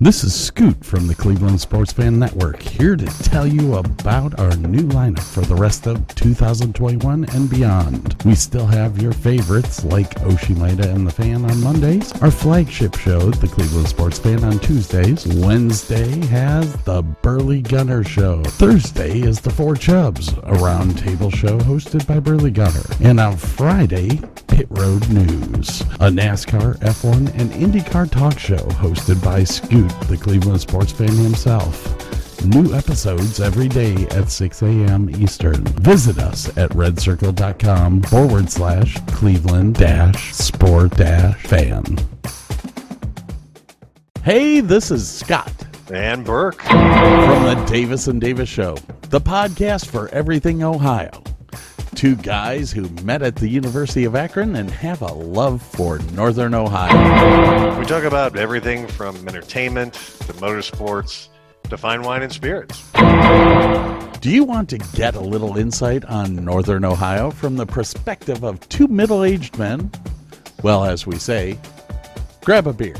This 0.00 0.22
is 0.22 0.32
Scoot 0.32 0.84
from 0.84 1.08
the 1.08 1.14
Cleveland 1.16 1.60
Sports 1.60 1.92
Fan 1.92 2.20
Network, 2.20 2.62
here 2.62 2.94
to 2.94 3.06
tell 3.24 3.48
you 3.48 3.74
about 3.74 4.38
our 4.38 4.54
new 4.58 4.84
lineup 4.84 5.24
for 5.24 5.40
the 5.40 5.56
rest 5.56 5.88
of 5.88 6.06
2021 6.14 7.24
and 7.24 7.50
beyond. 7.50 8.14
We 8.24 8.36
still 8.36 8.66
have 8.66 9.02
your 9.02 9.12
favorites 9.12 9.84
like 9.84 10.10
Oshimida 10.20 10.84
and 10.84 11.04
the 11.04 11.10
Fan 11.10 11.44
on 11.44 11.60
Mondays, 11.64 12.12
our 12.22 12.30
flagship 12.30 12.96
show, 12.96 13.18
the 13.32 13.48
Cleveland 13.48 13.88
Sports 13.88 14.20
Fan, 14.20 14.44
on 14.44 14.60
Tuesdays. 14.60 15.26
Wednesday 15.26 16.24
has 16.26 16.72
the 16.84 17.02
Burley 17.02 17.60
Gunner 17.60 18.04
Show. 18.04 18.44
Thursday 18.44 19.22
is 19.22 19.40
the 19.40 19.50
Four 19.50 19.74
Chubs, 19.74 20.28
a 20.28 20.54
roundtable 20.62 21.34
show 21.34 21.58
hosted 21.58 22.06
by 22.06 22.20
Burley 22.20 22.52
Gunner. 22.52 22.84
And 23.00 23.18
on 23.18 23.36
Friday, 23.36 24.20
Pit 24.46 24.66
Road 24.70 25.08
News, 25.08 25.82
a 26.00 26.08
NASCAR, 26.10 26.78
F1, 26.78 27.32
and 27.38 27.50
IndyCar 27.52 28.10
talk 28.10 28.38
show 28.38 28.56
hosted 28.56 29.22
by 29.22 29.44
Scoot, 29.44 29.87
the 30.08 30.16
Cleveland 30.16 30.60
sports 30.60 30.92
fan 30.92 31.10
himself. 31.10 31.84
New 32.44 32.72
episodes 32.74 33.40
every 33.40 33.66
day 33.68 34.06
at 34.12 34.30
6 34.30 34.62
a.m. 34.62 35.10
Eastern. 35.10 35.64
Visit 35.82 36.18
us 36.18 36.48
at 36.56 36.70
redcircle.com 36.70 38.02
forward 38.02 38.48
slash 38.50 38.96
Cleveland 39.08 39.74
dash 39.74 40.32
sport 40.34 40.92
dash 40.96 41.42
fan. 41.42 41.84
Hey, 44.22 44.60
this 44.60 44.90
is 44.90 45.08
Scott 45.08 45.52
And 45.90 46.24
Burke. 46.24 46.60
from 46.62 47.44
the 47.44 47.64
Davis 47.68 48.06
and 48.08 48.20
Davis 48.20 48.48
Show, 48.48 48.76
the 49.10 49.20
podcast 49.20 49.86
for 49.86 50.08
everything 50.10 50.62
Ohio. 50.62 51.22
Two 51.94 52.16
guys 52.16 52.70
who 52.70 52.88
met 53.02 53.22
at 53.22 53.36
the 53.36 53.48
University 53.48 54.04
of 54.04 54.14
Akron 54.14 54.56
and 54.56 54.70
have 54.70 55.02
a 55.02 55.12
love 55.12 55.60
for 55.62 55.98
Northern 56.12 56.54
Ohio. 56.54 57.78
We 57.78 57.84
talk 57.86 58.04
about 58.04 58.36
everything 58.36 58.86
from 58.86 59.16
entertainment 59.26 59.94
to 59.94 60.32
motorsports 60.34 61.28
to 61.70 61.76
fine 61.76 62.02
wine 62.02 62.22
and 62.22 62.32
spirits. 62.32 62.84
Do 64.20 64.30
you 64.30 64.44
want 64.44 64.68
to 64.70 64.78
get 64.94 65.14
a 65.14 65.20
little 65.20 65.56
insight 65.58 66.04
on 66.04 66.44
Northern 66.44 66.84
Ohio 66.84 67.30
from 67.30 67.56
the 67.56 67.66
perspective 67.66 68.42
of 68.44 68.66
two 68.68 68.88
middle 68.88 69.24
aged 69.24 69.58
men? 69.58 69.90
Well, 70.62 70.84
as 70.84 71.06
we 71.06 71.16
say, 71.18 71.58
grab 72.44 72.66
a 72.66 72.72
beer, 72.72 72.96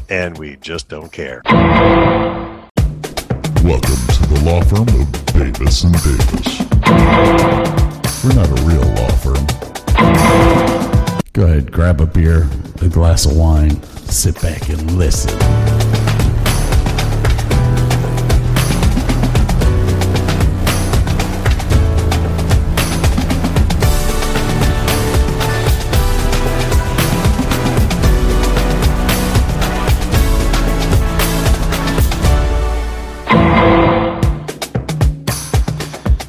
And 0.09 0.37
we 0.37 0.57
just 0.57 0.87
don't 0.89 1.11
care. 1.11 1.41
Welcome 1.45 2.69
to 3.63 4.27
the 4.29 4.41
law 4.43 4.61
firm 4.61 4.87
of 4.89 5.25
Davis 5.27 5.83
and 5.83 5.93
Davis. 6.03 6.59
We're 8.23 8.33
not 8.35 8.47
a 8.47 8.61
real 8.63 8.85
law 8.93 9.09
firm. 9.17 9.45
Go 11.35 11.43
ahead, 11.43 11.69
grab 11.69 11.99
a 11.99 12.05
beer, 12.05 12.47
a 12.81 12.87
glass 12.87 13.25
of 13.25 13.35
wine, 13.35 13.83
sit 13.83 14.41
back 14.41 14.69
and 14.69 14.89
listen. 14.91 15.37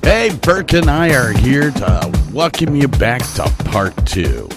Hey, 0.03 0.37
Burke 0.43 0.73
and 0.73 0.91
I 0.91 1.15
are 1.15 1.31
here 1.31 1.71
to 1.71 2.23
welcome 2.33 2.75
you 2.75 2.89
back 2.89 3.23
to 3.35 3.45
part 3.67 3.95
two. 4.05 4.49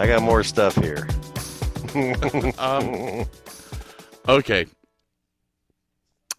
I 0.00 0.06
got 0.06 0.22
more 0.22 0.42
stuff 0.42 0.74
here. 0.76 1.06
Um, 2.58 3.26
okay. 4.28 4.64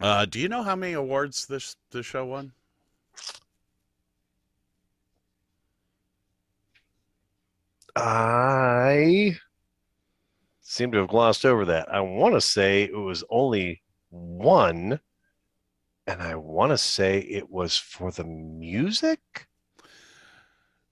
Uh, 0.00 0.24
do 0.24 0.40
you 0.40 0.48
know 0.48 0.62
how 0.62 0.74
many 0.74 0.94
awards 0.94 1.46
this 1.46 1.76
this 1.90 2.06
show 2.06 2.24
won? 2.24 2.52
I 7.94 9.36
seem 10.62 10.90
to 10.92 10.98
have 10.98 11.08
glossed 11.08 11.44
over 11.44 11.66
that. 11.66 11.92
I 11.92 12.00
want 12.00 12.34
to 12.34 12.40
say 12.40 12.84
it 12.84 12.96
was 12.96 13.22
only 13.30 13.82
one, 14.08 14.98
and 16.06 16.22
I 16.22 16.34
want 16.34 16.70
to 16.70 16.78
say 16.78 17.18
it 17.18 17.48
was 17.48 17.76
for 17.76 18.10
the 18.10 18.24
music. 18.24 19.20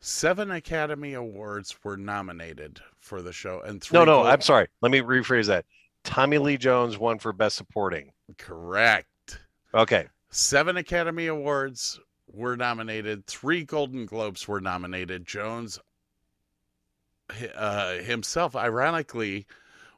Seven 0.00 0.50
Academy 0.50 1.12
Awards 1.14 1.76
were 1.84 1.96
nominated 1.96 2.80
for 2.98 3.20
the 3.22 3.32
show, 3.32 3.60
and 3.60 3.82
three. 3.82 3.98
No, 3.98 4.04
no, 4.04 4.22
I'm 4.24 4.40
sorry. 4.40 4.68
Let 4.80 4.90
me 4.90 5.00
rephrase 5.00 5.46
that. 5.46 5.66
Tommy 6.04 6.38
Lee 6.38 6.56
Jones 6.56 6.98
won 6.98 7.18
for 7.18 7.32
Best 7.32 7.56
Supporting. 7.56 8.12
correct. 8.38 9.06
Okay. 9.74 10.06
Seven 10.30 10.76
Academy 10.76 11.26
Awards 11.26 12.00
were 12.32 12.56
nominated. 12.56 13.26
Three 13.26 13.64
Golden 13.64 14.06
Globes 14.06 14.48
were 14.48 14.60
nominated. 14.60 15.26
Jones 15.26 15.78
uh, 17.54 17.94
himself, 17.94 18.56
ironically, 18.56 19.46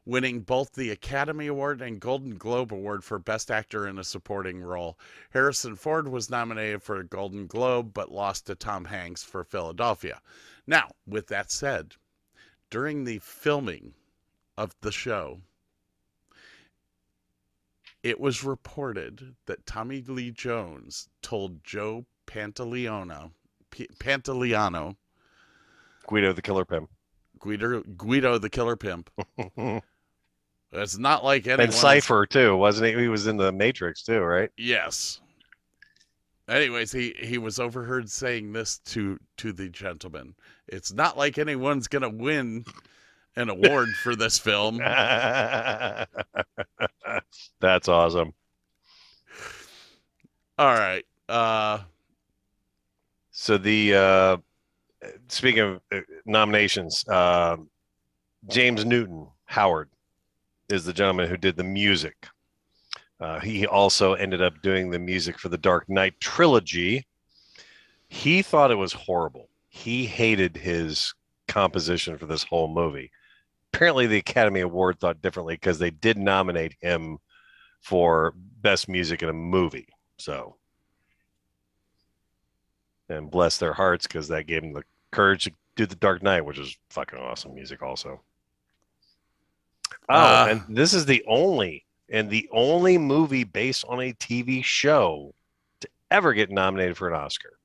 winning 0.05 0.41
both 0.41 0.73
the 0.73 0.91
Academy 0.91 1.47
Award 1.47 1.81
and 1.81 2.01
Golden 2.01 2.37
Globe 2.37 2.73
Award 2.73 3.05
for 3.05 3.19
Best 3.19 3.51
Actor 3.51 3.87
in 3.87 3.99
a 3.99 4.05
Supporting 4.05 4.61
Role. 4.61 4.99
Harrison 5.31 5.77
Ford 5.77 6.09
was 6.09 6.31
nominated 6.31 6.83
for 6.83 6.97
a 6.97 7.07
Golden 7.07 7.47
Globe 7.47 7.93
but 7.95 8.11
lost 8.11 8.47
to 8.47 8.55
Tom 8.55 8.87
Hanks 8.87 9.23
for 9.23 9.45
Philadelphia. 9.45 10.21
Now, 10.67 10.93
with 11.07 11.29
that 11.29 11.51
said, 11.51 11.95
during 12.71 13.05
the 13.05 13.19
filming 13.19 13.95
of 14.57 14.75
the 14.81 14.93
show, 14.93 15.41
it 18.03 18.19
was 18.19 18.43
reported 18.43 19.37
that 19.47 19.67
Tommy 19.67 20.03
Lee 20.07 20.33
Jones 20.33 21.09
told 21.21 21.63
Joe 21.63 22.07
Pantoliano, 22.27 23.33
P- 23.71 23.89
Pantoliano, 23.99 24.97
Guido 26.07 26.33
the 26.33 26.43
Killer 26.43 26.65
Pimp. 26.65 26.91
Guido, 27.39 27.83
Guido 27.97 28.39
the 28.39 28.51
Killer 28.51 28.77
Pimp. 28.77 29.11
It's 30.73 30.97
not 30.99 31.23
like 31.25 31.47
anyone. 31.47 31.65
and 31.67 31.75
Cypher, 31.75 32.25
too, 32.27 32.57
wasn't 32.57 32.95
he? 32.95 33.03
He 33.03 33.09
was 33.09 33.27
in 33.27 33.37
the 33.37 33.53
Matrix, 33.53 34.03
too, 34.03 34.21
right? 34.21 34.51
Yes. 34.57 35.21
Anyways, 36.49 36.91
he 36.93 37.15
he 37.19 37.39
was 37.39 37.59
overheard 37.61 38.11
saying 38.11 38.53
this 38.53 38.79
to 38.79 39.19
to 39.39 39.53
the 39.53 39.69
gentleman. 39.69 40.35
It's 40.69 40.93
not 40.93 41.17
like 41.17 41.39
anyone's 41.39 41.87
gonna 41.89 42.09
win 42.11 42.65
an 43.37 43.49
award 43.49 43.89
for 44.03 44.17
this 44.17 44.39
film. 44.39 44.79
That's 47.61 47.89
awesome. 47.89 48.35
All 50.59 50.75
right. 50.75 51.05
Uh, 51.29 51.79
So 53.31 53.57
the 53.57 53.95
uh, 53.95 54.37
speaking 55.29 55.61
of 55.61 55.81
uh, 55.93 56.01
nominations, 56.27 57.07
um 57.09 57.71
James 58.49 58.85
Newton 58.85 59.29
Howard 59.45 59.89
is 60.73 60.85
the 60.85 60.93
gentleman 60.93 61.29
who 61.29 61.37
did 61.37 61.57
the 61.57 61.65
music. 61.65 62.27
Uh, 63.21 63.39
he 63.39 63.67
also 63.67 64.15
ended 64.15 64.41
up 64.41 64.63
doing 64.63 64.91
the 64.91 64.99
music 64.99 65.39
for 65.39 65.51
the 65.51 65.59
Dark 65.59 65.89
Knight 65.89 66.19
trilogy. 66.19 67.07
He 68.09 68.43
thought 68.43 68.71
it 68.71 68.77
was 68.77 68.93
horrible. 68.93 69.49
He 69.69 70.07
hated 70.07 70.57
his 70.57 71.15
composition 71.47 72.17
for 72.17 72.27
this 72.27 72.43
whole 72.43 72.69
movie. 72.69 73.11
Apparently, 73.73 74.07
the 74.07 74.19
Academy 74.19 74.61
Award 74.61 74.99
thought 74.99 75.23
differently 75.23 75.55
because 75.55 75.79
they 75.79 75.91
did 75.91 76.17
nominate 76.17 76.75
him 76.81 77.19
for 77.81 78.35
best 78.63 78.89
music 78.89 79.23
in 79.23 79.29
a 79.29 79.35
movie. 79.35 79.89
So, 80.19 80.57
and 83.09 83.31
bless 83.31 83.59
their 83.59 83.73
hearts 83.75 84.07
because 84.07 84.29
that 84.29 84.47
gave 84.47 84.63
them 84.63 84.73
the 84.73 84.85
courage 85.11 85.45
to 85.45 85.53
do 85.77 85.85
the 85.85 85.97
Dark 85.97 86.23
Knight, 86.23 86.47
which 86.47 86.59
is 86.59 86.77
fucking 86.91 87.19
awesome 87.19 87.55
music, 87.55 87.83
also. 87.83 88.23
Oh, 90.09 90.15
uh, 90.15 90.47
and 90.51 90.77
this 90.77 90.95
is 90.95 91.07
the 91.07 91.25
only 91.27 91.85
and 92.09 92.29
the 92.29 92.49
only 92.53 92.99
movie 92.99 93.45
based 93.45 93.85
on 93.89 94.01
a 94.01 94.13
TV 94.13 94.63
show 94.65 95.35
to 95.81 95.89
ever 96.11 96.35
get 96.35 96.51
nominated 96.51 96.97
for 96.97 97.09
an 97.09 97.15
Oscar. 97.15 97.59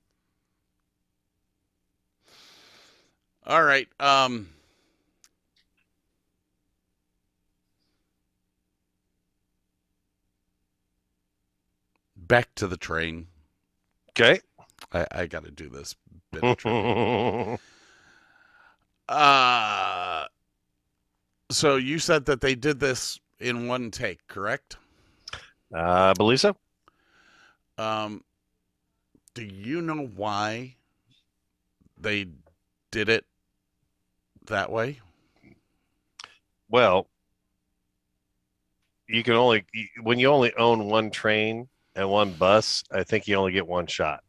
All 3.46 3.64
right. 3.64 3.88
Um, 4.00 4.50
back 12.16 12.54
to 12.56 12.68
the 12.68 12.78
train. 12.78 13.28
Okay. 14.12 14.40
I, 14.92 15.08
I 15.12 15.26
got 15.28 15.46
to 15.46 15.52
do 15.52 15.70
this. 15.70 15.96
Bit 16.32 16.66
uh, 19.10 20.26
so 21.50 21.76
you 21.76 22.00
said 22.00 22.26
that 22.26 22.42
they 22.42 22.56
did 22.56 22.80
this 22.80 23.20
in 23.40 23.68
one 23.68 23.92
take, 23.92 24.28
correct? 24.28 24.78
I 25.74 26.14
believe 26.14 26.40
so. 26.40 26.56
Um, 27.78 28.24
do 29.34 29.44
you 29.44 29.82
know 29.82 30.10
why 30.16 30.76
they 32.00 32.28
did 32.92 33.10
it 33.10 33.26
that 34.48 34.72
way? 34.72 35.00
Well, 36.70 37.08
you 39.08 39.24
can 39.24 39.34
only 39.36 39.66
when 40.02 40.20
you 40.20 40.30
only 40.30 40.54
own 40.56 40.86
one 40.86 41.12
train 41.12 41.68
and 41.96 42.10
one 42.10 42.34
bus. 42.34 42.84
I 42.92 43.04
think 43.04 43.28
you 43.28 43.36
only 43.36 43.54
get 43.54 43.68
one 43.68 43.88
shot. 43.88 44.24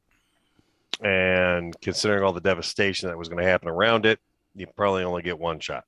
And 1.03 1.79
considering 1.81 2.25
all 2.25 2.33
the 2.33 2.41
devastation 2.41 3.09
that 3.09 3.19
was 3.19 3.29
going 3.29 3.43
to 3.43 3.49
happen 3.49 3.69
around 3.69 4.05
it, 4.07 4.19
you 4.55 4.67
probably 4.67 5.05
only 5.05 5.23
get 5.23 5.39
one 5.39 5.61
shot. 5.61 5.85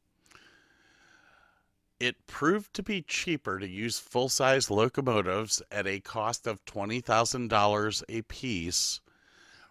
It 2.00 2.26
proved 2.26 2.73
to 2.75 2.82
be 2.82 3.02
cheaper 3.02 3.58
to 3.58 3.69
use 3.69 3.99
full 3.99 4.31
size 4.31 4.70
locomotives 4.70 5.62
at 5.70 5.87
a 5.87 6.00
cost 6.00 6.47
of 6.47 6.64
$20,000 6.64 8.02
a 8.08 8.23
piece 8.23 9.00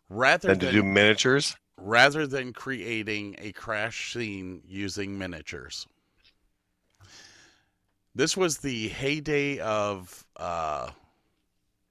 rather 0.09 0.49
than 0.49 0.59
to 0.59 0.71
do 0.71 0.83
miniatures, 0.83 1.57
rather 1.75 2.27
than 2.27 2.53
creating 2.53 3.35
a 3.39 3.51
crash 3.51 4.13
scene 4.13 4.61
using 4.67 5.17
miniatures. 5.17 5.87
This 8.13 8.37
was 8.37 8.59
the 8.59 8.89
heyday 8.89 9.59
of 9.59 10.25
uh, 10.37 10.91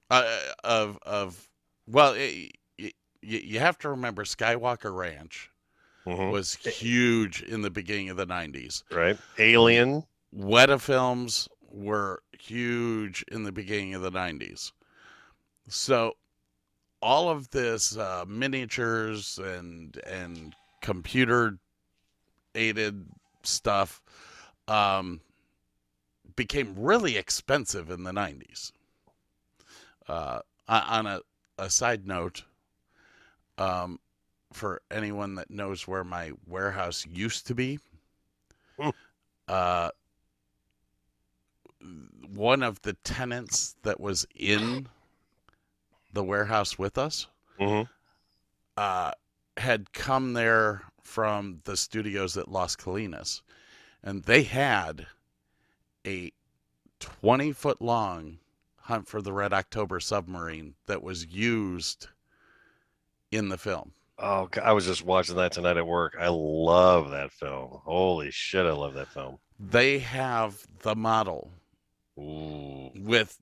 uh 0.09 0.39
of 0.63 0.99
of 1.03 1.49
well, 1.87 2.13
it, 2.13 2.51
y 2.77 2.91
you 3.21 3.59
have 3.59 3.77
to 3.79 3.89
remember 3.89 4.23
Skywalker 4.23 4.95
Ranch 4.95 5.49
Mhm. 6.05 6.31
was 6.31 6.55
huge 6.55 7.41
in 7.41 7.61
the 7.61 7.69
beginning 7.69 8.09
of 8.09 8.17
the 8.17 8.25
90s. 8.25 8.83
right? 8.91 9.17
Alien, 9.37 10.03
Weta 10.35 10.79
films 10.79 11.47
were 11.71 12.21
huge 12.39 13.23
in 13.31 13.43
the 13.43 13.51
beginning 13.51 13.93
of 13.93 14.01
the 14.01 14.11
90s. 14.11 14.71
So 15.67 16.13
all 17.01 17.29
of 17.29 17.49
this 17.51 17.97
uh, 17.97 18.25
miniatures 18.27 19.39
and 19.39 19.97
and 20.05 20.55
computer 20.81 21.57
aided 22.55 23.05
stuff 23.43 24.01
um, 24.67 25.21
became 26.35 26.75
really 26.77 27.17
expensive 27.17 27.89
in 27.89 28.03
the 28.03 28.11
90s. 28.11 28.71
Uh, 30.07 30.39
on 30.67 31.05
a, 31.05 31.21
a 31.57 31.69
side 31.69 32.07
note, 32.07 32.43
um, 33.57 33.99
for 34.53 34.81
anyone 34.91 35.35
that 35.35 35.51
knows 35.51 35.87
where 35.87 36.03
my 36.03 36.31
warehouse 36.47 37.05
used 37.07 37.45
to 37.47 37.55
be, 37.55 37.79
uh, 39.47 39.89
one 42.33 42.63
of 42.63 42.81
the 42.81 42.93
tenants 43.03 43.75
that 43.83 43.99
was 43.99 44.25
in 44.35 44.87
the 46.13 46.23
warehouse 46.23 46.77
with 46.77 46.97
us 46.97 47.27
hmm 47.57 47.81
uh, 48.77 49.11
had 49.57 49.91
come 49.91 50.31
there 50.31 50.83
from 51.03 51.59
the 51.65 51.75
studios 51.75 52.37
at 52.37 52.47
Las 52.47 52.77
Colinas, 52.77 53.41
and 54.01 54.23
they 54.23 54.43
had 54.43 55.05
a 56.07 56.31
20 57.01 57.51
foot 57.51 57.81
long 57.81 58.39
Hunt 58.77 59.07
for 59.07 59.21
the 59.21 59.33
Red 59.33 59.53
October 59.53 59.99
submarine 59.99 60.73
that 60.87 61.03
was 61.03 61.27
used 61.27 62.07
in 63.31 63.49
the 63.49 63.57
film. 63.57 63.91
Oh, 64.17 64.49
I 64.63 64.71
was 64.71 64.85
just 64.85 65.05
watching 65.05 65.35
that 65.35 65.51
tonight 65.51 65.77
at 65.77 65.85
work. 65.85 66.15
I 66.19 66.29
love 66.29 67.11
that 67.11 67.31
film. 67.31 67.81
Holy 67.83 68.31
shit, 68.31 68.65
I 68.65 68.71
love 68.71 68.95
that 68.95 69.09
film. 69.09 69.37
They 69.59 69.99
have 69.99 70.65
the 70.79 70.95
model 70.95 71.51
Ooh. 72.19 72.91
with 72.95 73.39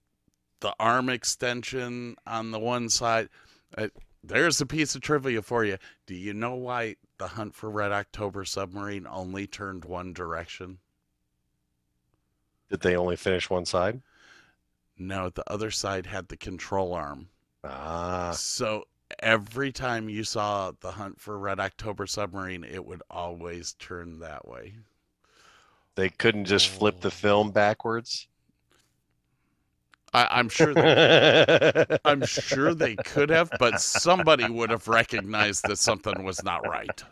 the 0.59 0.73
arm 0.79 1.09
extension 1.09 2.15
on 2.25 2.51
the 2.51 2.59
one 2.59 2.89
side. 2.89 3.29
Uh, 3.77 3.87
there's 4.23 4.59
a 4.61 4.65
piece 4.65 4.95
of 4.95 5.01
trivia 5.01 5.41
for 5.41 5.63
you. 5.63 5.77
Do 6.05 6.15
you 6.15 6.33
know 6.33 6.55
why 6.55 6.95
the 7.17 7.27
Hunt 7.27 7.55
for 7.55 7.69
Red 7.69 7.91
October 7.91 8.45
submarine 8.45 9.07
only 9.07 9.47
turned 9.47 9.85
one 9.85 10.13
direction? 10.13 10.79
Did 12.69 12.81
they 12.81 12.95
only 12.95 13.15
finish 13.15 13.49
one 13.49 13.65
side? 13.65 14.01
No, 14.97 15.29
the 15.29 15.43
other 15.49 15.71
side 15.71 16.05
had 16.07 16.27
the 16.27 16.37
control 16.37 16.93
arm. 16.93 17.29
Ah, 17.63 18.31
So 18.31 18.85
every 19.19 19.71
time 19.71 20.09
you 20.09 20.23
saw 20.23 20.71
the 20.81 20.91
Hunt 20.91 21.21
for 21.21 21.37
Red 21.37 21.59
October 21.59 22.07
submarine, 22.07 22.63
it 22.63 22.83
would 22.85 23.03
always 23.09 23.73
turn 23.73 24.19
that 24.19 24.47
way. 24.47 24.75
they 25.95 26.09
couldn't 26.09 26.45
just 26.45 26.67
flip 26.67 26.99
the 27.01 27.09
film 27.11 27.51
backwards. 27.51 28.27
I, 30.17 30.39
I'm 30.39 30.49
sure. 30.49 30.73
They, 30.73 31.85
I'm 32.05 32.25
sure 32.25 32.73
they 32.73 32.95
could 32.95 33.29
have, 33.29 33.51
but 33.59 33.79
somebody 33.79 34.49
would 34.49 34.71
have 34.71 34.87
recognized 34.87 35.63
that 35.67 35.77
something 35.77 36.23
was 36.23 36.43
not 36.43 36.67
right. 36.67 37.03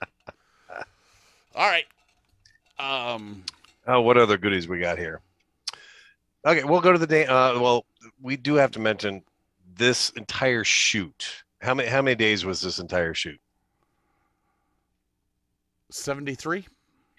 All 1.56 1.70
right. 1.70 1.86
Um. 2.80 3.44
Oh, 3.88 4.02
what 4.02 4.18
other 4.18 4.38
goodies 4.40 4.68
we 4.68 4.80
got 4.80 4.98
here? 4.98 5.22
Okay, 6.48 6.64
we'll 6.64 6.82
go 6.82 6.92
to 6.92 6.98
the 6.98 7.06
day. 7.06 7.28
Uh, 7.28 7.60
well, 7.60 7.86
we 8.22 8.38
do 8.38 8.56
have 8.56 8.72
to 8.72 8.80
mention 8.80 9.22
this 9.78 10.10
entire 10.12 10.64
shoot. 10.64 11.44
How 11.62 11.76
many 11.76 11.88
how 11.88 12.02
many 12.02 12.16
days 12.16 12.44
was 12.44 12.60
this 12.62 12.80
entire 12.80 13.14
shoot? 13.14 13.40
73 15.92 16.66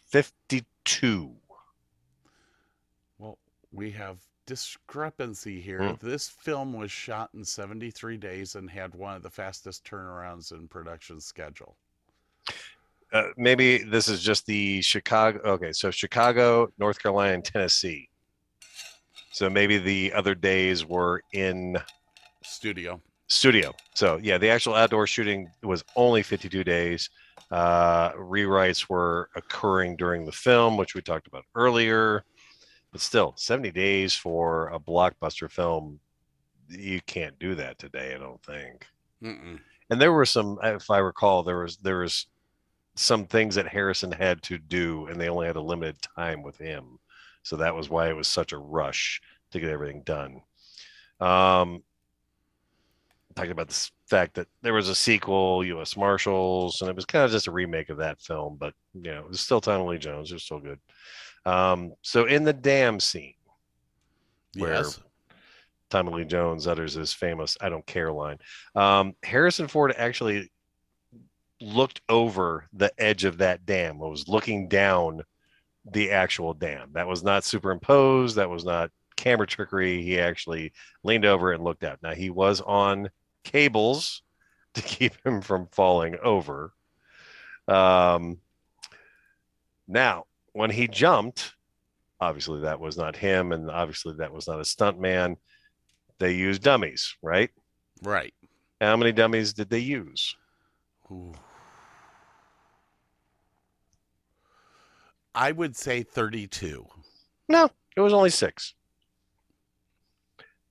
Fifty 0.05 0.65
two. 0.85 1.33
well 3.19 3.39
we 3.73 3.91
have 3.93 4.19
discrepancy 4.47 5.61
here 5.61 5.81
Hmm. 5.95 6.07
this 6.07 6.29
film 6.29 6.73
was 6.73 6.91
shot 6.91 7.31
in 7.35 7.45
73 7.45 8.17
days 8.17 8.55
and 8.55 8.71
had 8.71 8.95
one 8.95 9.17
of 9.17 9.23
the 9.23 9.31
fastest 9.31 9.85
turnarounds 9.85 10.53
in 10.53 10.69
production 10.69 11.21
schedule 11.21 11.77
Uh, 13.13 13.29
maybe 13.37 13.79
this 13.79 14.09
is 14.09 14.21
just 14.21 14.47
the 14.47 14.83
Chicago. 14.83 15.39
Okay, 15.45 15.73
so 15.73 15.93
Chicago, 15.93 16.69
North 16.77 16.99
Carolina, 17.01 17.35
and 17.35 17.45
Tennessee. 17.45 18.09
So 19.33 19.49
maybe 19.49 19.79
the 19.79 20.13
other 20.13 20.35
days 20.35 20.85
were 20.85 21.23
in 21.33 21.79
studio 22.43 23.01
studio. 23.29 23.73
So 23.95 24.19
yeah, 24.23 24.39
the 24.39 24.49
actual 24.49 24.75
outdoor 24.75 25.07
shooting 25.07 25.49
was 25.63 25.85
only 25.95 26.23
52 26.25 26.65
days. 26.65 27.09
Uh, 27.51 28.11
rewrites 28.13 28.89
were 28.89 29.31
occurring 29.37 29.97
during 29.97 30.25
the 30.25 30.33
film, 30.33 30.77
which 30.77 30.95
we 30.95 31.01
talked 31.01 31.27
about 31.29 31.45
earlier. 31.55 32.25
But 32.93 33.01
still, 33.01 33.35
70 33.37 33.73
days 33.73 34.15
for 34.15 34.69
a 34.69 34.79
blockbuster 34.79 35.51
film, 35.51 36.01
you 36.69 37.01
can't 37.03 37.39
do 37.39 37.55
that 37.57 37.79
today. 37.79 38.15
I 38.15 38.19
don't 38.19 38.43
think. 38.43 38.87
Mm-mm. 39.23 39.61
And 39.91 40.01
there 40.01 40.13
were 40.13 40.27
some, 40.27 40.59
if 40.63 40.91
I 40.91 40.99
recall, 40.99 41.43
there 41.43 41.59
was 41.59 41.77
there 41.77 41.99
was 41.99 42.27
some 42.97 43.27
things 43.27 43.55
that 43.55 43.69
Harrison 43.69 44.11
had 44.11 44.43
to 44.45 44.59
do, 44.59 45.07
and 45.07 45.21
they 45.21 45.29
only 45.29 45.47
had 45.47 45.57
a 45.57 45.61
limited 45.61 45.97
time 46.17 46.43
with 46.43 46.57
him. 46.57 46.99
So 47.43 47.57
that 47.57 47.75
was 47.75 47.89
why 47.89 48.09
it 48.09 48.17
was 48.17 48.27
such 48.27 48.53
a 48.53 48.59
rush 48.59 49.21
to 49.53 49.61
get 49.61 49.71
everything 49.71 50.03
done. 50.03 50.41
Um, 51.21 51.83
talking 53.37 53.53
about 53.53 53.69
the 53.69 53.91
fact 54.09 54.35
that 54.35 54.49
there 54.63 54.73
was 54.73 54.89
a 54.89 54.95
sequel, 54.95 55.65
U.S. 55.65 55.97
Marshals, 55.97 56.81
and 56.81 56.91
it 56.91 56.97
was 56.97 57.05
kind 57.05 57.25
of 57.25 57.31
just 57.31 57.47
a 57.47 57.53
remake 57.53 57.91
of 57.91 57.99
that 57.99 58.21
film, 58.21 58.57
but 58.59 58.75
you 58.95 59.13
know, 59.13 59.21
it 59.21 59.29
was 59.29 59.41
still 59.41 59.61
Tommy 59.61 59.89
Lee 59.89 59.99
Jones. 59.99 60.31
It 60.31 60.35
was 60.35 60.43
still 60.43 60.59
good. 60.59 60.81
Um, 61.47 61.95
so 62.03 62.27
in 62.27 62.45
the 62.45 62.53
dam 62.53 63.01
scene, 63.01 63.35
Where- 64.55 64.75
yes 64.75 65.01
Tommy 65.89 66.13
Lee 66.13 66.25
Jones 66.25 66.67
utters 66.67 66.95
his 66.95 67.13
famous 67.13 67.57
"I 67.61 67.69
don't 67.69 67.87
care" 67.87 68.13
line. 68.13 68.39
Um, 68.75 69.15
Harrison 69.23 69.69
Ford 69.69 69.95
actually 69.97 70.51
looked 71.61 72.01
over 72.09 72.67
the 72.73 72.93
edge 72.99 73.25
of 73.25 73.39
that 73.39 73.65
dam. 73.65 73.99
Was 73.99 74.29
looking 74.29 74.69
down 74.69 75.23
the 75.91 76.11
actual 76.11 76.55
dam. 76.55 76.91
That 76.95 77.07
was 77.07 77.23
not 77.23 77.45
superimposed. 77.45 78.37
That 78.37 78.51
was 78.51 78.65
not 78.65 78.91
camera 79.17 79.47
trickery. 79.47 80.03
He 80.03 80.19
actually 80.19 80.73
leaned 81.05 81.25
over 81.25 81.53
and 81.53 81.63
looked 81.63 81.85
out. 81.85 82.01
Now 82.03 82.15
he 82.15 82.31
was 82.31 82.61
on 82.61 83.09
cables 83.45 84.23
to 84.75 84.83
keep 84.83 85.13
him 85.25 85.41
from 85.41 85.69
falling 85.69 86.17
over. 86.23 86.73
Um, 87.69 88.39
now, 89.89 90.27
when 90.57 90.71
he 90.71 90.89
jumped, 90.89 91.55
obviously 92.19 92.63
that 92.63 92.81
was 92.81 92.97
not 92.97 93.15
him, 93.15 93.53
and 93.53 93.71
obviously 93.71 94.15
that 94.17 94.33
was 94.33 94.49
not 94.49 94.59
a 94.59 94.65
stunt 94.65 94.99
man. 94.99 95.37
They 96.19 96.33
used 96.33 96.63
dummies, 96.63 97.15
right? 97.23 97.51
right 98.03 98.33
How 98.81 98.97
many 98.97 99.13
dummies 99.13 99.53
did 99.53 99.69
they 99.71 99.79
use? 99.81 100.35
Ooh. 101.11 101.33
i 105.35 105.53
would 105.53 105.77
say 105.77 106.03
32 106.03 106.87
No, 107.49 107.69
it 107.97 108.01
was 108.01 108.13
only 108.15 108.31
six. 108.31 108.75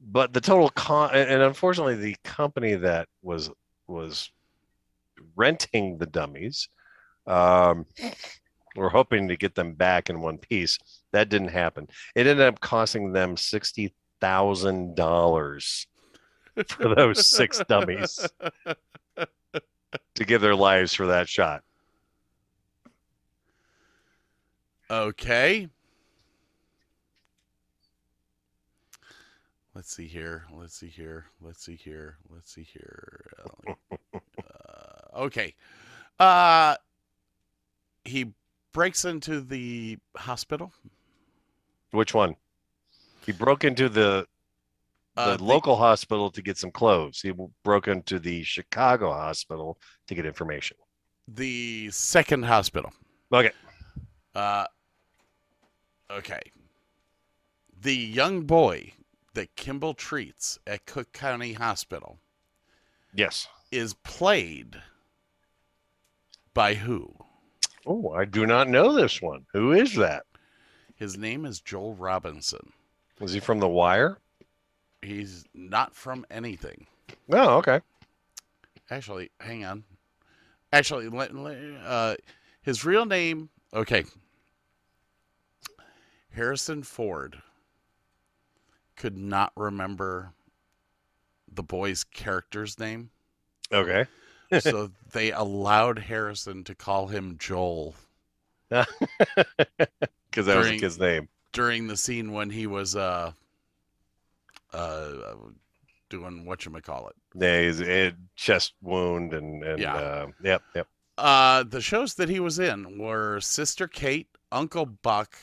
but 0.02 0.34
the 0.34 0.42
total 0.42 0.70
con 0.70 1.12
and 1.14 1.30
and 1.30 1.42
unfortunately 1.44 1.96
the 1.96 2.16
company 2.24 2.74
that 2.76 3.08
was 3.22 3.50
was 3.88 4.32
renting 5.36 5.98
the 6.00 6.06
dummies 6.08 6.68
um 7.28 7.86
were 8.76 8.90
hoping 8.90 9.28
to 9.28 9.38
get 9.38 9.56
them 9.56 9.74
back 9.74 10.10
in 10.10 10.22
one 10.22 10.38
piece 10.38 10.78
that 11.12 11.30
didn't 11.30 11.50
happen 11.50 11.88
it 12.16 12.28
ended 12.28 12.46
up 12.46 12.60
costing 12.60 13.12
them 13.12 13.38
sixty 13.38 13.94
thousand 14.20 14.96
dollars 14.96 15.88
for 16.68 16.94
those 16.96 17.28
six 17.28 17.62
dummies 17.68 18.28
to 20.16 20.26
give 20.26 20.42
their 20.42 20.56
lives 20.56 20.94
for 20.94 21.08
that 21.08 21.28
shot 21.28 21.64
Okay. 24.90 25.68
Let's 29.74 29.94
see 29.94 30.08
here. 30.08 30.46
Let's 30.54 30.76
see 30.76 30.88
here. 30.88 31.26
Let's 31.42 31.64
see 31.66 31.76
here. 31.76 32.18
Let's 32.30 32.54
see 32.54 32.64
here. 32.64 33.26
Uh, 34.38 35.20
okay. 35.20 35.54
Uh 36.20 36.76
he 38.06 38.34
breaks 38.76 39.06
into 39.06 39.42
the 39.42 39.98
hospital. 40.18 40.72
which 41.92 42.14
one 42.14 42.36
he 43.26 43.32
broke 43.32 43.64
into 43.64 43.88
the 43.90 44.28
the 45.16 45.36
Uh, 45.36 45.38
local 45.40 45.76
hospital 45.78 46.30
to 46.30 46.42
get 46.42 46.58
some 46.58 46.72
clothes 46.72 47.22
he 47.22 47.32
broke 47.64 47.88
into 47.88 48.20
the 48.20 48.44
chicago 48.44 49.08
hospital 49.14 49.78
to 50.08 50.14
get 50.18 50.26
information 50.26 50.76
the 51.44 51.90
second 51.92 52.44
hospital. 52.44 52.92
okay 53.32 53.54
Uh, 54.36 54.68
okay. 56.12 56.42
The 57.82 57.96
young 57.96 58.42
boy 58.46 58.78
that 59.34 59.56
Kimball 59.56 59.94
treats 59.94 60.60
at 60.68 60.86
Cook 60.86 61.14
County 61.14 61.54
Hospital 61.54 62.20
yes 63.14 63.48
is 63.72 63.94
played 64.04 64.82
by 66.54 66.74
who? 66.86 67.00
Oh 67.86 68.12
i 68.12 68.26
do 68.26 68.46
not 68.46 68.68
know 68.68 68.94
this 68.94 69.22
one 69.22 69.46
who 69.54 69.72
is 69.72 69.96
that 69.96 70.24
His 70.96 71.18
name 71.18 71.46
is 71.46 71.60
Joel 71.62 71.96
Robinson. 71.96 72.72
was 73.20 73.34
he 73.34 73.40
from 73.40 73.60
the 73.60 73.68
wire 73.70 74.18
He's 75.02 75.46
not 75.54 75.94
from 75.94 76.26
anything. 76.32 76.88
Oh, 77.32 77.58
okay 77.58 77.82
Actually, 78.90 79.30
hang 79.40 79.64
on. 79.66 79.84
Actually, 80.72 81.10
uh, 81.86 82.16
his 82.62 82.84
real 82.86 83.06
name. 83.06 83.50
Okay. 83.74 84.04
Harrison 86.32 86.84
Ford 86.84 87.42
could 88.96 89.18
not 89.18 89.52
remember 89.56 90.34
the 91.52 91.64
boy's 91.64 92.04
character's 92.04 92.78
name, 92.80 93.10
okay 93.72 94.06
so 94.60 94.92
they 95.12 95.32
allowed 95.32 96.00
Harrison 96.00 96.64
to 96.66 96.76
call 96.76 97.08
him 97.08 97.38
Joel 97.40 97.96
because 98.70 98.86
that 100.46 100.58
was 100.58 100.68
the 100.70 100.80
kid's 100.80 101.00
name 101.00 101.30
during 101.52 101.88
the 101.88 101.96
scene 101.98 102.32
when 102.34 102.50
he 102.50 102.68
was 102.68 102.96
uh 102.96 103.32
uh 104.74 105.14
doing 106.10 106.46
what 106.46 106.66
you 106.66 106.72
call 106.82 107.08
it. 107.08 107.16
yeah 107.36 107.62
he's 107.62 107.82
a 107.82 108.14
chest 108.36 108.74
wound 108.82 109.34
and 109.34 109.64
and 109.64 109.80
Yeah. 109.80 109.96
uh, 109.96 110.28
yep 110.44 110.62
yep 110.76 110.88
Uh, 111.18 111.64
the 111.64 111.82
shows 111.82 112.16
that 112.16 112.28
he 112.30 112.40
was 112.42 112.60
in 112.60 112.98
were 112.98 113.40
Sister 113.40 113.88
Kate, 113.88 114.28
Uncle 114.52 114.86
Buck, 114.86 115.38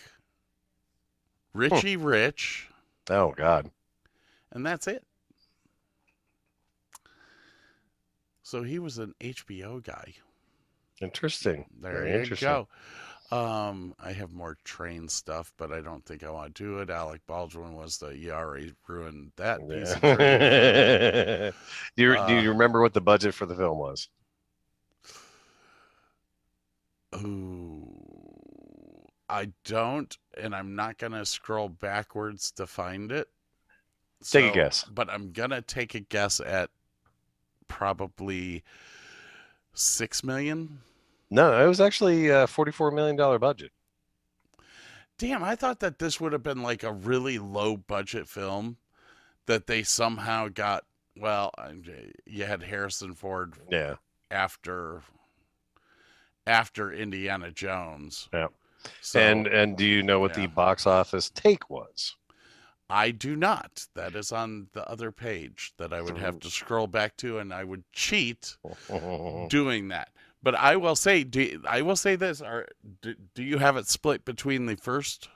Richie 1.54 1.96
Rich, 1.96 2.68
oh 3.10 3.32
god 3.36 3.70
and 4.50 4.66
that's 4.66 4.86
it. 4.86 5.04
So 8.52 8.62
he 8.62 8.78
was 8.78 8.98
an 8.98 9.14
HBO 9.18 9.80
guy. 9.80 10.12
interesting 11.02 11.66
There 11.80 12.06
Very 12.06 12.08
you 12.08 12.20
interesting. 12.20 12.32
go. 12.32 12.68
Um, 13.30 13.94
I 13.98 14.12
have 14.12 14.32
more 14.32 14.58
train 14.64 15.08
stuff, 15.08 15.52
but 15.56 15.72
I 15.72 15.80
don't 15.80 16.04
think 16.04 16.22
I 16.22 16.30
want 16.30 16.54
to 16.54 16.62
do 16.64 16.78
it. 16.80 16.90
Alec 16.90 17.22
Baldwin 17.26 17.74
was 17.74 17.98
the 17.98 18.16
you 18.16 18.32
already 18.32 18.74
ruined 18.86 19.32
that 19.36 19.66
piece 19.68 19.96
of 19.96 20.04
train. 20.04 20.50
Yeah. 20.74 21.52
do, 21.96 22.02
you, 22.02 22.16
do 22.26 22.34
Uh, 22.34 22.34
you 22.34 22.50
remember 22.50 22.80
what 22.80 22.94
the 22.94 23.00
budget 23.00 23.34
for 23.34 23.46
the 23.46 23.54
film 23.56 23.78
was? 23.78 24.08
Ooh, 27.16 29.08
I 29.28 29.52
don't, 29.64 30.16
and 30.36 30.54
I'm 30.54 30.74
not 30.74 30.98
gonna 30.98 31.24
scroll 31.24 31.68
backwards 31.70 32.50
to 32.52 32.66
find 32.66 33.10
it. 33.10 33.28
Take 34.30 34.46
a 34.46 34.50
guess. 34.50 34.84
But 34.86 35.10
I'm 35.10 35.32
gonna 35.32 35.60
take 35.62 35.94
a 35.94 36.00
guess 36.00 36.38
at 36.40 36.70
probably 37.72 38.62
six 39.72 40.22
million. 40.22 40.80
No, 41.30 41.64
it 41.64 41.66
was 41.66 41.80
actually 41.80 42.28
a 42.28 42.46
$44 42.46 42.92
million 42.92 43.16
budget. 43.40 43.72
Damn, 45.18 45.42
I 45.42 45.56
thought 45.56 45.80
that 45.80 45.98
this 45.98 46.20
would 46.20 46.32
have 46.32 46.42
been 46.42 46.62
like 46.62 46.82
a 46.82 46.92
really 46.92 47.38
low 47.38 47.76
budget 47.78 48.28
film 48.28 48.76
that 49.46 49.66
they 49.66 49.82
somehow 49.82 50.48
got. 50.48 50.84
Well, 51.16 51.50
you 52.26 52.44
had 52.44 52.62
Harrison 52.62 53.14
Ford 53.14 53.54
Yeah. 53.70 53.94
after 54.30 55.02
after 56.46 56.92
Indiana 56.92 57.50
Jones. 57.50 58.28
Yeah. 58.32 58.48
So 59.00 59.20
and 59.20 59.46
and 59.46 59.76
do 59.76 59.84
you 59.84 60.02
know 60.02 60.20
what 60.20 60.36
yeah. 60.36 60.42
the 60.42 60.48
box 60.48 60.86
office 60.86 61.30
take 61.30 61.70
was? 61.70 62.16
I 62.92 63.10
do 63.10 63.34
not. 63.36 63.86
That 63.94 64.14
is 64.14 64.32
on 64.32 64.66
the 64.74 64.86
other 64.86 65.10
page 65.10 65.72
that 65.78 65.94
I 65.94 66.02
would 66.02 66.18
have 66.18 66.38
to 66.40 66.50
scroll 66.50 66.86
back 66.86 67.16
to, 67.18 67.38
and 67.38 67.52
I 67.52 67.64
would 67.64 67.84
cheat 67.92 68.58
doing 69.48 69.88
that. 69.88 70.10
But 70.42 70.56
I 70.56 70.76
will 70.76 70.94
say, 70.94 71.24
do, 71.24 71.62
I 71.66 71.80
will 71.80 71.96
say 71.96 72.16
this: 72.16 72.42
Are 72.42 72.68
do, 73.00 73.14
do 73.34 73.42
you 73.42 73.56
have 73.56 73.78
it 73.78 73.88
split 73.88 74.26
between 74.26 74.66
the 74.66 74.76
first 74.76 75.30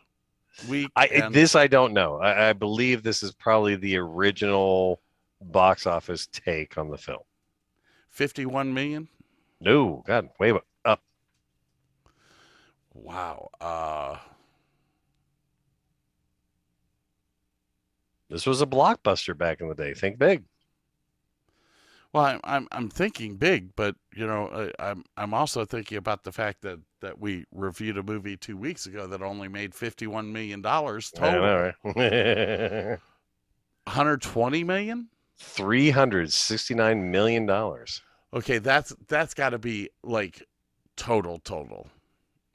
week? 0.68 0.90
I 0.96 1.06
and, 1.06 1.34
this 1.34 1.54
I 1.54 1.66
don't 1.66 1.94
know. 1.94 2.18
I, 2.18 2.50
I 2.50 2.52
believe 2.52 3.02
this 3.02 3.22
is 3.22 3.32
probably 3.32 3.76
the 3.76 3.96
original 3.96 5.00
box 5.40 5.86
office 5.86 6.28
take 6.30 6.76
on 6.76 6.90
the 6.90 6.98
film. 6.98 7.22
fifty-one 8.10 8.74
million. 8.74 9.08
No, 9.62 10.02
God, 10.06 10.28
way 10.38 10.52
up. 10.84 11.00
Wow. 12.92 13.50
Uh, 13.60 14.16
This 18.28 18.46
was 18.46 18.60
a 18.62 18.66
blockbuster 18.66 19.36
back 19.36 19.60
in 19.60 19.68
the 19.68 19.74
day. 19.74 19.94
Think 19.94 20.18
big. 20.18 20.44
well, 22.12 22.24
I'm 22.24 22.40
I'm 22.44 22.68
I'm 22.72 22.88
thinking 22.88 23.36
big, 23.36 23.74
but 23.76 23.94
you 24.14 24.26
know, 24.26 24.70
I, 24.78 24.90
I'm 24.90 25.04
I'm 25.16 25.34
also 25.34 25.64
thinking 25.64 25.98
about 25.98 26.24
the 26.24 26.32
fact 26.32 26.62
that 26.62 26.78
that 27.02 27.20
we 27.20 27.44
reviewed 27.52 27.98
a 27.98 28.02
movie 28.02 28.36
two 28.36 28.56
weeks 28.56 28.86
ago 28.86 29.06
that 29.06 29.22
only 29.22 29.48
made 29.48 29.74
fifty-one 29.74 30.32
million 30.32 30.60
dollars 30.62 31.10
total. 31.10 31.42
know, 31.42 31.72
right? 31.84 32.98
One 32.98 32.98
hundred 33.94 34.22
twenty 34.22 34.64
million. 34.64 35.08
Three 35.38 35.90
hundred 35.90 36.32
sixty-nine 36.32 37.10
million 37.10 37.46
dollars. 37.46 38.02
Okay, 38.34 38.58
that's 38.58 38.94
that's 39.06 39.34
got 39.34 39.50
to 39.50 39.58
be 39.58 39.90
like 40.02 40.42
total 40.96 41.38
total. 41.40 41.88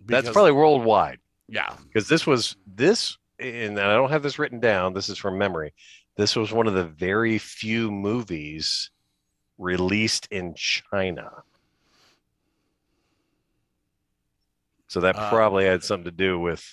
That's 0.03 0.29
probably 0.29 0.51
worldwide. 0.51 1.19
yeah. 1.47 1.75
because 1.87 2.09
this 2.09 2.25
was 2.25 2.55
this 2.65 3.17
and 3.41 3.79
i 3.79 3.93
don't 3.93 4.11
have 4.11 4.23
this 4.23 4.39
written 4.39 4.59
down 4.59 4.93
this 4.93 5.09
is 5.09 5.17
from 5.17 5.37
memory 5.37 5.73
this 6.17 6.35
was 6.35 6.51
one 6.53 6.67
of 6.67 6.73
the 6.73 6.85
very 6.85 7.37
few 7.37 7.91
movies 7.91 8.91
released 9.57 10.27
in 10.31 10.53
china 10.55 11.29
so 14.87 14.99
that 15.01 15.15
Uh, 15.15 15.29
probably 15.29 15.65
had 15.65 15.83
something 15.83 16.05
to 16.05 16.11
do 16.11 16.39
with 16.39 16.63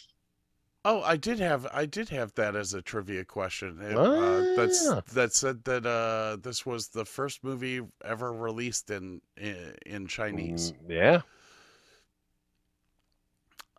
Oh, 0.85 1.03
I 1.03 1.17
did 1.17 1.39
have 1.41 1.67
I 1.73 1.85
did 1.87 2.09
have 2.11 2.33
that 2.35 2.57
as 2.57 2.73
a 2.73 2.81
trivia 2.81 3.25
question. 3.25 3.79
It, 3.83 3.97
Ah. 3.97 4.01
uh, 4.01 4.57
that's 4.57 4.89
that 5.13 5.35
said 5.35 5.63
that 5.65 5.85
uh, 5.85 6.37
this 6.41 6.65
was 6.65 6.89
the 6.89 7.05
first 7.05 7.45
movie 7.45 7.81
ever 8.05 8.33
released 8.33 8.89
in 8.91 9.21
in, 9.37 9.75
in 9.85 10.07
Chinese. 10.07 10.73
Mm, 10.73 10.91
yeah 10.91 11.21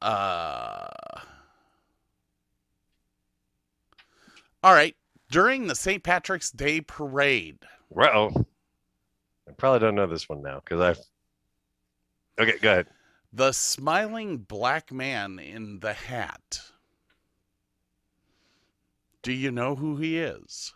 Uh, 0.01 0.88
all 4.63 4.74
right. 4.74 4.96
During 5.32 5.68
the 5.68 5.75
St. 5.75 6.04
Patrick's 6.04 6.50
Day 6.50 6.82
parade, 6.82 7.60
well 7.89 8.46
i 9.48 9.51
probably 9.54 9.80
don't 9.80 9.96
know 9.96 10.08
this 10.08 10.30
one 10.30 10.42
now 10.42 10.62
because 10.63 10.98
i 12.38 12.42
okay 12.42 12.58
go 12.60 12.72
ahead 12.72 12.88
the 13.32 13.51
smiling 13.51 14.38
black 14.39 14.92
man 14.92 15.38
in 15.38 15.82
the 15.82 15.94
hat. 15.94 16.62
Do 19.22 19.32
you 19.32 19.51
know 19.51 19.75
who 19.75 19.98
he 19.98 20.18
is? 20.18 20.74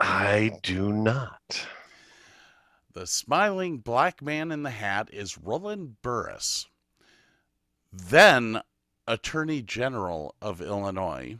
i 0.00 0.58
do 0.64 0.92
not 0.92 1.68
The 2.92 3.06
smiling 3.06 3.78
black 3.78 4.20
man 4.20 4.50
in 4.50 4.64
the 4.64 4.70
hat 4.70 5.08
is 5.12 5.38
Roland 5.38 6.02
Burris, 6.02 6.66
then 7.92 8.60
Attorney 9.06 9.62
General 9.62 10.34
of 10.42 10.60
Illinois, 10.60 11.38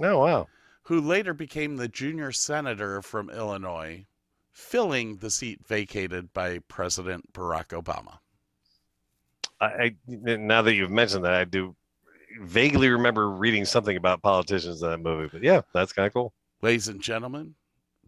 oh 0.00 0.18
wow 0.18 0.48
who 0.84 1.00
later 1.00 1.34
became 1.34 1.76
the 1.76 1.88
junior 1.88 2.32
senator 2.32 3.02
from 3.02 3.30
Illinois, 3.30 4.06
filling 4.52 5.16
the 5.16 5.30
seat 5.30 5.60
vacated 5.66 6.32
by 6.32 6.58
President 6.68 7.32
Barack 7.32 7.68
Obama. 7.68 8.18
I, 9.60 9.94
now 10.06 10.62
that 10.62 10.74
you've 10.74 10.90
mentioned 10.90 11.24
that, 11.24 11.34
I 11.34 11.44
do 11.44 11.74
vaguely 12.40 12.88
remember 12.88 13.30
reading 13.30 13.64
something 13.64 13.96
about 13.96 14.20
politicians 14.22 14.82
in 14.82 14.90
that 14.90 14.98
movie. 14.98 15.28
But 15.32 15.42
yeah, 15.42 15.62
that's 15.72 15.92
kind 15.92 16.06
of 16.06 16.12
cool. 16.12 16.32
Ladies 16.60 16.88
and 16.88 17.00
gentlemen, 17.00 17.54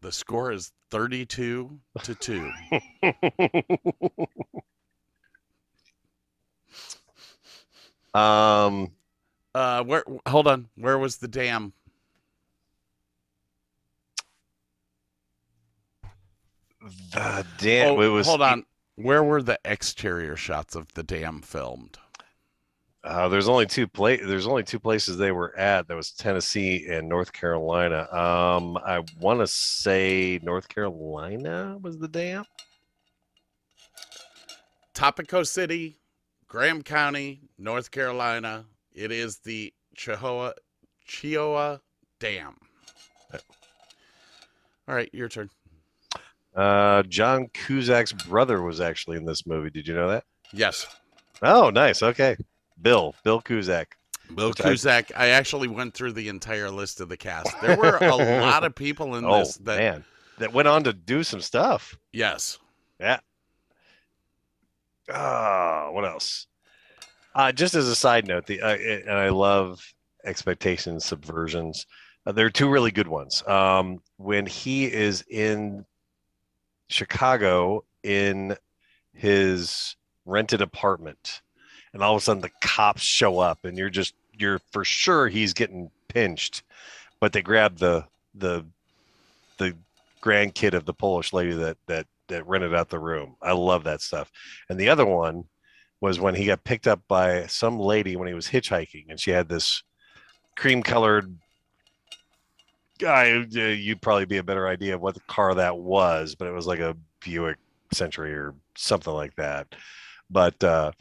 the 0.01 0.13
score 0.13 0.53
is 0.53 0.73
32 0.91 1.79
to 2.03 2.15
2. 2.15 2.51
um, 8.19 8.93
Uh, 9.55 9.83
where? 9.85 10.05
Hold 10.29 10.47
on. 10.47 10.69
Where 10.77 10.99
was 10.99 11.17
the 11.17 11.29
dam? 11.29 11.73
The 17.13 17.47
damn. 17.59 17.97
Oh, 17.97 18.01
it 18.01 18.09
was. 18.09 18.27
hold 18.27 18.43
on. 18.43 18.65
Where 18.97 19.23
were 19.23 19.43
the 19.43 19.59
exterior 19.65 20.37
shots 20.37 20.75
of 20.75 20.93
the 20.95 21.03
dam 21.03 21.43
filmed? 21.43 21.99
Uh, 23.05 23.29
there's 23.29 23.49
only 23.49 23.67
two 23.67 23.87
pla- 23.87 24.17
There's 24.17 24.47
only 24.49 24.65
two 24.65 24.81
places 24.81 25.17
they 25.17 25.31
were 25.31 25.57
at. 25.57 25.87
That 25.87 25.97
was 25.97 26.11
Tennessee 26.11 26.87
and 26.89 27.09
North 27.09 27.33
Carolina. 27.33 28.09
Um, 28.13 28.77
I 28.79 29.03
want 29.21 29.41
to 29.41 29.47
say 29.47 30.41
North 30.43 30.69
Carolina 30.69 31.79
was 31.81 31.99
the 31.99 32.09
dam. 32.09 32.45
Topico 34.95 35.47
City, 35.47 36.01
Graham 36.49 36.83
County, 36.83 37.43
North 37.59 37.91
Carolina. 37.91 38.65
It 38.93 39.13
is 39.13 39.39
the 39.39 39.73
Chihuahua 39.95 40.53
Cheoah 41.07 41.81
Dam. 42.19 42.57
All 44.89 44.95
right, 44.95 45.11
your 45.13 45.29
turn. 45.29 45.51
Uh, 46.57 47.03
John 47.05 47.49
Cusack's 47.53 48.13
brother 48.13 48.63
was 48.63 48.81
actually 48.81 49.19
in 49.19 49.27
this 49.27 49.47
movie. 49.47 49.71
Did 49.71 49.87
you 49.87 49.95
know 49.95 50.09
that? 50.09 50.25
Yes, 50.53 50.87
Oh, 51.43 51.69
nice. 51.69 52.03
Okay, 52.03 52.35
Bill. 52.81 53.15
Bill 53.23 53.43
Cusack. 53.43 53.95
Bill 54.35 54.49
Which 54.49 54.61
I- 54.63 54.65
Cusack. 54.71 55.13
I 55.15 55.29
actually 55.29 55.69
went 55.69 55.93
through 55.93 56.13
the 56.13 56.29
entire 56.29 56.71
list 56.71 57.01
of 57.03 57.09
the 57.11 57.17
cast. 57.17 57.55
There 57.61 57.77
were 57.77 57.99
a 57.99 58.17
lot 58.41 58.65
of 58.65 58.75
people 58.75 59.17
in 59.17 59.25
Oh 59.27 59.41
this 59.41 59.57
that 59.59 59.79
man, 59.79 60.05
that 60.39 60.53
went 60.55 60.67
on 60.67 60.83
to 60.85 60.93
do 60.95 61.23
some 61.23 61.41
stuff. 61.43 61.97
yes. 62.13 62.59
Yeah. 62.99 63.19
Ah, 65.13 65.91
what 65.93 66.05
else? 66.05 66.47
Uh, 67.35 67.53
just 67.53 67.75
as 67.75 67.87
a 67.89 67.95
side 67.95 68.27
note, 68.27 68.47
the 68.47 68.63
uh, 68.63 68.75
and 68.77 69.11
I 69.13 69.29
love 69.29 69.81
expectations 70.25 71.05
subversions. 71.05 71.85
Uh, 72.27 72.33
there 72.33 72.47
are 72.47 72.51
two 72.51 72.69
really 72.69 72.91
good 72.91 73.07
ones. 73.09 73.47
Um, 73.47 74.01
when 74.17 74.47
he 74.47 74.87
is 74.91 75.23
in 75.29 75.85
Chicago 76.89 77.85
in 78.03 78.57
his 79.13 79.97
rented 80.25 80.61
apartment, 80.61 81.43
and 81.93 82.03
all 82.03 82.15
of 82.15 82.23
a 82.23 82.25
sudden 82.25 82.43
the 82.43 82.51
cops 82.61 83.03
show 83.03 83.39
up, 83.39 83.65
and 83.65 83.77
you're 83.77 83.91
just 83.91 84.15
you're 84.39 84.61
for 84.71 84.85
sure 84.85 85.29
he's 85.29 85.55
getting 85.55 85.91
pinched, 86.09 86.63
but 87.21 87.33
they 87.33 87.43
grab 87.43 87.79
the 87.79 88.05
the 88.35 88.65
the 89.59 89.75
grandkid 90.23 90.75
of 90.75 90.85
the 90.85 90.95
Polish 90.95 91.33
lady 91.33 91.55
that 91.55 91.79
that 91.87 92.07
that 92.29 92.47
rented 92.47 92.75
out 92.75 92.91
the 92.91 92.99
room. 92.99 93.37
I 93.43 93.53
love 93.53 93.85
that 93.85 94.01
stuff. 94.01 94.31
And 94.69 94.79
the 94.79 94.89
other 94.89 95.07
one 95.07 95.45
was 96.01 96.21
when 96.21 96.35
he 96.35 96.47
got 96.47 96.65
picked 96.65 96.87
up 96.87 97.01
by 97.09 97.47
some 97.47 97.79
lady 97.79 98.17
when 98.17 98.29
he 98.29 98.35
was 98.35 98.49
hitchhiking, 98.49 99.07
and 99.09 99.19
she 99.19 99.31
had 99.31 99.49
this 99.49 99.83
cream 100.57 100.83
colored 100.83 101.39
uh, 103.05 103.45
You'd 103.61 104.03
probably 104.03 104.27
be 104.27 104.39
a 104.39 104.43
better 104.43 104.69
idea 104.69 104.95
of 104.95 105.01
what 105.01 105.15
the 105.15 105.21
car 105.21 105.55
that 105.55 105.77
was, 105.77 106.35
but 106.35 106.49
it 106.49 106.53
was 106.53 106.67
like 106.67 106.81
a 106.81 106.97
Buick 107.25 107.59
Century 107.93 108.35
or 108.35 108.55
something 108.77 109.13
like 109.13 109.35
that. 109.37 109.75
But 110.31 110.63
uh, 110.63 110.93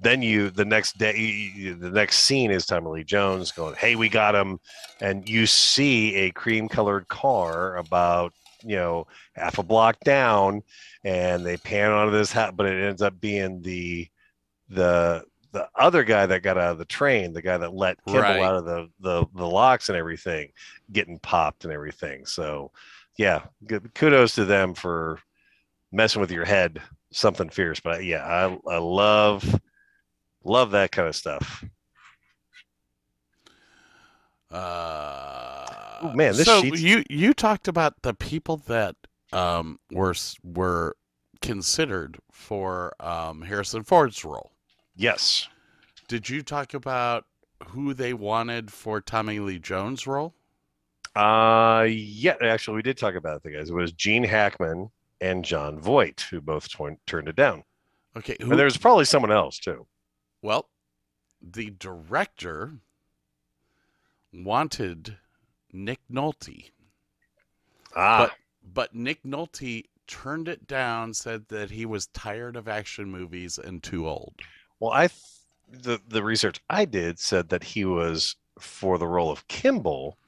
then 0.00 0.22
you, 0.22 0.50
the 0.50 0.64
next 0.64 0.98
day, 0.98 1.74
the 1.74 1.90
next 1.90 2.20
scene 2.20 2.50
is 2.50 2.66
Tommy 2.66 2.88
Lee 2.88 3.04
Jones 3.04 3.52
going, 3.52 3.74
"Hey, 3.74 3.96
we 3.96 4.08
got 4.08 4.34
him," 4.34 4.58
and 5.00 5.28
you 5.28 5.46
see 5.46 6.14
a 6.16 6.30
cream 6.30 6.68
colored 6.68 7.08
car 7.08 7.76
about 7.76 8.32
you 8.64 8.76
know 8.76 9.06
half 9.34 9.58
a 9.58 9.62
block 9.62 9.98
down 10.04 10.62
and 11.04 11.44
they 11.44 11.56
pan 11.56 11.90
onto 11.90 12.12
this 12.12 12.32
hat 12.32 12.56
but 12.56 12.66
it 12.66 12.84
ends 12.84 13.02
up 13.02 13.20
being 13.20 13.60
the 13.62 14.06
the 14.68 15.24
the 15.52 15.68
other 15.76 16.02
guy 16.02 16.24
that 16.26 16.42
got 16.42 16.56
out 16.58 16.72
of 16.72 16.78
the 16.78 16.84
train 16.84 17.32
the 17.32 17.42
guy 17.42 17.56
that 17.58 17.74
let 17.74 18.02
kimball 18.04 18.22
Right. 18.22 18.42
out 18.42 18.54
of 18.56 18.64
the, 18.64 18.88
the 19.00 19.26
the 19.34 19.46
locks 19.46 19.88
and 19.88 19.96
everything 19.98 20.50
getting 20.92 21.18
popped 21.18 21.64
and 21.64 21.72
everything 21.72 22.24
so 22.26 22.70
yeah 23.18 23.42
good 23.66 23.92
kudos 23.94 24.34
to 24.36 24.44
them 24.44 24.74
for 24.74 25.18
messing 25.92 26.20
with 26.20 26.30
your 26.30 26.44
head 26.46 26.80
something 27.12 27.50
fierce 27.50 27.80
but 27.80 28.04
yeah 28.04 28.24
i 28.24 28.58
i 28.72 28.78
love 28.78 29.60
love 30.44 30.70
that 30.72 30.90
kind 30.92 31.08
of 31.08 31.14
stuff 31.16 31.64
Uh, 34.50 36.00
Ooh, 36.04 36.12
man, 36.14 36.34
this 36.36 36.44
so 36.44 36.60
sheet's- 36.60 36.80
you 36.82 37.02
you 37.08 37.32
talked 37.32 37.68
about 37.68 37.94
the 38.02 38.12
people 38.12 38.58
that 38.66 38.96
um, 39.32 39.78
were 39.90 40.14
were 40.44 40.94
considered 41.40 42.18
for 42.30 42.94
um, 43.00 43.40
Harrison 43.42 43.82
Ford's 43.82 44.22
role. 44.24 44.51
Yes 44.94 45.48
Did 46.08 46.28
you 46.28 46.42
talk 46.42 46.74
about 46.74 47.24
who 47.68 47.94
they 47.94 48.12
wanted 48.12 48.72
for 48.72 49.00
Tommy 49.00 49.38
Lee 49.38 49.58
Jones' 49.58 50.06
role? 50.06 50.34
Uh, 51.14 51.86
yeah, 51.88 52.34
actually, 52.42 52.76
we 52.76 52.82
did 52.82 52.96
talk 52.96 53.14
about 53.14 53.42
it, 53.44 53.52
guys. 53.52 53.68
It 53.70 53.74
was 53.74 53.92
Gene 53.92 54.24
Hackman 54.24 54.90
and 55.20 55.44
Jon 55.44 55.78
Voight 55.78 56.22
who 56.30 56.40
both 56.40 56.68
tw- 56.68 56.98
turned 57.06 57.28
it 57.28 57.36
down. 57.36 57.64
Okay, 58.16 58.36
who, 58.40 58.50
And 58.50 58.58
there's 58.58 58.76
probably 58.76 59.04
someone 59.04 59.30
else 59.32 59.58
too. 59.58 59.86
well, 60.42 60.68
the 61.40 61.70
director 61.70 62.72
wanted 64.32 65.16
Nick 65.72 66.00
Nolte, 66.10 66.70
Ah, 67.94 68.18
but 68.26 68.32
but 68.74 68.94
Nick 68.94 69.22
Nolte 69.24 69.84
turned 70.06 70.48
it 70.48 70.66
down, 70.66 71.12
said 71.14 71.46
that 71.48 71.70
he 71.70 71.84
was 71.84 72.06
tired 72.08 72.56
of 72.56 72.68
action 72.68 73.10
movies 73.10 73.58
and 73.58 73.82
too 73.82 74.08
old. 74.08 74.34
Well, 74.82 74.92
I 74.92 75.06
th- 75.06 75.20
the 75.70 76.00
the 76.08 76.24
research 76.24 76.60
I 76.68 76.84
did 76.84 77.20
said 77.20 77.48
that 77.50 77.62
he 77.62 77.84
was 77.84 78.34
for 78.58 78.98
the 78.98 79.06
role 79.06 79.30
of 79.30 79.46
Kimball 79.46 80.18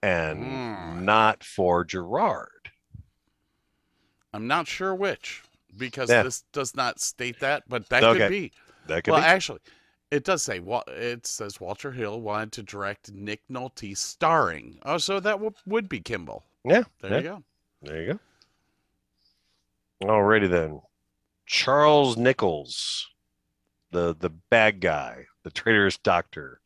and 0.00 0.44
Hmm. 0.44 1.04
not 1.04 1.42
for 1.42 1.84
Gerard. 1.84 2.70
I'm 4.32 4.46
not 4.46 4.68
sure 4.68 4.94
which 4.94 5.42
because 5.76 6.08
Yeah. 6.08 6.22
this 6.22 6.42
does 6.52 6.76
not 6.76 7.00
state 7.00 7.40
that, 7.40 7.64
but 7.68 7.88
that 7.88 8.04
Okay. 8.04 8.18
could 8.20 8.28
be. 8.30 8.52
That 8.86 9.02
could 9.02 9.06
be 9.06 9.10
Well, 9.10 9.20
be. 9.22 9.26
actually, 9.26 9.60
it 10.12 10.22
does 10.22 10.42
say 10.42 10.60
it 10.88 11.26
says 11.26 11.60
Walter 11.60 11.90
Hill 11.90 12.20
wanted 12.20 12.52
to 12.52 12.62
direct 12.62 13.10
Nick 13.10 13.42
Nolte 13.50 13.96
starring. 13.96 14.78
Oh, 14.84 14.98
so 14.98 15.18
that 15.18 15.32
w- 15.32 15.52
would 15.66 15.88
be 15.88 15.98
Kimball. 16.00 16.44
yeah, 16.64 16.84
There 17.00 17.10
yeah, 17.10 17.16
you 17.16 17.22
go. 17.24 17.44
there 17.82 18.02
you 18.02 18.12
go. 18.12 18.20
Alrighty 20.06 20.48
then, 20.48 20.80
Charles 21.46 22.16
Nichols, 22.16 23.08
the 23.90 24.16
the 24.18 24.30
bad 24.30 24.80
guy, 24.80 25.26
the 25.42 25.50
traitorous 25.50 25.96
doctor, 25.98 26.60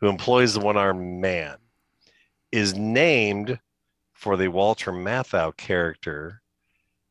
who 0.00 0.08
employs 0.08 0.54
the 0.54 0.60
one-armed 0.60 1.20
man, 1.20 1.56
is 2.52 2.74
named 2.74 3.58
for 4.12 4.36
the 4.36 4.48
Walter 4.48 4.92
Matthau 4.92 5.56
character 5.56 6.40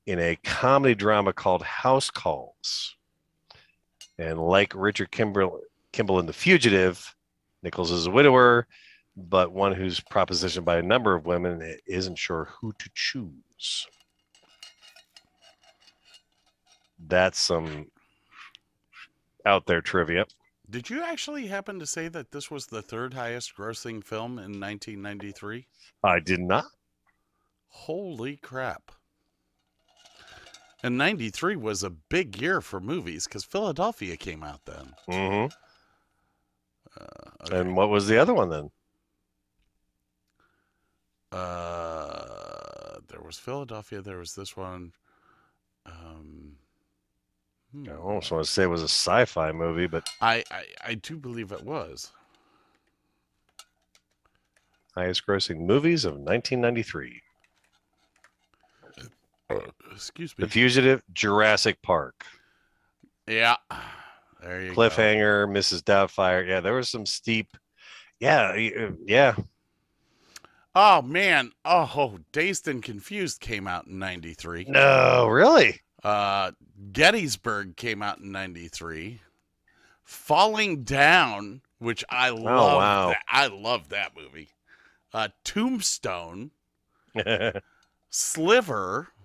in 0.06 0.20
a 0.20 0.38
comedy 0.44 0.96
drama 0.96 1.34
called 1.34 1.64
House 1.64 2.10
Calls. 2.10 2.96
And 4.18 4.40
like 4.40 4.74
Richard 4.76 5.12
Kimball, 5.12 5.62
Kimball 5.92 6.20
in 6.20 6.26
The 6.26 6.34
Fugitive, 6.34 7.16
Nichols 7.62 7.92
is 7.92 8.08
a 8.08 8.12
widower, 8.12 8.68
but 9.16 9.52
one 9.52 9.74
who's 9.74 10.00
propositioned 10.00 10.66
by 10.66 10.78
a 10.78 10.84
number 10.84 11.16
of 11.16 11.26
women 11.26 11.62
and 11.62 11.80
isn't 11.88 12.18
sure 12.18 12.46
who 12.46 12.74
to 12.74 12.90
choose. 12.94 13.88
That's 17.08 17.40
some 17.40 17.88
out 19.46 19.66
there 19.66 19.82
trivia. 19.82 20.26
Did 20.70 20.90
you 20.90 21.04
actually 21.04 21.48
happen 21.48 21.80
to 21.80 21.86
say 21.86 22.08
that 22.08 22.32
this 22.32 22.50
was 22.50 22.68
the 22.68 22.82
third 22.82 23.14
highest 23.14 23.56
grossing 23.56 24.04
film 24.04 24.40
in 24.40 24.60
1993? 24.60 25.68
I 26.04 26.20
did 26.20 26.40
not. 26.40 26.66
Holy 27.68 28.38
crap. 28.38 28.92
And 30.84 30.98
93 30.98 31.56
was 31.56 31.82
a 31.82 31.90
big 31.90 32.42
year 32.42 32.60
for 32.60 32.80
movies 32.82 33.26
because 33.26 33.46
Philadelphia 33.46 34.18
came 34.18 34.44
out 34.44 34.66
then. 34.66 34.94
hmm 35.08 35.46
Uh, 37.00 37.30
okay. 37.42 37.60
And 37.60 37.76
what 37.76 37.90
was 37.90 38.08
the 38.08 38.18
other 38.18 38.34
one 38.34 38.50
then? 38.50 38.70
Uh, 41.32 43.00
there 43.08 43.22
was 43.22 43.40
Philadelphia. 43.40 44.02
There 44.02 44.18
was 44.18 44.36
this 44.36 44.56
one. 44.58 44.92
Um, 45.86 46.43
hmm. 47.74 47.90
I 47.90 47.96
almost 47.96 48.32
want 48.32 48.46
to 48.46 48.52
say 48.52 48.64
it 48.64 48.68
was 48.68 48.82
a 48.82 48.86
sci-fi 48.86 49.52
movie, 49.52 49.88
but 49.88 50.08
I, 50.22 50.44
I 50.52 50.64
I 50.86 50.94
do 50.96 51.18
believe 51.18 51.52
it 51.52 51.64
was. 51.64 52.12
highest 54.96 55.26
grossing 55.26 55.58
movies 55.62 56.06
of 56.06 56.14
1993. 56.14 57.22
Excuse 59.92 60.38
me. 60.38 60.46
The 60.46 60.50
Fugitive, 60.50 61.04
Jurassic 61.14 61.82
Park, 61.82 62.26
Yeah. 63.28 63.56
There 64.42 64.62
you 64.62 64.70
go. 64.70 64.76
Cliffhanger, 64.76 65.48
Mrs. 65.48 65.82
Doubtfire. 65.84 66.48
Yeah, 66.48 66.60
there 66.60 66.74
was 66.74 66.90
some 66.90 67.06
steep. 67.06 67.56
Yeah, 68.20 68.56
yeah. 69.06 69.36
Oh 70.76 71.02
man. 71.02 71.52
Oh, 71.66 72.18
Dazed 72.32 72.68
and 72.68 72.82
Confused 72.82 73.40
came 73.40 73.68
out 73.68 73.88
in 73.88 74.00
93. 74.00 74.66
No, 74.70 75.28
really? 75.28 75.80
Uh 76.04 76.52
Gettysburg 76.92 77.78
came 77.78 78.02
out 78.02 78.20
in 78.20 78.32
93. 78.32 79.22
Falling 80.04 80.84
Down, 80.84 81.62
which 81.80 82.04
I 82.10 82.30
love. 82.30 82.74
Oh, 82.74 82.78
wow. 82.78 83.08
that. 83.10 83.24
I 83.28 83.48
love 83.48 83.90
that 83.90 84.12
movie. 84.16 84.50
Uh 85.14 85.30
Tombstone, 85.44 86.52
Sliver. 88.10 89.08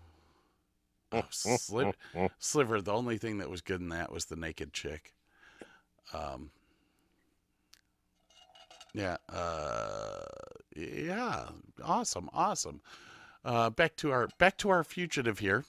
Oh, 1.11 1.23
Sliver. 1.31 1.95
Sliver, 2.39 2.83
the 2.83 2.93
only 2.93 3.17
thing 3.17 3.39
that 3.39 3.49
was 3.49 3.63
good 3.63 3.81
in 3.81 3.89
that 3.89 4.13
was 4.13 4.27
the 4.27 4.37
naked 4.37 4.75
chick. 4.75 5.15
Um 6.13 6.51
Yeah, 8.93 9.17
uh 9.33 10.25
yeah, 10.77 11.47
awesome, 11.83 12.29
awesome. 12.35 12.83
Uh 13.43 13.71
back 13.71 13.97
to 13.97 14.11
our 14.11 14.29
back 14.39 14.59
to 14.59 14.69
our 14.69 14.85
fugitive 14.85 15.39
here. 15.39 15.65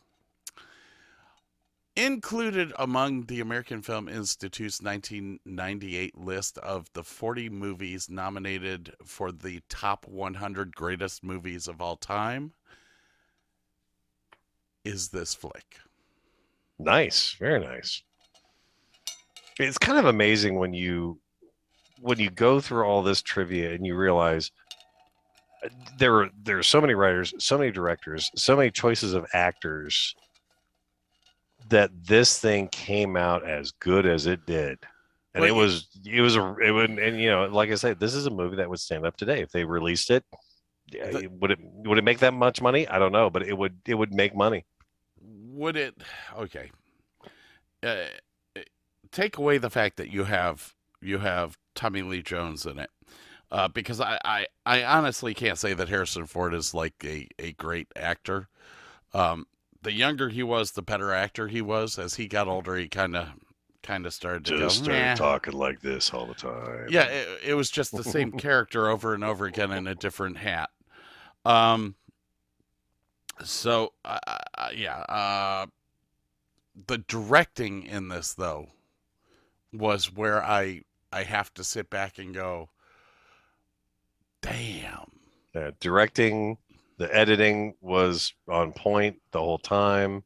Included 1.95 2.71
among 2.79 3.25
the 3.25 3.41
American 3.41 3.81
Film 3.81 4.07
Institute's 4.07 4.81
1998 4.81 6.17
list 6.17 6.57
of 6.59 6.87
the 6.93 7.03
40 7.03 7.49
movies 7.49 8.09
nominated 8.09 8.93
for 9.03 9.31
the 9.31 9.61
top 9.67 10.07
100 10.07 10.75
greatest 10.75 11.23
movies 11.23 11.67
of 11.67 11.81
all 11.81 11.97
time 11.97 12.53
is 14.85 15.09
this 15.09 15.33
flick. 15.33 15.79
nice, 16.77 17.33
very 17.33 17.59
nice. 17.59 18.01
It's 19.59 19.77
kind 19.77 19.99
of 19.99 20.05
amazing 20.05 20.57
when 20.57 20.73
you 20.73 21.19
when 22.01 22.17
you 22.17 22.29
go 22.29 22.61
through 22.61 22.85
all 22.85 23.03
this 23.03 23.21
trivia 23.21 23.73
and 23.73 23.85
you 23.85 23.95
realize 23.95 24.51
uh, 25.65 25.69
there 25.97 26.15
are 26.21 26.29
there 26.43 26.57
are 26.57 26.63
so 26.63 26.79
many 26.79 26.93
writers, 26.93 27.33
so 27.39 27.57
many 27.57 27.71
directors, 27.71 28.31
so 28.35 28.55
many 28.55 28.71
choices 28.71 29.13
of 29.13 29.25
actors 29.33 30.15
that 31.69 31.91
this 32.05 32.39
thing 32.39 32.67
came 32.69 33.15
out 33.17 33.47
as 33.47 33.71
good 33.71 34.05
as 34.05 34.25
it 34.25 34.45
did. 34.45 34.79
And 35.33 35.43
Well, 35.43 35.49
it 35.49 35.55
was 35.55 35.87
it 36.05 36.21
was 36.21 36.35
a 36.35 36.55
it 36.57 36.71
would 36.71 36.89
and 36.91 37.19
you 37.21 37.29
know 37.29 37.45
like 37.47 37.69
I 37.71 37.75
said 37.75 37.99
this 37.99 38.13
is 38.15 38.25
a 38.25 38.31
movie 38.31 38.57
that 38.57 38.69
would 38.69 38.79
stand 38.79 39.05
up 39.05 39.15
today 39.17 39.41
if 39.41 39.51
they 39.51 39.63
released 39.63 40.09
it. 40.09 40.23
yeah, 40.91 41.09
The- 41.11 41.27
would 41.27 41.51
it 41.51 41.59
would 41.61 41.97
it 41.97 42.03
make 42.03 42.19
that 42.19 42.33
much 42.33 42.61
money? 42.61 42.87
I 42.87 42.99
don't 42.99 43.11
know, 43.11 43.29
but 43.29 43.43
it 43.43 43.57
would 43.57 43.77
it 43.85 43.95
would 43.95 44.13
make 44.13 44.35
money. 44.35 44.65
Would 45.21 45.75
it? 45.77 46.01
Okay. 46.35 46.71
Uh, 47.81 48.05
take 49.11 49.37
away 49.37 49.57
the 49.57 49.69
fact 49.69 49.97
that 49.97 50.09
you 50.09 50.25
have 50.25 50.73
you 51.01 51.19
have 51.19 51.57
Tommy 51.75 52.01
Lee 52.01 52.21
Jones 52.21 52.65
in 52.65 52.79
it, 52.79 52.89
uh, 53.51 53.67
because 53.69 54.01
I, 54.01 54.19
I 54.25 54.47
I 54.65 54.83
honestly 54.83 55.33
can't 55.33 55.57
say 55.57 55.73
that 55.73 55.89
Harrison 55.89 56.25
Ford 56.25 56.53
is 56.53 56.73
like 56.73 56.93
a 57.03 57.27
a 57.39 57.53
great 57.53 57.87
actor. 57.95 58.49
Um, 59.13 59.47
the 59.81 59.91
younger 59.93 60.29
he 60.29 60.43
was, 60.43 60.71
the 60.71 60.81
better 60.81 61.13
actor 61.13 61.47
he 61.47 61.61
was. 61.61 61.97
As 61.97 62.15
he 62.15 62.27
got 62.27 62.47
older, 62.47 62.75
he 62.75 62.87
kind 62.87 63.15
of 63.15 63.29
kind 63.81 64.05
of 64.05 64.13
started 64.13 64.45
to 64.45 64.57
Just 64.57 64.79
go. 64.79 64.83
started 64.85 65.01
"Meh." 65.01 65.15
talking 65.15 65.53
like 65.53 65.81
this 65.81 66.13
all 66.13 66.25
the 66.25 66.33
time. 66.33 66.87
Yeah, 66.89 67.05
it, 67.05 67.27
it 67.47 67.53
was 67.53 67.71
just 67.71 67.95
the 67.95 68.03
same 68.03 68.31
character 68.37 68.89
over 68.89 69.13
and 69.13 69.23
over 69.23 69.45
again 69.45 69.71
in 69.71 69.87
a 69.87 69.95
different 69.95 70.37
hat. 70.37 70.69
Um. 71.45 71.95
So, 73.41 73.93
uh, 74.03 74.19
uh, 74.57 74.69
yeah, 74.75 74.97
uh, 74.97 75.65
the 76.87 76.97
directing 76.97 77.83
in 77.83 78.09
this 78.09 78.33
though 78.33 78.67
was 79.71 80.13
where 80.13 80.43
I 80.43 80.81
I 81.13 81.23
have 81.23 81.53
to 81.53 81.63
sit 81.63 81.89
back 81.89 82.17
and 82.19 82.33
go, 82.33 82.69
damn. 84.41 85.11
Uh, 85.55 85.71
directing, 85.79 86.57
the 86.99 87.13
editing 87.15 87.73
was 87.81 88.33
on 88.47 88.73
point 88.73 89.19
the 89.31 89.39
whole 89.39 89.57
time, 89.57 90.23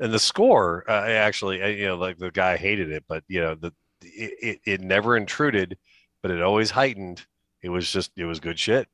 and 0.00 0.12
the 0.12 0.18
score. 0.18 0.84
Uh, 0.88 1.04
actually, 1.04 1.58
you 1.78 1.86
know, 1.86 1.96
like 1.96 2.16
the 2.16 2.30
guy 2.30 2.56
hated 2.56 2.90
it, 2.90 3.04
but 3.06 3.24
you 3.28 3.40
know, 3.40 3.54
the 3.54 3.72
it, 4.02 4.32
it, 4.40 4.60
it 4.64 4.80
never 4.80 5.16
intruded, 5.16 5.76
but 6.22 6.30
it 6.30 6.40
always 6.40 6.70
heightened. 6.70 7.26
It 7.62 7.68
was 7.68 7.90
just, 7.90 8.12
it 8.16 8.24
was 8.24 8.40
good 8.40 8.58
shit. 8.58 8.88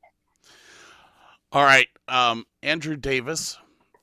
All 1.51 1.63
right. 1.63 1.87
Um, 2.07 2.45
Andrew 2.63 2.95
Davis 2.95 3.57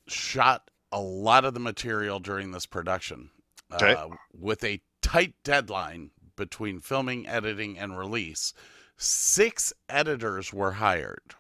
shot 0.07 0.71
a 0.93 1.01
lot 1.01 1.45
of 1.45 1.55
the 1.55 1.61
material 1.61 2.21
during 2.21 2.53
this 2.53 2.67
production 2.67 3.31
Okay. 3.73 3.95
uh, 3.95 4.09
with 4.33 4.63
a 4.65 4.81
tight 5.03 5.35
deadline 5.45 6.11
between 6.37 6.81
filming, 6.81 7.27
editing, 7.27 7.79
and 7.79 7.99
release. 7.99 8.53
Six 8.97 9.73
editors 9.89 10.53
were 10.53 10.73
hired. 10.73 11.35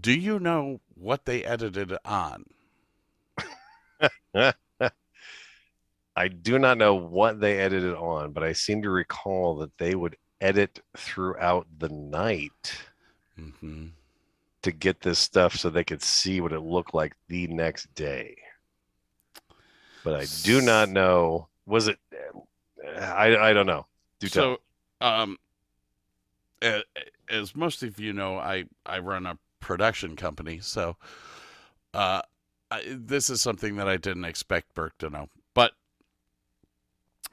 Do 0.00 0.12
you 0.12 0.38
know 0.38 0.80
what 0.94 1.24
they 1.24 1.44
edited 1.44 1.96
on? 2.04 2.44
I 6.16 6.28
do 6.28 6.58
not 6.58 6.78
know 6.78 6.94
what 6.94 7.40
they 7.40 7.58
edited 7.58 7.94
on, 7.94 8.32
but 8.32 8.42
I 8.42 8.52
seem 8.52 8.82
to 8.82 8.90
recall 8.90 9.56
that 9.56 9.76
they 9.78 9.94
would 9.94 10.16
edit 10.40 10.80
throughout 10.96 11.66
the 11.78 11.88
night 11.88 12.74
hmm 13.36 13.86
to 14.62 14.72
get 14.72 15.00
this 15.00 15.18
stuff 15.18 15.56
so 15.56 15.70
they 15.70 15.84
could 15.84 16.02
see 16.02 16.40
what 16.40 16.52
it 16.52 16.60
looked 16.60 16.94
like 16.94 17.14
the 17.28 17.46
next 17.48 17.92
day. 17.94 18.36
But 20.02 20.14
I 20.14 20.26
do 20.42 20.60
not 20.60 20.88
know. 20.88 21.48
Was 21.66 21.88
it? 21.88 21.98
I 22.98 23.36
I 23.36 23.52
don't 23.52 23.66
know. 23.66 23.86
Do 24.20 24.28
tell. 24.28 24.58
so, 25.00 25.06
um, 25.06 25.38
as 27.28 27.54
most 27.54 27.82
of 27.82 27.98
you 27.98 28.12
know, 28.12 28.38
I 28.38 28.64
I 28.86 28.98
run 28.98 29.26
a 29.26 29.38
production 29.64 30.14
company, 30.14 30.60
so 30.60 30.96
uh, 31.94 32.20
I, 32.70 32.82
this 32.86 33.30
is 33.30 33.40
something 33.40 33.76
that 33.76 33.88
I 33.88 33.96
didn't 33.96 34.26
expect 34.26 34.74
Burke 34.74 34.98
to 34.98 35.08
know. 35.08 35.28
But 35.54 35.72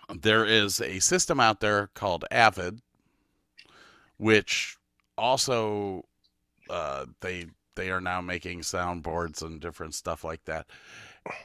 there 0.10 0.46
is 0.46 0.80
a 0.80 1.00
system 1.00 1.40
out 1.40 1.60
there 1.60 1.90
called 1.94 2.26
Avid, 2.32 2.82
which 4.18 4.78
also 5.18 6.06
uh, 6.70 7.06
they 7.20 7.48
they 7.76 7.90
are 7.90 8.02
now 8.02 8.22
making 8.22 8.62
soundboards 8.62 9.42
and 9.42 9.60
different 9.60 9.94
stuff 9.94 10.24
like 10.24 10.46
that. 10.46 10.68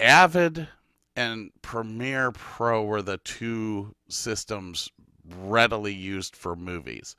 Avid 0.01 0.69
and 1.17 1.51
Premiere 1.63 2.31
Pro 2.33 2.85
were 2.85 3.03
the 3.03 3.19
two 3.19 3.95
systems 4.09 4.91
readily 5.29 5.95
used 5.95 6.37
for 6.37 6.55
movies. 6.55 7.17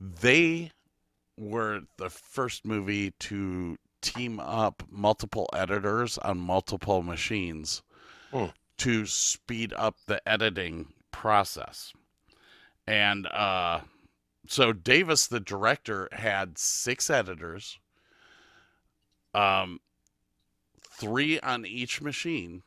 They 0.00 0.72
were 1.36 1.80
the 1.96 2.10
first 2.10 2.64
movie 2.64 3.10
to 3.18 3.76
team 4.00 4.38
up 4.38 4.82
multiple 4.90 5.48
editors 5.54 6.18
on 6.18 6.38
multiple 6.38 7.02
machines 7.02 7.82
Hmm. 8.30 8.46
to 8.78 9.06
speed 9.06 9.72
up 9.74 9.96
the 10.06 10.26
editing 10.28 10.92
process. 11.12 11.92
And 12.86 13.26
uh, 13.28 13.80
so 14.46 14.72
Davis, 14.72 15.26
the 15.26 15.40
director, 15.40 16.08
had 16.12 16.58
six 16.58 17.08
editors, 17.08 17.78
um, 19.32 19.80
three 20.90 21.40
on 21.40 21.64
each 21.64 22.00
machine, 22.02 22.62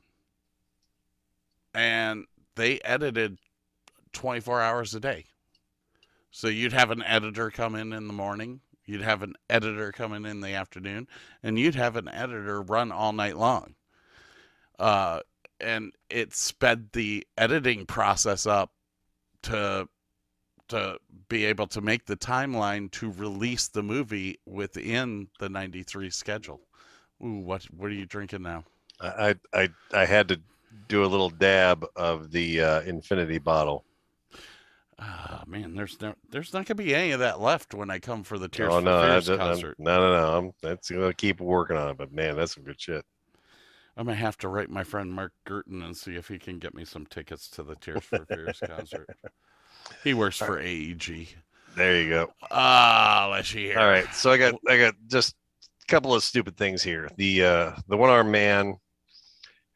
and 1.74 2.26
they 2.56 2.80
edited 2.82 3.38
24 4.14 4.62
hours 4.62 4.96
a 4.96 5.00
day. 5.00 5.26
So 6.32 6.48
you'd 6.48 6.74
have 6.74 6.92
an 6.92 7.04
editor 7.04 7.50
come 7.50 7.76
in 7.76 7.94
in 7.94 8.08
the 8.08 8.14
morning, 8.14 8.62
you'd 8.86 9.02
have 9.02 9.22
an 9.24 9.36
editor 9.50 9.92
come 9.92 10.14
in 10.14 10.26
in 10.26 10.42
the 10.42 10.54
afternoon, 10.54 11.08
and 11.44 11.58
you'd 11.58 11.76
have 11.76 11.96
an 11.96 12.08
editor 12.08 12.62
run 12.62 12.92
all 12.92 13.14
night 13.14 13.38
long. 13.38 13.76
Uh, 14.80 15.22
and 15.60 15.94
it 16.10 16.34
sped 16.34 16.92
the 16.94 17.26
editing 17.38 17.86
process 17.86 18.46
up 18.46 18.72
to 19.44 19.88
to 20.70 20.98
be 21.30 21.46
able 21.46 21.68
to 21.68 21.82
make 21.82 22.06
the 22.06 22.18
timeline 22.18 22.92
to 22.92 23.12
release 23.12 23.70
the 23.70 23.82
movie 23.82 24.38
within 24.46 25.30
the 25.40 25.48
93 25.48 26.10
schedule. 26.10 26.62
Ooh, 27.24 27.40
what 27.40 27.64
what 27.66 27.90
are 27.90 27.96
you 27.96 28.06
drinking 28.06 28.44
now? 28.44 28.64
I 29.00 29.36
I 29.54 29.70
I 29.94 30.06
had 30.06 30.28
to 30.30 30.40
do 30.88 31.04
a 31.04 31.08
little 31.08 31.30
dab 31.30 31.86
of 31.96 32.32
the 32.32 32.62
uh, 32.62 32.82
infinity 32.82 33.40
bottle. 33.40 33.86
Ah, 35.00 35.44
man, 35.46 35.76
there's 35.76 36.02
no, 36.02 36.16
there's 36.32 36.54
not 36.54 36.66
gonna 36.66 36.76
be 36.76 36.96
any 36.96 37.12
of 37.12 37.20
that 37.20 37.40
left 37.40 37.74
when 37.74 37.92
I 37.92 38.00
come 38.00 38.24
for 38.24 38.40
the 38.40 38.48
Tears 38.48 38.74
oh 38.74 38.80
for 38.80 38.86
no, 38.86 39.02
Fears 39.02 39.28
that's, 39.28 39.40
I'm, 39.40 39.48
concert. 39.48 39.76
no, 39.78 40.00
no, 40.00 40.12
no. 40.12 40.38
I'm 40.38 40.52
that's 40.62 40.90
gonna 40.90 41.14
keep 41.14 41.40
working 41.40 41.78
on 41.78 41.90
it. 41.90 41.98
But 41.98 42.12
man, 42.12 42.36
that's 42.36 42.56
some 42.56 42.64
good 42.64 42.82
shit. 42.82 43.06
I'm 43.96 44.06
gonna 44.06 44.18
have 44.18 44.38
to 44.40 44.48
write 44.48 44.70
my 44.70 44.84
friend 44.84 45.12
Mark 45.14 45.34
Gurton 45.48 45.84
and 45.84 45.96
see 45.96 46.16
if 46.16 46.28
he 46.28 46.40
can 46.40 46.58
get 46.58 46.74
me 46.74 46.84
some 46.86 47.06
tickets 47.06 47.48
to 47.52 47.64
the 47.64 47.76
Tears 47.76 48.04
for 48.04 48.26
Fears 48.26 48.60
concert. 48.66 49.10
He 50.04 50.14
works 50.14 50.38
for 50.38 50.60
AEG. 50.60 51.30
There 51.78 52.02
you 52.02 52.10
go. 52.10 52.34
Ah, 52.52 53.30
let's 53.32 53.48
see 53.48 53.66
here. 53.66 53.80
All 53.80 53.88
right, 53.88 54.14
so 54.14 54.32
I 54.32 54.38
got 54.38 54.56
I 54.68 54.78
got 54.78 54.96
just 55.08 55.36
a 55.64 55.86
couple 55.86 56.14
of 56.14 56.24
stupid 56.24 56.58
things 56.58 56.84
here. 56.84 57.10
The 57.16 57.46
uh, 57.46 57.72
the 57.88 57.96
one 57.96 58.10
arm 58.10 58.30
man, 58.30 58.78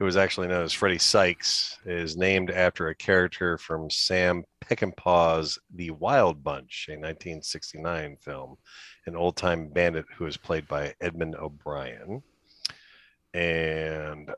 who 0.02 0.06
was 0.06 0.18
actually 0.18 0.48
known 0.48 0.64
as 0.64 0.74
Freddie 0.74 0.98
Sykes, 0.98 1.78
is 1.86 2.18
named 2.18 2.50
after 2.50 2.88
a 2.88 2.96
character 2.96 3.56
from 3.60 3.88
Sam 3.92 4.44
Peckinpah's 4.66 5.60
The 5.76 5.92
Wild 5.92 6.44
Bunch, 6.44 6.88
a 6.90 6.94
1969 6.94 8.18
film, 8.20 8.58
an 9.06 9.16
old 9.16 9.38
time 9.38 9.68
bandit 9.68 10.06
who 10.18 10.24
was 10.24 10.38
played 10.38 10.68
by 10.68 10.96
Edmund 11.02 11.36
O'Brien, 11.36 12.24
and 13.36 14.32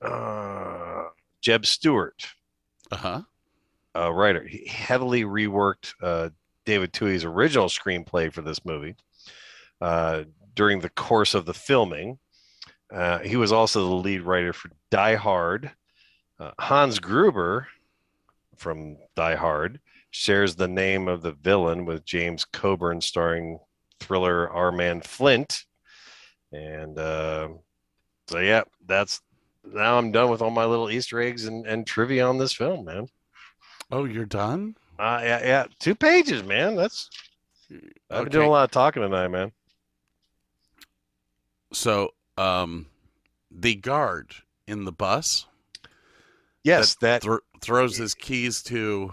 uh, 0.00 1.02
Jeb 1.42 1.66
Stuart, 1.66 2.26
Uh 2.90 2.96
huh. 2.96 3.22
a 3.94 4.10
writer. 4.10 4.46
He 4.46 4.66
heavily 4.66 5.24
reworked 5.24 5.92
uh, 6.02 6.30
David 6.64 6.94
Twohy's 6.94 7.26
original 7.26 7.66
screenplay 7.66 8.32
for 8.32 8.40
this 8.40 8.64
movie 8.64 8.94
uh, 9.82 10.22
during 10.54 10.80
the 10.80 10.88
course 10.88 11.34
of 11.34 11.44
the 11.44 11.52
filming. 11.52 12.18
Uh, 12.92 13.18
he 13.20 13.36
was 13.36 13.52
also 13.52 13.88
the 13.88 13.94
lead 13.94 14.22
writer 14.22 14.52
for 14.52 14.70
Die 14.90 15.14
Hard. 15.14 15.70
Uh, 16.38 16.50
Hans 16.58 16.98
Gruber 16.98 17.68
from 18.56 18.96
Die 19.14 19.34
Hard 19.36 19.80
shares 20.10 20.56
the 20.56 20.68
name 20.68 21.06
of 21.08 21.22
the 21.22 21.32
villain 21.32 21.84
with 21.84 22.04
James 22.04 22.44
Coburn, 22.44 23.00
starring 23.00 23.60
thriller 24.00 24.50
Our 24.50 24.72
Man 24.72 25.00
Flint. 25.00 25.64
And 26.52 26.98
uh, 26.98 27.48
so, 28.26 28.38
yeah, 28.38 28.62
that's 28.86 29.20
now 29.64 29.98
I'm 29.98 30.10
done 30.10 30.30
with 30.30 30.42
all 30.42 30.50
my 30.50 30.64
little 30.64 30.90
Easter 30.90 31.20
eggs 31.20 31.44
and, 31.44 31.66
and 31.66 31.86
trivia 31.86 32.26
on 32.26 32.38
this 32.38 32.52
film, 32.52 32.84
man. 32.84 33.06
Oh, 33.92 34.04
you're 34.04 34.24
done? 34.24 34.76
Uh, 34.98 35.20
yeah, 35.22 35.40
yeah, 35.44 35.66
two 35.78 35.94
pages, 35.94 36.42
man. 36.42 36.76
That's 36.76 37.08
I've 38.10 38.24
been 38.24 38.32
doing 38.32 38.48
a 38.48 38.50
lot 38.50 38.64
of 38.64 38.70
talking 38.70 39.02
tonight, 39.02 39.28
man. 39.28 39.52
So, 41.72 42.10
um, 42.36 42.86
the 43.50 43.74
guard 43.74 44.34
in 44.66 44.84
the 44.84 44.92
bus 44.92 45.46
Yes, 46.62 46.94
that, 46.96 47.22
thr 47.22 47.36
throws 47.60 47.96
his 47.96 48.14
keys 48.14 48.62
to. 48.64 49.12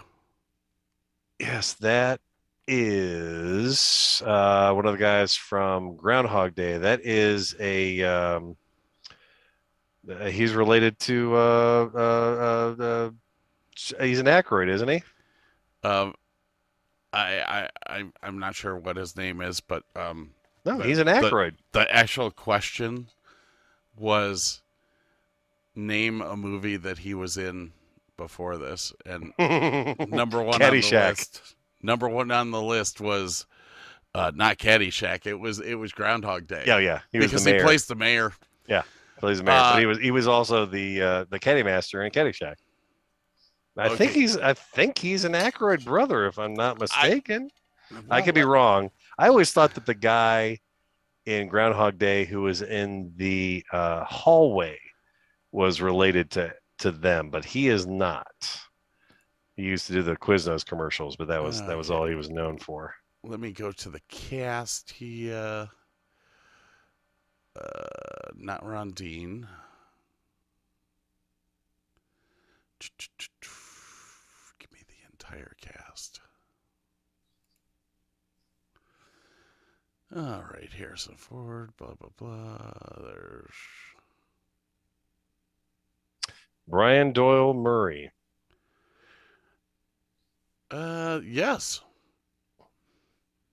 yes, 1.40 1.74
that 1.74 2.20
is 2.68 4.22
uh, 4.26 4.74
one 4.74 4.86
of 4.86 4.92
the 4.94 4.98
guys 5.00 5.36
from 5.36 5.96
Groundhog 5.96 6.56
Day. 6.56 6.78
That 6.78 7.02
is 7.06 7.56
a 7.60 8.04
um, 8.04 8.58
uh, 10.10 10.26
he's 10.26 10.54
related 10.54 11.00
to 11.00 11.36
uh, 11.36 11.90
uh, 11.94 12.76
uh, 12.80 12.84
uh, 12.84 13.10
he's 14.02 14.20
an 14.20 14.26
Aykroyd, 14.26 14.70
isn't 14.70 14.90
he? 14.90 15.04
Um, 15.84 16.14
I 17.14 17.40
I 17.42 17.70
I 18.00 18.04
I'm 18.22 18.40
not 18.40 18.56
sure 18.56 18.76
what 18.76 18.98
his 18.98 19.16
name 19.16 19.42
is, 19.42 19.62
but 19.62 19.84
um, 19.96 20.32
No, 20.68 20.80
he's 20.80 21.00
an 21.00 21.08
the- 21.08 21.14
Aykroyd. 21.14 21.56
the 21.72 21.92
actual 21.94 22.30
question 22.32 23.08
was 23.96 24.62
name 25.76 26.22
a 26.22 26.36
movie 26.36 26.78
that 26.78 27.00
he 27.00 27.14
was 27.14 27.38
in 27.38 27.72
before 28.18 28.58
this, 28.58 28.94
and 29.06 29.34
number 30.10 30.42
one 30.42 30.62
on 30.62 30.72
the 30.72 30.90
list. 30.92 31.56
Number 31.82 32.10
one 32.10 32.32
on 32.32 32.52
the 32.52 32.62
list 32.62 33.00
was 33.00 33.46
uh, 34.16 34.32
not 34.34 34.58
Caddyshack. 34.58 35.26
It 35.26 35.36
was 35.36 35.60
it 35.60 35.76
was 35.76 35.92
Groundhog 35.92 36.48
Day. 36.48 36.64
yeah, 36.66 36.80
yeah, 36.80 37.02
he 37.12 37.20
was 37.20 37.28
because 37.28 37.44
the 37.44 37.52
mayor. 37.52 37.60
he 37.60 37.66
plays 37.66 37.86
the 37.86 37.96
mayor. 37.96 38.34
Yeah, 38.68 38.84
plays 39.20 39.38
the 39.38 39.44
mayor. 39.44 39.56
uh, 39.56 39.74
but 39.74 39.80
he 39.80 39.86
was 39.86 40.00
he 40.00 40.12
was 40.12 40.28
also 40.28 40.66
the 40.66 41.02
uh, 41.02 41.26
the 41.30 41.40
caddy 41.40 41.64
master 41.64 42.04
in 42.04 42.12
Caddyshack. 42.12 42.56
I 43.78 43.96
think 43.96 44.12
he's 44.12 44.36
I 44.38 44.54
think 44.54 44.98
he's 44.98 45.24
an 45.24 45.34
Aykroyd 45.34 45.86
brother, 45.86 46.26
if 46.26 46.40
I'm 46.40 46.56
not 46.56 46.80
mistaken. 46.80 47.52
I 48.10 48.22
could 48.22 48.36
be 48.36 48.44
wrong. 48.44 48.92
I 49.18 49.28
always 49.28 49.52
thought 49.52 49.74
that 49.74 49.86
the 49.86 49.96
guy 49.96 50.60
in 51.26 51.48
Groundhog 51.48 51.98
Day 51.98 52.26
who 52.26 52.42
was 52.42 52.62
in 52.62 53.12
the 53.16 53.64
uh, 53.72 54.04
hallway 54.06 54.80
was 55.52 55.82
related 55.82 56.32
to 56.32 56.54
to 56.80 56.92
them, 56.92 57.30
but 57.30 57.44
he 57.44 57.68
is 57.70 57.88
not. 57.88 58.28
He 59.56 59.64
used 59.64 59.88
to 59.88 59.94
do 59.94 60.04
the 60.04 60.16
Quiznos 60.16 60.64
commercials, 60.64 61.16
but 61.16 61.28
that 61.28 61.42
was 61.42 61.62
that 61.64 61.78
was 61.78 61.90
all 61.90 62.06
he 62.06 62.16
was 62.16 62.30
known 62.30 62.58
for. 62.58 62.94
Let 63.24 63.40
me 63.40 63.52
go 63.52 63.72
to 63.72 63.90
the 63.90 64.02
cast. 64.08 64.92
He 64.92 65.34
uh, 65.34 65.66
uh 67.60 68.32
not 68.36 68.64
Ron 68.64 68.92
Dean. 68.92 69.48
Give 74.60 74.72
me 74.72 74.80
the 74.88 75.12
entire 75.12 75.54
cast. 75.60 75.77
All 80.18 80.44
right, 80.52 80.70
Harrison 80.76 81.16
Ford, 81.16 81.70
blah 81.78 81.94
blah 81.94 82.10
blah. 82.18 83.04
There's 83.04 83.52
Brian 86.68 87.12
Doyle 87.14 87.54
Murray. 87.54 88.12
uh 90.72 91.20
yes. 91.24 91.82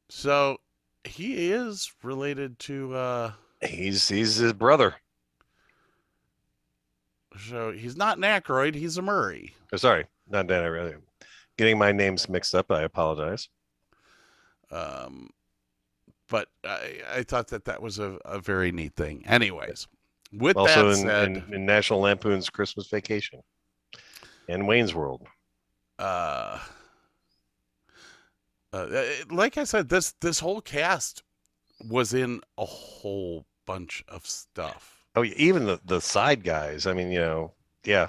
So 0.09 0.57
he 1.05 1.51
is 1.53 1.93
related 2.03 2.59
to 2.61 2.95
uh 2.95 3.33
He's 3.63 4.09
he's 4.09 4.37
his 4.37 4.53
brother. 4.55 4.95
so 7.39 7.73
he's 7.73 7.97
not 7.97 8.17
an 8.17 8.23
Aykroyd, 8.23 8.75
he's 8.75 8.97
a 8.97 9.03
Murray. 9.03 9.55
Oh, 9.73 9.77
sorry, 9.77 10.07
not 10.31 10.47
Dan. 10.47 10.63
I 10.63 10.67
really 10.67 10.95
getting 11.59 11.77
my 11.77 11.93
names 11.93 12.29
mixed 12.29 12.55
up. 12.55 12.71
I 12.71 12.83
apologize. 12.83 13.49
Um, 14.71 15.29
but 16.35 16.49
I, 16.65 17.19
I 17.19 17.23
thought 17.23 17.47
that 17.49 17.65
that 17.67 17.81
was 17.81 18.01
a, 18.01 18.19
a 18.25 18.41
very 18.41 18.73
neat 18.73 18.97
thing. 18.97 19.23
Anyways, 19.25 19.87
with 20.33 20.57
also 20.57 20.89
that 20.89 20.99
in, 20.99 21.07
said, 21.07 21.29
in, 21.29 21.55
in 21.55 21.65
National 21.65 22.01
Lampoon's 22.01 22.51
Christmas 22.51 22.89
Vacation 22.89 23.41
and 24.49 24.67
Wayne's 24.67 24.97
World. 24.97 25.23
uh, 26.01 26.59
uh, 28.73 29.03
like 29.31 29.57
I 29.59 29.63
said, 29.63 29.89
this 29.89 30.15
this 30.21 30.41
whole 30.41 30.61
cast 30.61 31.23
was 31.89 32.13
in 32.13 32.41
a 32.59 32.65
whole 32.65 33.45
bunch 33.65 34.03
of 34.09 34.27
stuff. 34.27 35.05
Oh, 35.15 35.23
even 35.23 35.67
the 35.67 35.79
the 35.85 36.01
side 36.01 36.43
guys. 36.43 36.85
I 36.89 36.95
mean, 36.95 37.13
you 37.13 37.21
know, 37.21 37.53
yeah, 37.85 38.09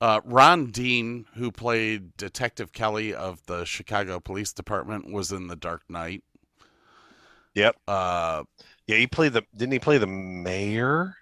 Uh, 0.00 0.20
Ron 0.24 0.72
Dean, 0.72 1.26
who 1.36 1.52
played 1.52 2.16
Detective 2.16 2.72
Kelly 2.72 3.14
of 3.14 3.46
the 3.46 3.64
Chicago 3.64 4.18
Police 4.20 4.52
Department, 4.52 5.12
was 5.12 5.30
in 5.30 5.46
The 5.46 5.56
Dark 5.56 5.82
Knight. 5.88 6.24
Yep. 7.54 7.76
Uh, 7.86 8.44
yeah. 8.86 8.96
He 8.96 9.06
played 9.06 9.32
the 9.32 9.44
didn't 9.56 9.72
he 9.72 9.78
play 9.78 9.98
the 9.98 10.06
mayor? 10.06 11.16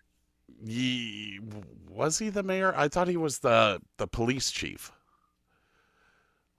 Ye, 0.64 1.40
was 1.88 2.18
he 2.18 2.30
the 2.30 2.42
mayor? 2.42 2.72
I 2.76 2.88
thought 2.88 3.08
he 3.08 3.16
was 3.16 3.40
the 3.40 3.80
the 3.98 4.06
police 4.06 4.50
chief. 4.50 4.92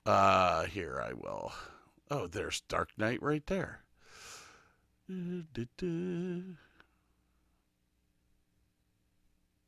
Uh, 0.06 0.64
here 0.64 1.00
I 1.00 1.12
will. 1.14 1.52
Oh, 2.10 2.26
there's 2.26 2.60
Dark 2.62 2.90
Knight 2.98 3.22
right 3.22 3.44
there. 3.46 3.80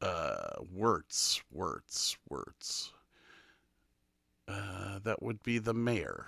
Uh, 0.01 0.57
Wuertz, 0.75 1.41
Wuertz, 1.55 2.17
Wuertz. 2.31 2.93
Uh, 4.47 4.99
that 5.01 5.23
would 5.23 5.43
be 5.43 5.59
the 5.59 5.75
mayor. 5.75 6.27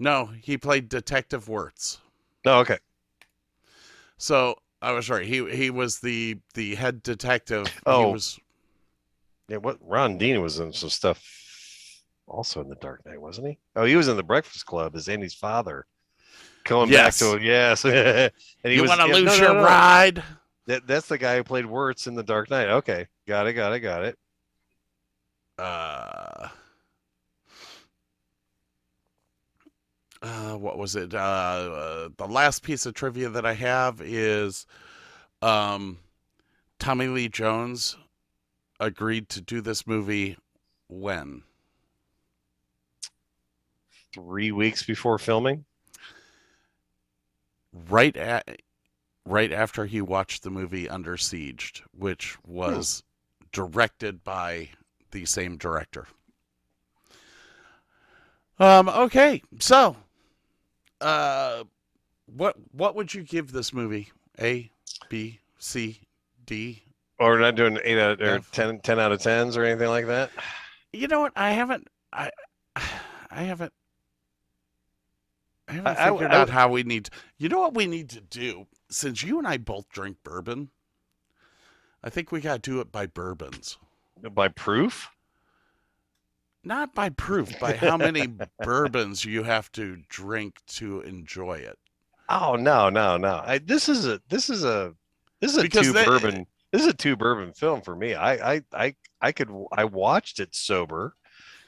No, 0.00 0.30
he 0.42 0.56
played 0.56 0.88
Detective 0.88 1.44
Wuertz. 1.46 1.98
No, 2.44 2.58
okay. 2.60 2.78
So 4.16 4.56
I 4.82 4.92
was 4.92 5.10
right. 5.10 5.26
He 5.26 5.48
he 5.50 5.70
was 5.70 6.00
the 6.00 6.38
the 6.54 6.74
head 6.74 7.02
detective. 7.02 7.80
Oh. 7.86 8.06
he 8.06 8.12
was 8.12 8.40
Yeah, 9.48 9.58
what 9.58 9.78
Ron 9.80 10.16
Dean 10.18 10.40
was 10.40 10.58
in 10.58 10.72
some 10.72 10.88
stuff 10.90 11.22
also 12.26 12.60
in 12.62 12.68
the 12.68 12.76
Dark 12.76 13.04
Knight, 13.04 13.20
wasn't 13.20 13.48
he? 13.48 13.58
Oh, 13.76 13.84
he 13.84 13.96
was 13.96 14.08
in 14.08 14.16
the 14.16 14.22
Breakfast 14.22 14.64
Club 14.64 14.96
as 14.96 15.08
Andy's 15.08 15.34
father. 15.34 15.86
Going 16.64 16.90
Yes. 16.90 17.18
back 17.20 17.28
to 17.28 17.36
him, 17.36 17.42
yes, 17.42 17.84
and 17.84 18.32
he 18.62 18.74
you 18.74 18.84
want 18.84 19.00
to 19.00 19.08
yeah, 19.08 19.14
lose 19.14 19.24
no, 19.24 19.36
no, 19.36 19.42
your 19.42 19.54
no. 19.54 19.62
ride? 19.64 20.22
That, 20.66 20.86
that's 20.86 21.08
the 21.08 21.18
guy 21.18 21.36
who 21.36 21.42
played 21.44 21.64
Wuertz 21.64 22.06
in 22.06 22.14
the 22.14 22.22
Dark 22.22 22.50
Knight. 22.50 22.68
Okay, 22.68 23.06
got 23.26 23.46
it, 23.46 23.54
got 23.54 23.72
it, 23.72 23.80
got 23.80 24.04
it. 24.04 24.18
Uh, 25.58 26.48
uh, 30.22 30.54
what 30.54 30.78
was 30.78 30.96
it? 30.96 31.14
Uh, 31.14 31.18
uh, 31.18 32.08
the 32.16 32.26
last 32.26 32.62
piece 32.62 32.86
of 32.86 32.94
trivia 32.94 33.28
that 33.30 33.46
I 33.46 33.54
have 33.54 34.00
is, 34.00 34.66
um, 35.42 35.98
Tommy 36.78 37.08
Lee 37.08 37.28
Jones 37.28 37.96
agreed 38.78 39.28
to 39.30 39.40
do 39.40 39.60
this 39.60 39.86
movie 39.86 40.36
when 40.88 41.42
Three 44.12 44.50
weeks 44.50 44.82
before 44.82 45.18
filming. 45.18 45.64
right 47.88 48.16
at 48.16 48.60
right 49.24 49.52
after 49.52 49.86
he 49.86 50.00
watched 50.00 50.42
the 50.42 50.50
movie 50.50 50.88
Under 50.88 51.16
Siege, 51.16 51.84
which 51.96 52.36
was 52.44 53.04
directed 53.52 54.24
by 54.24 54.70
the 55.12 55.24
same 55.26 55.56
director. 55.56 56.08
Um. 58.58 58.88
Okay. 58.88 59.42
So, 59.60 59.96
uh, 61.00 61.64
what 62.26 62.56
what 62.72 62.94
would 62.94 63.12
you 63.14 63.22
give 63.22 63.52
this 63.52 63.72
movie? 63.72 64.10
A, 64.40 64.70
B, 65.08 65.40
C, 65.58 66.00
D. 66.46 66.82
Or 67.18 67.32
we're 67.32 67.40
not 67.40 67.54
doing 67.54 67.78
eight 67.84 67.98
out 67.98 68.22
or 68.22 68.36
F. 68.36 68.50
10, 68.50 68.80
10 68.80 68.98
out 68.98 69.12
of 69.12 69.20
tens 69.20 69.54
or 69.56 69.62
anything 69.64 69.88
like 69.88 70.06
that. 70.06 70.30
You 70.92 71.06
know 71.06 71.20
what? 71.20 71.32
I 71.36 71.50
haven't. 71.52 71.88
I 72.12 72.30
I 72.76 73.42
haven't. 73.42 73.72
I 75.68 75.72
haven't 75.74 75.86
I- 75.98 76.06
I- 76.06 76.10
figured 76.10 76.32
I- 76.32 76.36
out 76.40 76.48
how 76.50 76.68
we 76.70 76.82
need. 76.82 77.06
To, 77.06 77.10
you 77.38 77.48
know 77.48 77.60
what 77.60 77.74
we 77.74 77.86
need 77.86 78.08
to 78.10 78.20
do? 78.20 78.66
Since 78.88 79.22
you 79.22 79.38
and 79.38 79.46
I 79.46 79.56
both 79.58 79.88
drink 79.90 80.16
bourbon, 80.24 80.70
I 82.02 82.10
think 82.10 82.32
we 82.32 82.40
got 82.40 82.62
to 82.62 82.70
do 82.70 82.80
it 82.80 82.90
by 82.90 83.06
bourbons. 83.06 83.76
By 84.32 84.48
proof? 84.48 85.10
Not 86.62 86.94
by 86.94 87.08
proof, 87.08 87.58
by 87.58 87.74
how 87.74 87.96
many 87.96 88.28
bourbons 88.62 89.24
you 89.24 89.42
have 89.44 89.72
to 89.72 89.96
drink 90.08 90.58
to 90.74 91.00
enjoy 91.00 91.54
it. 91.54 91.78
Oh 92.28 92.54
no, 92.56 92.90
no, 92.90 93.16
no. 93.16 93.42
I, 93.44 93.58
this 93.58 93.88
is 93.88 94.06
a 94.06 94.20
this 94.28 94.50
is 94.50 94.64
a 94.64 94.94
this 95.40 95.52
is 95.52 95.58
a 95.58 95.62
Because 95.62 95.86
two 95.86 95.92
they- 95.92 96.04
bourbon 96.04 96.46
this 96.70 96.82
is 96.82 96.88
a 96.88 96.92
two 96.94 97.16
bourbon 97.16 97.52
film 97.52 97.80
for 97.80 97.96
me. 97.96 98.14
I 98.14 98.54
I 98.56 98.62
I 98.72 98.94
I 99.20 99.32
could 99.32 99.50
I 99.72 99.84
watched 99.84 100.38
it 100.38 100.54
sober 100.54 101.16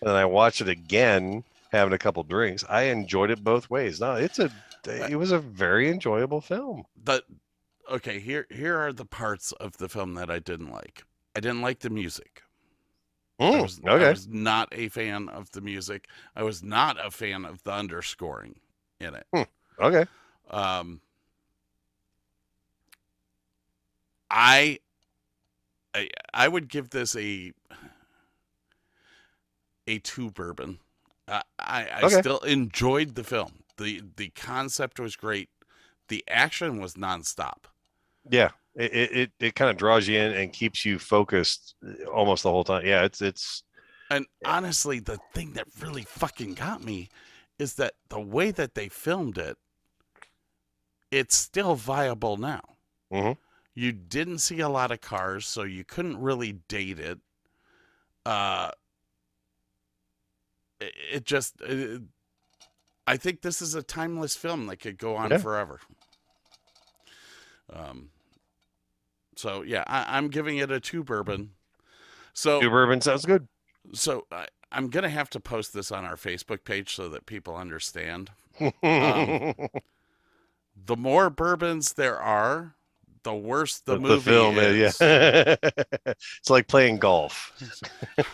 and 0.01 0.09
then 0.11 0.17
I 0.17 0.25
watched 0.27 0.61
it 0.61 0.69
again 0.69 1.43
having 1.73 1.95
a 1.95 1.99
couple 1.99 2.23
drinks. 2.23 2.65
I 2.69 2.83
enjoyed 2.85 3.31
it 3.31 3.43
both 3.43 3.71
ways. 3.71 3.99
No, 4.01 4.15
it's 4.15 4.39
a 4.39 4.51
it 4.87 5.17
was 5.17 5.33
a 5.33 5.39
very 5.39 5.89
enjoyable 5.89 6.41
film. 6.41 6.85
The 7.03 7.23
okay, 7.91 8.21
here 8.21 8.47
here 8.51 8.77
are 8.79 8.93
the 8.93 9.07
parts 9.07 9.53
of 9.53 9.79
the 9.79 9.89
film 9.89 10.15
that 10.15 10.31
I 10.31 10.39
didn't 10.39 10.71
like. 10.71 11.05
I 11.35 11.41
didn't 11.41 11.63
like 11.63 11.81
the 11.81 11.91
music. 11.91 12.43
I 13.51 13.61
Mm, 13.61 13.63
was, 13.63 13.81
I 13.97 14.05
was 14.05 14.27
not 14.29 14.69
a 14.73 14.89
fan 14.89 15.29
of 15.29 15.51
the 15.53 15.61
music. 15.61 16.09
I 16.35 16.43
was 16.43 16.63
not 16.63 17.05
a 17.05 17.11
fan 17.11 17.45
of 17.45 17.63
the 17.65 17.73
underscoring 17.73 18.61
in 19.01 19.15
it. 19.15 19.27
Okay. 19.79 20.07
Um, 20.51 21.01
I, 24.31 24.79
I, 25.95 26.09
I 26.33 26.49
would 26.49 26.69
give 26.69 26.91
this 26.91 27.17
a 27.17 27.53
a 29.87 29.99
two 29.99 30.31
bourbon. 30.31 30.79
I, 31.29 31.43
I, 31.59 31.89
I 32.03 32.05
Okay. 32.05 32.23
still 32.23 32.39
enjoyed 32.41 33.15
the 33.15 33.25
film. 33.25 33.65
the 33.77 34.03
The 34.17 34.31
concept 34.31 34.99
was 35.01 35.17
great. 35.17 35.51
The 36.09 36.25
action 36.29 36.81
was 36.81 36.95
nonstop. 36.95 37.65
Yeah. 38.31 38.51
It 38.75 38.93
it, 39.13 39.31
it, 39.39 39.55
kind 39.55 39.71
of 39.71 39.77
draws 39.77 40.09
you 40.09 40.19
in 40.19 40.33
and 40.33 40.53
keeps 40.53 40.85
you 40.85 40.99
focused 40.99 41.75
uh, 41.87 42.05
almost 42.11 42.43
the 42.43 42.51
whole 42.51 42.65
time. 42.65 42.87
Yeah, 42.87 43.05
it's 43.05 43.21
it's 43.21 43.65
And 44.11 44.27
honestly, 44.45 45.01
the 45.01 45.19
thing 45.33 45.53
that 45.55 45.67
really 45.81 46.05
fucking 46.05 46.55
got 46.55 46.83
me 46.83 47.09
is 47.59 47.75
that 47.75 47.95
the 48.09 48.21
way 48.21 48.51
that 48.51 48.75
they 48.75 48.89
filmed 48.89 49.39
it, 49.39 49.57
it's 51.11 51.37
still 51.37 51.75
viable 51.75 52.37
now. 52.37 52.63
Mhm. 53.13 53.37
You 53.75 53.93
didn't 53.93 54.39
see 54.39 54.61
a 54.61 54.69
lot 54.69 54.91
of 54.91 55.01
cars, 55.01 55.47
so 55.47 55.63
you 55.63 55.85
couldn't 55.85 56.21
really 56.21 56.53
date 56.53 56.99
it. 56.99 57.19
Uh, 58.25 58.71
it, 60.81 60.95
it 61.13 61.25
just, 61.25 61.61
it, 61.63 62.03
I 63.07 63.17
think 63.17 63.43
this 63.43 63.63
is 63.63 63.75
a 63.75 63.83
timeless 63.83 64.37
film 64.37 64.67
that 64.67 64.77
could 64.77 64.99
go 64.99 65.17
on 65.17 65.31
Yeah. 65.31 65.39
forever. 65.39 65.81
Um, 67.73 68.11
so 69.43 69.63
yeah, 69.63 69.83
I, 69.89 70.17
I'm 70.17 70.29
giving 70.29 70.59
it 70.59 70.71
a 70.71 70.79
two 70.79 71.03
bourbon. 71.03 71.51
So 72.33 72.61
two 72.61 72.71
bourbon 72.71 73.01
sounds 73.01 73.25
good. 73.27 73.49
so 73.93 74.25
I, 74.31 74.47
I'm 74.71 74.89
gonna 74.89 75.09
have 75.11 75.29
to 75.31 75.41
post 75.41 75.75
this 75.75 75.91
on 75.91 76.05
our 76.05 76.15
Facebook 76.15 76.63
page 76.65 76.95
so 76.95 77.09
that 77.09 77.27
people 77.27 77.57
understand. 77.57 78.31
Um, 78.83 79.55
The 80.87 80.97
more 80.97 81.29
bourbons 81.31 81.93
there 81.95 82.19
are, 82.19 82.75
the 83.25 83.35
worse 83.35 83.81
the, 83.81 83.99
movie 83.99 84.31
film 84.31 84.59
is. 84.59 85.01
yeah. 85.01 85.57
it's 86.07 86.51
like 86.51 86.69
playing 86.69 86.99
golf. 86.99 87.53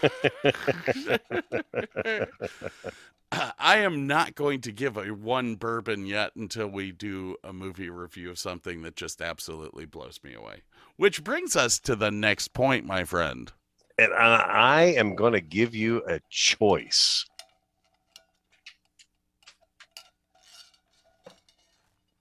I 3.59 3.79
am 3.79 4.07
not 4.07 4.35
going 4.35 4.63
to 4.63 4.73
give 4.73 4.97
a 4.97 5.09
one 5.09 5.57
bourbon 5.57 6.07
yet 6.07 6.35
until 6.35 6.67
we 6.69 6.93
do 6.93 7.37
a 7.45 7.53
movie 7.53 7.91
review 7.91 8.31
of 8.31 8.39
something 8.39 8.83
that 8.83 8.97
just 8.97 9.21
absolutely 9.21 9.85
blows 9.85 10.19
me 10.25 10.33
away. 10.35 10.63
Which 10.97 11.23
brings 11.23 11.55
us 11.55 11.79
to 11.81 11.95
the 11.95 12.11
next 12.11 12.49
point, 12.55 12.87
my 12.87 13.05
friend. 13.05 13.53
and 13.99 14.13
I, 14.15 14.37
I 14.37 14.83
am 14.97 15.15
going 15.15 15.35
to 15.35 15.41
give 15.43 15.75
you 15.75 16.03
a 16.09 16.21
choice. 16.31 17.27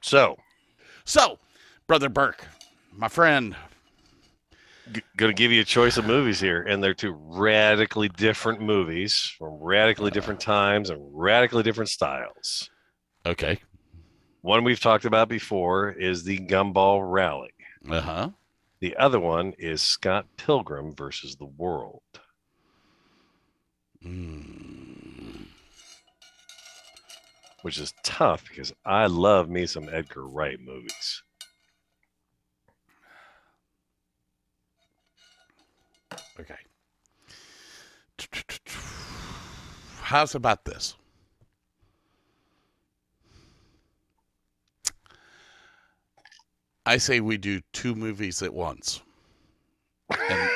So, 0.01 0.37
So, 1.05 1.39
Brother 1.87 2.09
Burke, 2.09 2.45
my 2.97 3.07
friend, 3.07 3.55
g- 4.91 5.01
going 5.15 5.31
to 5.31 5.35
give 5.37 5.51
you 5.51 5.61
a 5.61 5.65
choice 5.65 5.97
of 5.97 6.05
movies 6.05 6.39
here, 6.39 6.63
and 6.63 6.83
they're 6.83 6.93
two 6.93 7.13
radically 7.17 8.09
different 8.09 8.59
movies 8.61 9.33
from 9.37 9.53
radically 9.61 10.11
different 10.11 10.39
times 10.39 10.89
and 10.89 10.99
radically 11.13 11.63
different 11.63 11.89
styles. 11.89 12.69
okay. 13.25 13.59
One 14.41 14.63
we've 14.63 14.79
talked 14.79 15.03
about 15.05 15.27
before 15.27 15.91
is 15.91 16.23
the 16.23 16.37
Gumball 16.39 17.01
Rally. 17.03 17.51
Uh 17.89 18.01
huh. 18.01 18.29
The 18.79 18.95
other 18.95 19.19
one 19.19 19.53
is 19.57 19.81
Scott 19.81 20.25
Pilgrim 20.37 20.95
versus 20.95 21.35
the 21.35 21.45
World. 21.47 22.01
Mm. 24.05 25.47
which 27.63 27.77
is 27.79 27.93
tough 28.03 28.47
because 28.47 28.71
I 28.85 29.07
love 29.07 29.49
me 29.49 29.65
some 29.65 29.89
Edgar 29.91 30.25
Wright 30.27 30.59
movies. 30.61 31.23
Okay. 36.39 36.55
How's 40.01 40.35
about 40.35 40.65
this? 40.65 40.95
I 46.85 46.97
say 46.97 47.19
we 47.19 47.37
do 47.37 47.61
two 47.73 47.95
movies 47.95 48.41
at 48.41 48.53
once 48.53 49.01
and 50.29 50.49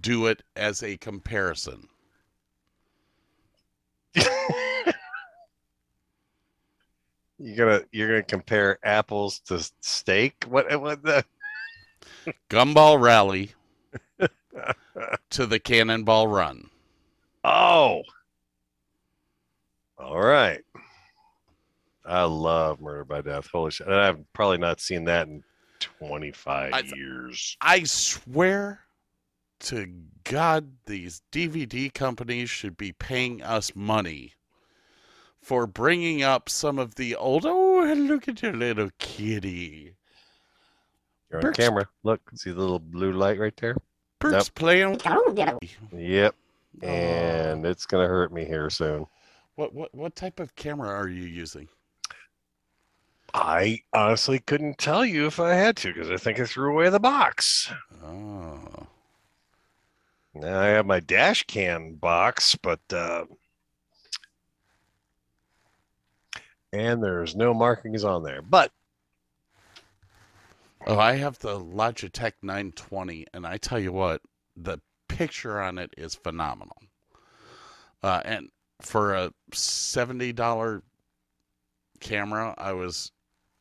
do 0.00 0.26
it 0.26 0.44
as 0.54 0.84
a 0.84 0.96
comparison. 0.98 1.88
you're 4.14 4.24
gonna 7.56 7.80
you're 7.90 8.08
gonna 8.08 8.22
compare 8.22 8.78
apples 8.84 9.40
to 9.46 9.68
steak? 9.80 10.44
What 10.48 10.80
what 10.80 11.02
the 11.02 11.24
Gumball 12.48 13.00
Rally 13.00 13.52
to 15.30 15.46
the 15.46 15.58
Cannonball 15.58 16.28
Run. 16.28 16.70
Oh. 17.44 18.02
All 19.98 20.20
right. 20.20 20.62
I 22.04 22.24
love 22.24 22.80
Murder 22.80 23.04
by 23.04 23.20
Death. 23.20 23.48
Holy 23.52 23.70
shit. 23.70 23.86
And 23.86 23.96
I've 23.96 24.32
probably 24.32 24.58
not 24.58 24.80
seen 24.80 25.04
that 25.04 25.28
in 25.28 25.44
25 25.80 26.72
I- 26.72 26.82
years. 26.94 27.56
I 27.60 27.84
swear 27.84 28.80
to 29.60 29.92
God, 30.24 30.72
these 30.86 31.22
DVD 31.30 31.92
companies 31.92 32.50
should 32.50 32.76
be 32.76 32.92
paying 32.92 33.42
us 33.42 33.72
money 33.74 34.34
for 35.40 35.66
bringing 35.66 36.22
up 36.22 36.48
some 36.48 36.78
of 36.78 36.94
the 36.96 37.14
old. 37.14 37.44
Oh, 37.46 37.92
look 37.96 38.28
at 38.28 38.42
your 38.42 38.52
little 38.52 38.90
kitty. 38.98 39.94
You're 41.30 41.46
on 41.46 41.54
camera. 41.54 41.88
Look, 42.02 42.20
see 42.34 42.50
the 42.50 42.60
little 42.60 42.78
blue 42.78 43.12
light 43.12 43.38
right 43.38 43.56
there? 43.56 43.76
Bert's 44.22 44.48
playing. 44.48 45.00
Yep. 45.92 46.34
Oh. 46.82 46.86
And 46.86 47.66
it's 47.66 47.86
going 47.86 48.04
to 48.04 48.08
hurt 48.08 48.32
me 48.32 48.44
here 48.44 48.70
soon. 48.70 49.06
what 49.56 49.74
what 49.74 49.94
what 49.94 50.16
type 50.16 50.40
of 50.40 50.54
camera 50.56 50.88
are 50.88 51.08
you 51.08 51.24
using? 51.24 51.68
I 53.34 53.80
honestly 53.92 54.38
couldn't 54.38 54.78
tell 54.78 55.04
you 55.04 55.26
if 55.26 55.40
I 55.40 55.54
had 55.54 55.76
to 55.78 55.92
because 55.92 56.10
I 56.10 56.16
think 56.16 56.38
I 56.38 56.44
threw 56.44 56.72
away 56.72 56.90
the 56.90 57.00
box. 57.00 57.72
Oh, 58.04 58.86
Now 60.34 60.60
I 60.60 60.66
have 60.66 60.86
my 60.86 61.00
dash 61.00 61.44
cam 61.44 61.94
box, 61.94 62.54
but 62.56 62.80
uh, 62.92 63.24
and 66.72 67.02
there's 67.02 67.34
no 67.34 67.54
markings 67.54 68.04
on 68.04 68.22
there. 68.22 68.42
But 68.42 68.70
oh, 70.86 70.98
I 70.98 71.14
have 71.14 71.38
the 71.38 71.58
Logitech 71.58 72.32
920, 72.42 73.26
and 73.34 73.46
I 73.46 73.56
tell 73.56 73.78
you 73.78 73.92
what, 73.92 74.22
the 74.56 74.78
picture 75.08 75.60
on 75.60 75.78
it 75.78 75.92
is 75.96 76.14
phenomenal. 76.14 76.76
Uh, 78.02 78.20
and 78.24 78.48
for 78.80 79.14
a 79.14 79.32
seventy 79.52 80.32
dollar 80.32 80.82
camera, 82.00 82.54
I 82.58 82.72
was 82.72 83.12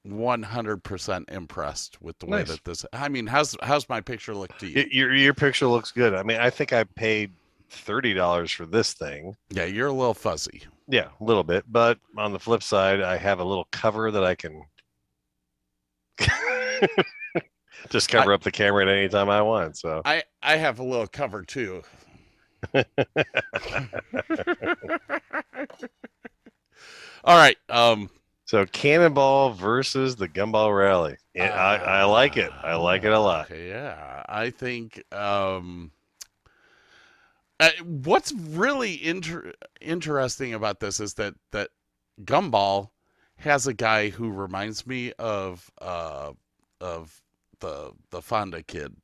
one 0.03 0.41
hundred 0.41 0.83
percent 0.83 1.29
impressed 1.29 2.01
with 2.01 2.17
the 2.19 2.25
way 2.25 2.43
that 2.43 2.63
this. 2.63 2.85
I 2.91 3.07
mean, 3.07 3.27
how's 3.27 3.55
how's 3.61 3.87
my 3.87 4.01
picture 4.01 4.33
look 4.33 4.57
to 4.57 4.67
you? 4.67 4.87
your 4.89 5.13
your 5.13 5.33
picture 5.35 5.67
looks 5.67 5.91
good. 5.91 6.15
I 6.15 6.23
mean, 6.23 6.39
I 6.39 6.49
think 6.49 6.73
I 6.73 6.83
paid 6.83 7.31
thirty 7.69 8.13
dollars 8.15 8.51
for 8.51 8.65
this 8.65 8.93
thing. 8.93 9.35
Yeah, 9.51 9.65
you're 9.65 9.87
a 9.87 9.93
little 9.93 10.15
fuzzy. 10.15 10.63
Yeah, 10.87 11.09
a 11.19 11.23
little 11.23 11.43
bit. 11.43 11.65
But 11.71 11.99
on 12.17 12.33
the 12.33 12.39
flip 12.39 12.63
side, 12.63 13.01
I 13.01 13.17
have 13.17 13.39
a 13.39 13.45
little 13.45 13.67
cover 13.71 14.09
that 14.09 14.23
I 14.23 14.33
can 14.33 14.63
just 17.89 18.09
cover 18.09 18.33
up 18.33 18.43
the 18.43 18.51
camera 18.51 18.85
at 18.85 18.89
any 18.89 19.09
time 19.09 19.29
I 19.29 19.41
want. 19.41 19.77
So 19.77 20.01
I 20.05 20.23
I 20.41 20.57
have 20.57 20.79
a 20.79 20.83
little 20.83 21.07
cover 21.07 21.43
too. 21.43 21.83
All 27.23 27.37
right. 27.37 27.57
Um 27.69 28.09
so 28.45 28.65
Cannonball 28.65 29.51
versus 29.53 30.15
the 30.17 30.27
Gumball 30.27 30.77
Rally. 30.77 31.15
Yeah, 31.33 31.53
I, 31.55 31.77
I 31.77 32.03
like 32.03 32.35
it. 32.35 32.51
I 32.63 32.75
like 32.75 33.05
it 33.05 33.13
a 33.13 33.19
lot. 33.19 33.49
Okay, 33.49 33.69
yeah. 33.69 34.23
I 34.27 34.49
think 34.49 35.03
um 35.13 35.91
uh, 37.59 37.69
what's 37.83 38.33
really 38.33 39.05
inter- 39.05 39.53
interesting 39.79 40.53
about 40.55 40.79
this 40.79 40.99
is 40.99 41.13
that 41.13 41.35
that 41.51 41.69
Gumball 42.23 42.89
has 43.37 43.67
a 43.67 43.73
guy 43.73 44.09
who 44.09 44.31
reminds 44.31 44.85
me 44.85 45.13
of 45.13 45.71
uh 45.79 46.31
of 46.81 47.21
the 47.59 47.93
the 48.09 48.21
Fonda 48.21 48.63
kid. 48.63 48.95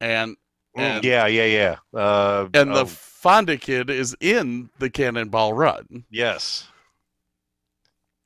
And 0.00 0.36
Mm, 0.76 0.82
and, 0.82 1.04
yeah, 1.04 1.26
yeah, 1.26 1.44
yeah. 1.44 1.76
Uh, 1.98 2.48
and 2.52 2.74
the 2.74 2.80
oh, 2.80 2.86
Fonda 2.86 3.56
kid 3.56 3.90
is 3.90 4.16
in 4.20 4.70
the 4.78 4.90
Cannonball 4.90 5.52
Run. 5.52 6.04
yes. 6.10 6.66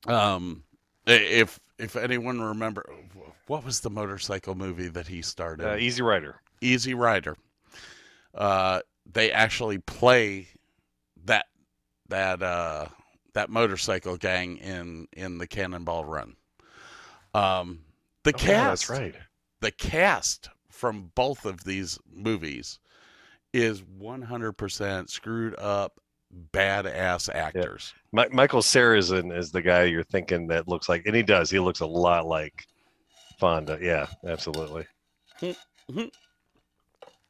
Um, 0.07 0.63
if 1.05 1.59
if 1.77 1.95
anyone 1.95 2.41
remember, 2.41 2.89
what 3.47 3.63
was 3.63 3.81
the 3.81 3.89
motorcycle 3.89 4.55
movie 4.55 4.87
that 4.87 5.07
he 5.07 5.21
starred 5.21 5.61
in? 5.61 5.67
Uh, 5.67 5.75
Easy 5.75 6.01
Rider. 6.01 6.41
Easy 6.61 6.93
Rider. 6.93 7.35
Uh, 8.33 8.81
they 9.11 9.31
actually 9.31 9.77
play 9.77 10.47
that 11.25 11.45
that 12.07 12.41
uh 12.41 12.87
that 13.33 13.49
motorcycle 13.49 14.17
gang 14.17 14.57
in 14.57 15.07
in 15.13 15.37
the 15.37 15.47
Cannonball 15.47 16.05
Run. 16.05 16.35
Um, 17.33 17.79
the 18.23 18.33
Oh, 18.35 18.39
yeah, 18.41 18.47
cast, 18.47 18.87
that's 18.87 18.99
right. 18.99 19.15
the 19.61 19.71
cast 19.71 20.49
from 20.69 21.11
both 21.15 21.45
of 21.45 21.63
these 21.63 21.97
movies 22.11 22.79
is 23.53 23.81
100% 23.81 25.09
screwed 25.09 25.55
up 25.57 25.99
badass 26.53 27.33
actors. 27.33 27.93
Mi- 28.11 28.27
Michael 28.31 28.61
Sarrazin 28.61 29.35
is 29.35 29.51
the 29.51 29.61
guy 29.61 29.83
you're 29.83 30.03
thinking 30.03 30.47
that 30.47 30.67
looks 30.67 30.87
like, 30.87 31.05
and 31.05 31.15
he 31.15 31.23
does. 31.23 31.49
He 31.49 31.59
looks 31.59 31.79
a 31.79 31.85
lot 31.87 32.27
like 32.27 32.67
Fonda. 33.39 33.79
Yeah, 33.81 34.07
absolutely. 34.25 34.85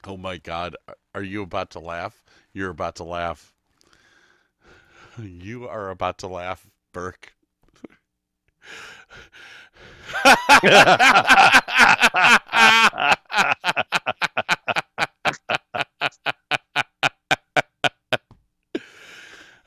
Oh 0.06 0.18
my 0.18 0.38
God. 0.38 0.76
Are 1.14 1.24
you 1.24 1.44
about 1.44 1.72
to 1.72 1.80
laugh? 1.80 2.22
You're 2.54 2.72
about 2.72 2.96
to 2.98 3.04
laugh. 3.04 3.54
You 5.22 5.68
are 5.68 5.90
about 5.90 6.18
to 6.20 6.28
laugh, 6.28 6.66
Burke. 6.94 7.34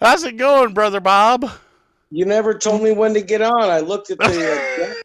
How's 0.01 0.25
it 0.25 0.37
going, 0.37 0.75
brother 0.75 1.01
Bob? 1.01 1.49
You 2.11 2.25
never 2.27 2.55
told 2.55 2.83
me 2.83 2.93
when 2.93 3.15
to 3.15 3.23
get 3.23 3.41
on. 3.41 3.63
I 3.71 3.81
looked 3.81 4.11
at 4.11 4.19
the 4.19 4.97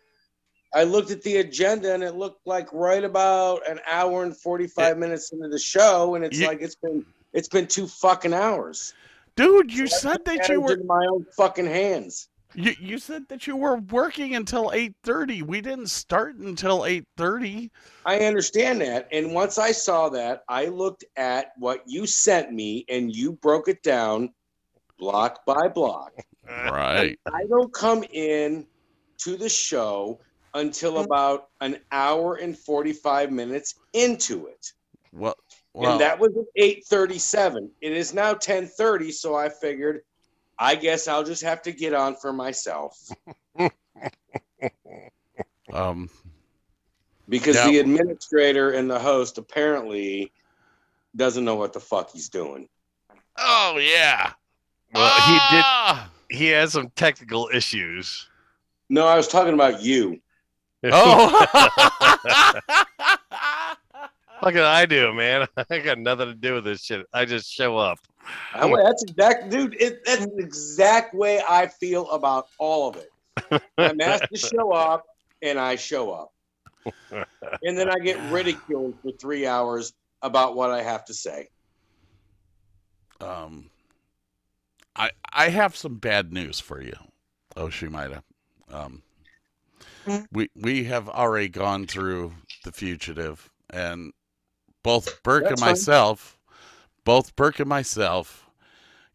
I 0.74 0.84
looked 0.84 1.12
at 1.12 1.22
the 1.22 1.38
agenda 1.38 1.94
and 1.94 2.04
it 2.04 2.16
looked 2.16 2.46
like 2.46 2.68
right 2.74 3.04
about 3.04 3.68
an 3.70 3.80
hour 3.90 4.24
and 4.24 4.36
45 4.36 4.98
minutes 4.98 5.32
into 5.32 5.48
the 5.48 5.60
show 5.60 6.16
and 6.16 6.26
it's 6.26 6.40
You- 6.40 6.48
like 6.48 6.62
it's 6.62 6.76
been 6.76 7.06
it's 7.34 7.48
been 7.48 7.68
two 7.68 7.88
fucking 7.88 8.34
hours. 8.34 8.94
Dude, 9.36 9.72
you 9.72 9.86
said 9.88 10.26
that 10.26 10.50
you 10.50 10.60
were 10.62 10.74
in 10.74 10.88
my 10.88 11.06
own 11.06 11.26
fucking 11.38 11.68
hands. 11.68 12.28
You, 12.58 12.74
you 12.80 12.98
said 12.98 13.28
that 13.30 13.46
you 13.46 13.56
were 13.56 13.78
working 13.78 14.36
until 14.36 14.72
8:30. 14.72 15.44
We 15.44 15.62
didn't 15.62 15.88
start 15.88 16.38
until 16.38 16.80
8:30. 16.86 17.70
I 18.06 18.20
understand 18.22 18.82
that. 18.82 19.08
And 19.12 19.34
once 19.34 19.60
I 19.60 19.72
saw 19.72 20.10
that, 20.10 20.44
I 20.50 20.66
looked 20.66 21.06
at 21.18 21.52
what 21.60 21.84
you 21.86 22.08
sent 22.08 22.52
me 22.52 22.84
and 22.90 23.16
you 23.16 23.34
broke 23.34 23.68
it 23.68 23.84
down 23.84 24.34
block 24.98 25.46
by 25.46 25.68
block. 25.68 26.12
Right. 26.44 27.20
I 27.32 27.44
don't 27.48 27.72
come 27.74 28.04
in 28.12 28.66
to 29.20 29.38
the 29.38 29.50
show 29.50 30.20
until 30.56 31.00
about 31.00 31.50
an 31.62 31.78
hour 31.92 32.36
and 32.36 32.58
45 32.58 33.32
minutes 33.32 33.76
into 33.94 34.48
it. 34.48 34.74
Well, 35.12 35.36
well 35.76 35.92
and 35.92 36.02
that 36.02 36.20
was 36.20 36.32
at 36.36 36.46
8:37. 36.56 37.70
It 37.82 37.92
is 37.92 38.16
now 38.16 38.34
10:30, 38.34 39.12
so 39.12 39.36
I 39.36 39.50
figured 39.50 40.02
I 40.60 40.76
guess 40.76 41.08
I'll 41.08 41.24
just 41.24 41.44
have 41.44 41.62
to 41.64 41.72
get 41.72 41.94
on 41.94 42.16
for 42.16 42.34
myself 42.34 42.98
um 45.74 46.10
because 47.30 47.56
Yeah. 47.56 47.68
the 47.68 47.80
administrator 47.80 48.72
and 48.72 48.90
the 48.90 49.00
host 49.00 49.38
apparently 49.38 50.32
doesn't 51.16 51.44
know 51.46 51.56
what 51.56 51.74
the 51.74 51.80
fuck 51.80 52.12
he's 52.12 52.30
doing. 52.30 52.70
Oh 53.38 53.78
yeah. 53.80 54.32
Well, 54.94 55.22
he 55.22 55.34
did. 55.56 55.64
Ah! 55.66 56.10
He 56.30 56.48
had 56.48 56.70
some 56.70 56.90
technical 56.96 57.50
issues. 57.54 58.28
No, 58.90 59.06
I 59.06 59.18
was 59.18 59.28
talking 59.28 59.54
about 59.54 59.82
you. 59.82 60.20
Oh. 60.84 61.46
What 64.40 64.54
can 64.54 64.62
I 64.64 64.86
do, 64.86 65.12
man? 65.14 65.48
I 65.70 65.80
got 65.80 65.98
nothing 65.98 66.28
to 66.28 66.36
do 66.36 66.54
with 66.54 66.64
this 66.64 66.84
shit. 66.84 67.06
I 67.12 67.26
just 67.26 67.52
show 67.52 67.76
up. 67.78 67.98
I- 68.54 68.72
that's 68.84 69.04
exact, 69.04 69.50
dude. 69.50 69.76
It, 69.80 70.04
that's 70.06 70.26
the 70.26 70.38
exact 70.40 71.14
way 71.14 71.42
I 71.48 71.68
feel 71.68 72.10
about 72.12 72.48
all 72.60 72.90
of 72.90 72.98
it. 72.98 73.10
I'm 73.78 74.02
asked 74.02 74.26
to 74.34 74.40
show 74.40 74.72
up, 74.72 75.06
and 75.42 75.60
I 75.60 75.76
show 75.76 76.12
up, 76.12 76.34
and 77.12 77.78
then 77.78 77.90
I 77.90 78.00
get 78.00 78.18
ridiculed 78.22 78.96
for 79.04 79.12
three 79.20 79.46
hours 79.46 79.94
about 80.22 80.56
what 80.56 80.72
I 80.72 80.82
have 80.82 81.06
to 81.06 81.14
say. 81.14 81.48
um 83.22 83.70
I 84.96 85.12
I 85.32 85.50
have 85.50 85.76
some 85.76 85.96
bad 85.96 86.34
news 86.34 86.60
for 86.60 86.82
you, 86.82 86.96
Oshimida. 87.56 88.22
Um 88.72 89.02
we 90.32 90.50
we 90.56 90.84
have 90.86 91.10
already 91.10 91.50
gone 91.50 91.86
through 91.88 92.34
the 92.64 92.72
fugitive 92.72 93.50
and 93.70 94.14
both 94.84 95.22
Burke 95.24 95.46
and 95.52 95.60
myself. 95.60 96.20
fine. 96.20 96.37
Myself 97.08 97.26
both 97.26 97.36
Burke 97.36 97.60
and 97.60 97.70
myself 97.70 98.50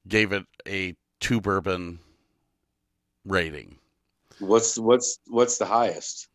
gave 0.08 0.32
it 0.32 0.44
a 0.66 0.94
two 1.20 1.40
bourbon 1.40 2.00
rating. 3.24 3.78
What's 4.38 4.78
what's 4.78 5.18
what's 5.28 5.58
the 5.58 5.66
highest? 5.66 6.28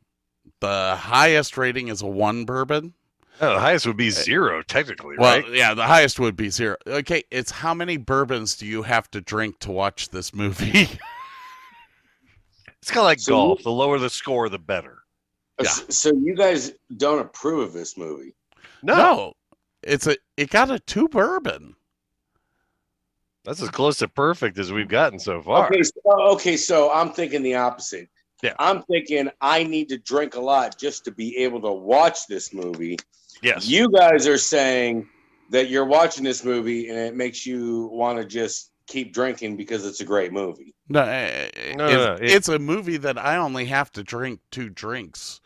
The 0.62 0.96
highest 0.98 1.58
rating 1.58 1.90
is 1.90 2.02
a 2.02 2.08
one 2.08 2.46
bourbon. 2.46 2.94
Oh, 3.42 3.54
the 3.56 3.60
highest 3.60 3.86
would 3.86 3.98
be 3.98 4.08
uh, 4.08 4.12
zero, 4.12 4.64
technically, 4.64 5.16
Well, 5.18 5.42
right? 5.42 5.54
yeah, 5.54 5.74
the 5.76 5.86
highest 5.86 6.20
would 6.20 6.36
be 6.36 6.50
zero. 6.50 6.76
Okay, 6.88 7.24
it's 7.30 7.52
how 7.52 7.74
many 7.74 7.98
bourbons 7.98 8.56
do 8.56 8.66
you 8.66 8.82
have 8.84 9.12
to 9.12 9.22
drink 9.22 9.60
to 9.60 9.72
watch 9.72 10.10
this 10.10 10.34
movie? 10.34 10.90
It's 12.82 12.92
kind 12.92 13.00
of 13.00 13.06
like 13.06 13.20
So 13.20 13.32
golf. 13.34 13.60
you- 13.60 13.64
The 13.64 13.72
lower 13.72 14.00
the 14.00 14.10
score, 14.10 14.48
the 14.50 14.60
better. 14.60 15.00
Uh, 15.60 15.64
yeah. 15.64 15.70
So, 15.72 15.86
so 15.90 16.12
you 16.14 16.36
guys 16.36 16.72
don't 16.96 17.20
approve 17.20 17.60
of 17.68 17.74
this 17.74 17.98
movie? 17.98 18.34
No, 18.84 19.34
it's 19.88 20.08
a 20.08 20.16
it 20.36 20.50
got 20.50 20.70
a 20.72 20.80
two 20.80 21.08
bourbon. 21.08 21.76
that's 23.46 23.62
as 23.62 23.70
close 23.70 23.98
to 23.98 24.08
perfect 24.08 24.58
as 24.60 24.72
we've 24.72 24.88
gotten 24.90 25.20
so 25.20 25.42
far. 25.42 25.68
Okay, 25.68 25.82
so, 25.84 25.92
oh, 26.06 26.34
okay, 26.36 26.58
so 26.58 26.92
I'm 26.92 27.12
thinking 27.12 27.42
the 27.44 27.56
opposite. 27.56 28.10
Yeah. 28.44 28.54
I'm 28.60 28.84
thinking 28.84 29.30
I 29.42 29.64
need 29.64 29.90
to 29.90 29.98
drink 29.98 30.36
a 30.36 30.40
lot 30.40 30.78
just 30.78 31.04
to 31.06 31.12
be 31.12 31.38
able 31.38 31.62
to 31.62 31.72
watch 31.72 32.28
this 32.28 32.54
movie. 32.54 32.98
Yes. 33.42 33.68
You 33.68 33.90
guys 33.90 34.28
are 34.28 34.38
saying 34.38 35.08
that 35.50 35.70
you're 35.70 35.86
watching 35.86 36.24
this 36.24 36.44
movie 36.44 36.90
and 36.90 36.98
it 37.00 37.16
makes 37.16 37.46
you 37.46 37.88
want 37.92 38.20
to 38.20 38.26
just 38.26 38.72
keep 38.86 39.14
drinking 39.14 39.58
because 39.58 39.86
it's 39.86 40.02
a 40.02 40.06
great 40.06 40.32
movie. 40.34 40.76
No, 40.90 41.04
No, 41.06 41.12
it's, 41.14 41.78
no, 41.78 41.88
no, 41.88 42.14
it- 42.14 42.30
it's 42.30 42.48
a 42.50 42.60
movie 42.60 42.98
that 42.98 43.18
I 43.18 43.38
only 43.38 43.66
have 43.66 43.92
to 43.94 44.04
drink 44.04 44.40
two 44.52 44.70
drinks. 44.70 45.42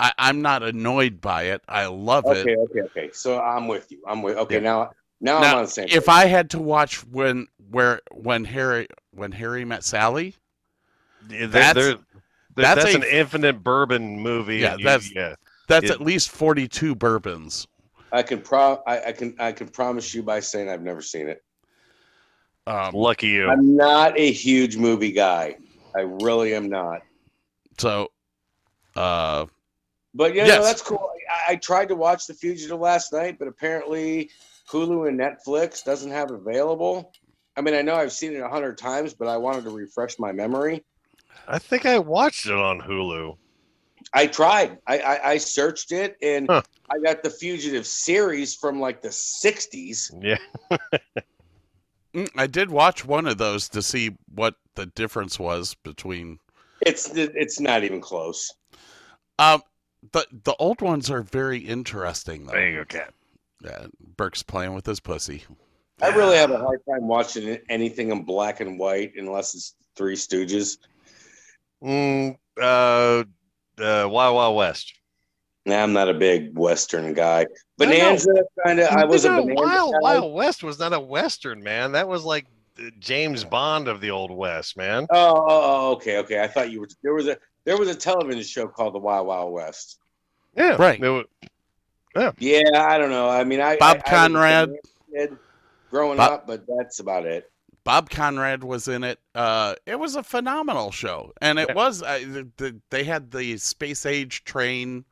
I, 0.00 0.12
I'm 0.18 0.42
not 0.42 0.62
annoyed 0.62 1.20
by 1.20 1.44
it. 1.44 1.62
I 1.68 1.86
love 1.86 2.24
Okay, 2.24 2.40
it. 2.52 2.58
okay, 2.58 2.80
okay. 2.80 2.80
Okay. 2.82 3.10
So 3.12 3.40
I'm 3.40 3.66
with 3.68 3.90
you. 3.90 4.00
I'm 4.06 4.22
with. 4.22 4.36
Okay, 4.38 4.56
Yeah. 4.56 4.60
now 4.60 4.90
now, 5.20 5.36
I'm 5.36 5.42
Now, 5.42 5.56
on 5.58 5.64
the 5.64 5.70
same. 5.70 5.88
If 5.90 6.08
I 6.08 6.26
had 6.26 6.50
to 6.50 6.60
watch 6.60 7.04
when 7.06 7.48
where 7.70 8.00
when 8.12 8.44
Harry 8.44 8.86
when 9.12 9.32
Harry 9.32 9.64
met 9.64 9.82
Sally, 9.84 10.36
Yeah, 11.28 11.38
there- 11.38 11.48
That's- 11.48 11.74
there- 11.74 11.84
there- 11.94 11.98
that's 12.54 12.84
that's, 12.84 12.94
a- 12.94 12.98
an 12.98 13.02
infinite 13.04 13.62
bourbon 13.64 14.20
movie. 14.20 14.58
Yeah, 14.58 14.72
and 14.72 14.80
you- 14.80 14.84
that's- 14.84 15.12
yeah. 15.14 15.34
that's 15.66 15.86
Yeah. 15.86 15.92
at 15.92 16.00
least 16.00 16.30
42 16.30 16.94
bourbons. 16.94 17.66
I 18.12 18.22
can 18.22 18.40
pro 18.40 18.80
I, 18.86 19.06
I 19.08 19.12
can 19.12 19.34
I 19.40 19.50
can 19.52 19.68
promise 19.68 20.14
you 20.14 20.22
by 20.22 20.38
saying 20.40 20.68
I've 20.70 20.82
never 20.82 21.02
seen 21.02 21.28
it. 21.28 21.42
Um, 22.68 22.94
Lucky 22.94 23.26
you. 23.28 23.48
I'm 23.48 23.74
not 23.76 24.16
a 24.18 24.30
huge 24.30 24.76
movie 24.76 25.12
guy. 25.12 25.56
I 25.96 26.02
really 26.02 26.54
am 26.54 26.68
not. 26.68 27.02
so, 27.78 28.12
uh, 28.96 29.46
But 30.14 30.34
yeah, 30.34 30.46
Yes. 30.46 30.58
no, 30.58 30.64
that's 30.64 30.82
cool. 30.82 31.10
I, 31.48 31.52
I 31.52 31.56
tried 31.56 31.88
to 31.88 31.96
watch 31.96 32.26
The 32.26 32.34
Fugitive 32.34 32.78
last 32.78 33.12
night, 33.12 33.38
but 33.38 33.48
apparently 33.48 34.30
Hulu 34.70 35.08
and 35.08 35.18
Netflix 35.18 35.84
doesn't 35.84 36.10
have 36.10 36.30
it 36.30 36.34
available. 36.36 37.12
I 37.56 37.60
mean, 37.60 37.74
I 37.74 37.82
know 37.82 37.96
I've 37.96 38.12
seen 38.12 38.34
it 38.34 38.40
a 38.40 38.48
hundred 38.48 38.78
times, 38.78 39.14
but 39.14 39.28
I 39.28 39.36
wanted 39.36 39.64
to 39.64 39.70
refresh 39.70 40.18
my 40.18 40.32
memory. 40.32 40.84
I 41.46 41.58
think 41.58 41.86
I 41.86 41.98
watched 41.98 42.46
it 42.46 42.52
on 42.52 42.80
Hulu. 42.80 43.36
I 44.14 44.26
tried. 44.26 44.78
I 44.86 44.98
I, 44.98 45.30
I 45.32 45.38
searched 45.38 45.92
it, 45.92 46.16
and 46.22 46.48
Huh. 46.48 46.62
I 46.90 46.98
got 47.04 47.22
the 47.22 47.30
Fugitive 47.30 47.86
series 47.86 48.54
from 48.54 48.80
like 48.80 49.02
the 49.02 49.08
'60s. 49.08 50.10
Yeah. 50.22 50.38
Mm, 52.14 52.30
I 52.36 52.46
did 52.46 52.70
watch 52.70 53.04
one 53.04 53.26
of 53.26 53.36
those 53.36 53.68
to 53.68 53.82
see 53.82 54.16
what 54.34 54.54
the 54.76 54.86
difference 54.86 55.38
was 55.38 55.74
between. 55.84 56.38
It's 56.80 57.10
it's 57.14 57.60
not 57.60 57.84
even 57.84 58.00
close. 58.00 58.50
Um, 59.38 59.62
the 60.12 60.26
the 60.44 60.54
old 60.58 60.80
ones 60.80 61.10
are 61.10 61.22
very 61.22 61.58
interesting 61.58 62.46
though. 62.46 62.52
There 62.52 62.70
you 62.70 62.78
go, 62.78 62.84
Cat. 62.84 63.14
Yeah, 63.64 63.86
Burke's 64.16 64.42
playing 64.42 64.74
with 64.74 64.86
his 64.86 65.00
pussy. 65.00 65.44
I 66.00 66.08
really 66.10 66.36
have 66.36 66.52
a 66.52 66.58
hard 66.58 66.80
time 66.88 67.08
watching 67.08 67.58
anything 67.68 68.12
in 68.12 68.22
black 68.22 68.60
and 68.60 68.78
white 68.78 69.12
unless 69.16 69.54
it's 69.54 69.74
Three 69.96 70.14
Stooges. 70.14 70.78
Mm, 71.82 72.36
uh, 72.60 73.24
uh, 73.82 74.08
Wild 74.08 74.36
Wild 74.36 74.56
West. 74.56 74.94
Nah, 75.66 75.82
I'm 75.82 75.92
not 75.92 76.08
a 76.08 76.14
big 76.14 76.56
Western 76.56 77.12
guy. 77.14 77.46
No, 77.78 77.86
no. 77.86 77.92
Bonanza, 77.92 78.32
kind 78.64 78.78
of. 78.78 78.88
I 78.90 79.04
was 79.04 79.24
a 79.24 79.30
Bonanza 79.30 79.54
Wild 79.54 79.92
guy. 79.92 79.98
Wild 80.00 80.34
West 80.34 80.62
was 80.62 80.78
not 80.78 80.92
a 80.92 81.00
Western, 81.00 81.62
man. 81.62 81.92
That 81.92 82.08
was 82.08 82.24
like 82.24 82.46
James 83.00 83.44
Bond 83.44 83.88
of 83.88 84.00
the 84.00 84.10
Old 84.10 84.30
West, 84.30 84.76
man. 84.76 85.06
Oh, 85.10 85.34
oh, 85.36 85.44
oh, 85.48 85.92
okay, 85.92 86.18
okay. 86.18 86.40
I 86.40 86.46
thought 86.46 86.70
you 86.70 86.80
were. 86.80 86.88
There 87.02 87.14
was 87.14 87.26
a 87.26 87.36
there 87.64 87.76
was 87.78 87.88
a 87.88 87.94
television 87.94 88.42
show 88.42 88.66
called 88.68 88.94
The 88.94 88.98
Wild 88.98 89.26
Wild 89.26 89.52
West. 89.52 89.98
Yeah, 90.56 90.76
Right. 90.76 91.00
It 91.02 91.08
wa- 91.10 92.32
Yeah, 92.38 92.62
I 92.74 92.98
don't 92.98 93.10
know. 93.10 93.28
I 93.28 93.44
mean, 93.44 93.60
I 93.60 93.76
Bob 93.76 93.82
I, 93.88 93.90
I 93.90 93.94
was 93.94 94.02
a 94.06 94.10
Conrad. 94.10 94.68
Bonanza 94.68 94.80
kid 95.14 95.38
growing 95.90 96.16
Bob- 96.16 96.32
up, 96.32 96.46
but 96.46 96.64
that's 96.66 96.98
about 97.00 97.26
it. 97.26 97.50
Bob 97.84 98.10
Conrad 98.10 98.64
was 98.64 98.88
in 98.88 99.02
it. 99.04 99.18
Uh, 99.34 99.74
it 99.86 99.98
was 99.98 100.14
a 100.16 100.22
phenomenal 100.22 100.90
show, 100.90 101.32
and 101.40 101.58
it 101.58 101.68
Yeah. 101.70 101.74
was. 101.74 102.02
Uh, 102.02 102.18
the, 102.18 102.48
the, 102.58 102.76
they 102.90 103.04
had 103.04 103.30
the 103.30 103.56
space 103.56 104.04
age 104.04 104.44
train 104.44 105.04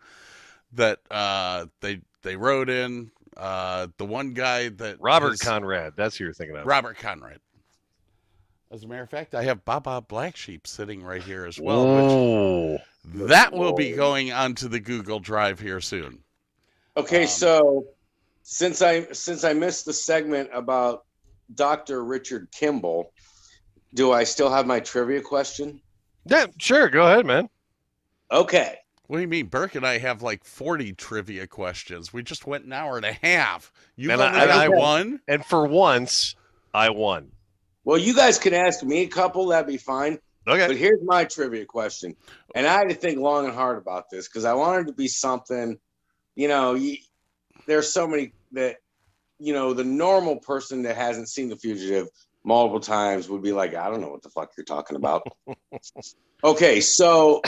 that 0.72 0.98
uh, 1.10 1.66
they 1.80 2.00
they 2.22 2.36
rode 2.36 2.68
in. 2.68 3.10
Uh, 3.36 3.86
the 3.98 4.04
one 4.04 4.32
guy 4.34 4.68
that 4.70 4.96
Robert 5.00 5.32
his- 5.32 5.40
Conrad. 5.42 5.92
That's 5.96 6.16
who 6.16 6.24
you're 6.24 6.32
thinking 6.34 6.56
of. 6.56 6.66
Robert 6.66 6.98
Conrad. 6.98 7.40
As 8.70 8.82
a 8.82 8.86
matter 8.88 9.02
of 9.02 9.10
fact, 9.10 9.34
I 9.34 9.44
have 9.44 9.64
Baa 9.64 9.80
Baa 9.80 10.00
Black 10.00 10.36
Sheep 10.36 10.66
sitting 10.66 11.02
right 11.02 11.22
here 11.22 11.46
as 11.46 11.58
well. 11.60 11.84
Which 11.86 12.12
Oh, 12.12 12.78
that 13.26 13.52
will 13.52 13.72
be 13.74 13.92
going 13.92 14.32
onto 14.32 14.68
the 14.68 14.80
Google 14.80 15.20
Drive 15.20 15.60
here 15.60 15.80
soon. 15.80 16.18
Okay, 16.96 17.22
Um, 17.22 17.28
so 17.28 17.86
since 18.42 18.82
I 18.82 19.12
since 19.12 19.44
I 19.44 19.52
missed 19.52 19.84
the 19.84 19.92
segment 19.92 20.50
about 20.52 21.04
Dr. 21.54 22.04
Richard 22.04 22.48
Kimball, 22.50 23.12
do 23.94 24.12
I 24.12 24.24
still 24.24 24.50
have 24.50 24.66
my 24.66 24.80
trivia 24.80 25.20
question? 25.20 25.80
yeah, 26.24 26.46
sure. 26.58 26.88
Go 26.88 27.06
ahead, 27.06 27.24
man. 27.24 27.48
Okay. 28.32 28.78
What 29.06 29.18
do 29.18 29.22
you 29.22 29.28
mean? 29.28 29.46
Burke 29.46 29.76
and 29.76 29.86
I 29.86 29.98
have 29.98 30.22
like 30.22 30.42
40 30.44 30.92
trivia 30.94 31.46
questions. 31.46 32.12
We 32.12 32.24
just 32.24 32.44
went 32.48 32.64
an 32.64 32.72
hour 32.72 32.96
and 32.96 33.06
a 33.06 33.12
half. 33.12 33.70
You 33.94 34.10
And 34.10 34.20
only 34.20 34.36
I- 34.36 34.46
got 34.46 34.58
I- 34.64 34.68
one? 34.68 35.20
And 35.28 35.44
for 35.46 35.64
once, 35.68 36.34
I 36.74 36.90
won. 36.90 37.30
Well, 37.86 37.98
you 37.98 38.14
guys 38.14 38.38
can 38.38 38.52
ask 38.52 38.82
me 38.82 39.02
a 39.02 39.06
couple, 39.08 39.46
that'd 39.46 39.66
be 39.66 39.78
fine. 39.78 40.18
Okay. 40.46 40.66
But 40.66 40.76
here's 40.76 41.02
my 41.02 41.24
trivia 41.24 41.64
question. 41.64 42.14
And 42.54 42.66
I 42.66 42.78
had 42.78 42.88
to 42.90 42.94
think 42.94 43.18
long 43.18 43.46
and 43.46 43.54
hard 43.54 43.78
about 43.78 44.10
this 44.10 44.28
because 44.28 44.44
I 44.44 44.52
wanted 44.52 44.88
to 44.88 44.92
be 44.92 45.08
something, 45.08 45.78
you 46.34 46.48
know, 46.48 46.74
you, 46.74 46.98
there's 47.66 47.90
so 47.90 48.06
many 48.06 48.32
that, 48.52 48.76
you 49.38 49.54
know, 49.54 49.72
the 49.72 49.84
normal 49.84 50.36
person 50.36 50.82
that 50.82 50.96
hasn't 50.96 51.28
seen 51.28 51.48
The 51.48 51.56
Fugitive 51.56 52.08
multiple 52.44 52.80
times 52.80 53.28
would 53.28 53.42
be 53.42 53.52
like, 53.52 53.74
I 53.74 53.88
don't 53.88 54.00
know 54.00 54.10
what 54.10 54.22
the 54.22 54.30
fuck 54.30 54.50
you're 54.56 54.64
talking 54.64 54.96
about. 54.96 55.26
okay, 56.44 56.80
so 56.80 57.40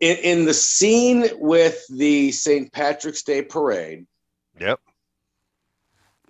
in, 0.00 0.16
in 0.18 0.44
the 0.44 0.54
scene 0.54 1.28
with 1.34 1.82
the 1.88 2.30
St. 2.32 2.72
Patrick's 2.72 3.22
Day 3.22 3.42
parade, 3.42 4.06
Yep. 4.60 4.80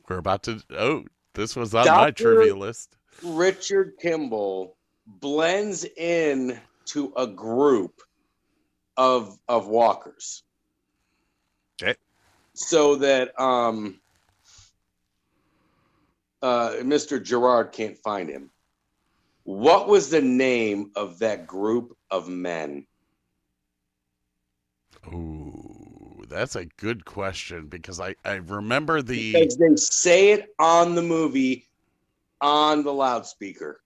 We're 0.08 0.18
about 0.18 0.42
to. 0.44 0.62
Oh, 0.70 1.04
this 1.34 1.56
was 1.56 1.74
on 1.74 1.86
my 1.86 2.10
trivia 2.10 2.54
list. 2.54 2.96
Richard 3.22 3.94
Kimball 4.00 4.76
blends 5.06 5.84
in 5.84 6.60
to 6.86 7.12
a 7.16 7.26
group 7.26 8.00
of 8.96 9.38
of 9.48 9.66
walkers. 9.66 10.42
Okay. 11.82 11.96
So 12.54 12.96
that 12.96 13.38
um 13.40 14.00
uh 16.42 16.70
Mr. 16.80 17.22
Gerard 17.22 17.72
can't 17.72 17.98
find 17.98 18.28
him. 18.28 18.50
What 19.44 19.88
was 19.88 20.10
the 20.10 20.22
name 20.22 20.90
of 20.96 21.20
that 21.20 21.46
group 21.46 21.96
of 22.10 22.28
men? 22.28 22.86
Ooh, 25.06 26.24
that's 26.28 26.56
a 26.56 26.64
good 26.64 27.04
question 27.04 27.68
because 27.68 28.00
I, 28.00 28.16
I 28.24 28.34
remember 28.34 29.02
the. 29.02 29.32
Because 29.32 29.56
they 29.56 29.76
say 29.76 30.32
it 30.32 30.48
on 30.58 30.96
the 30.96 31.02
movie 31.02 31.65
on 32.40 32.82
the 32.84 32.92
loudspeaker. 32.92 33.80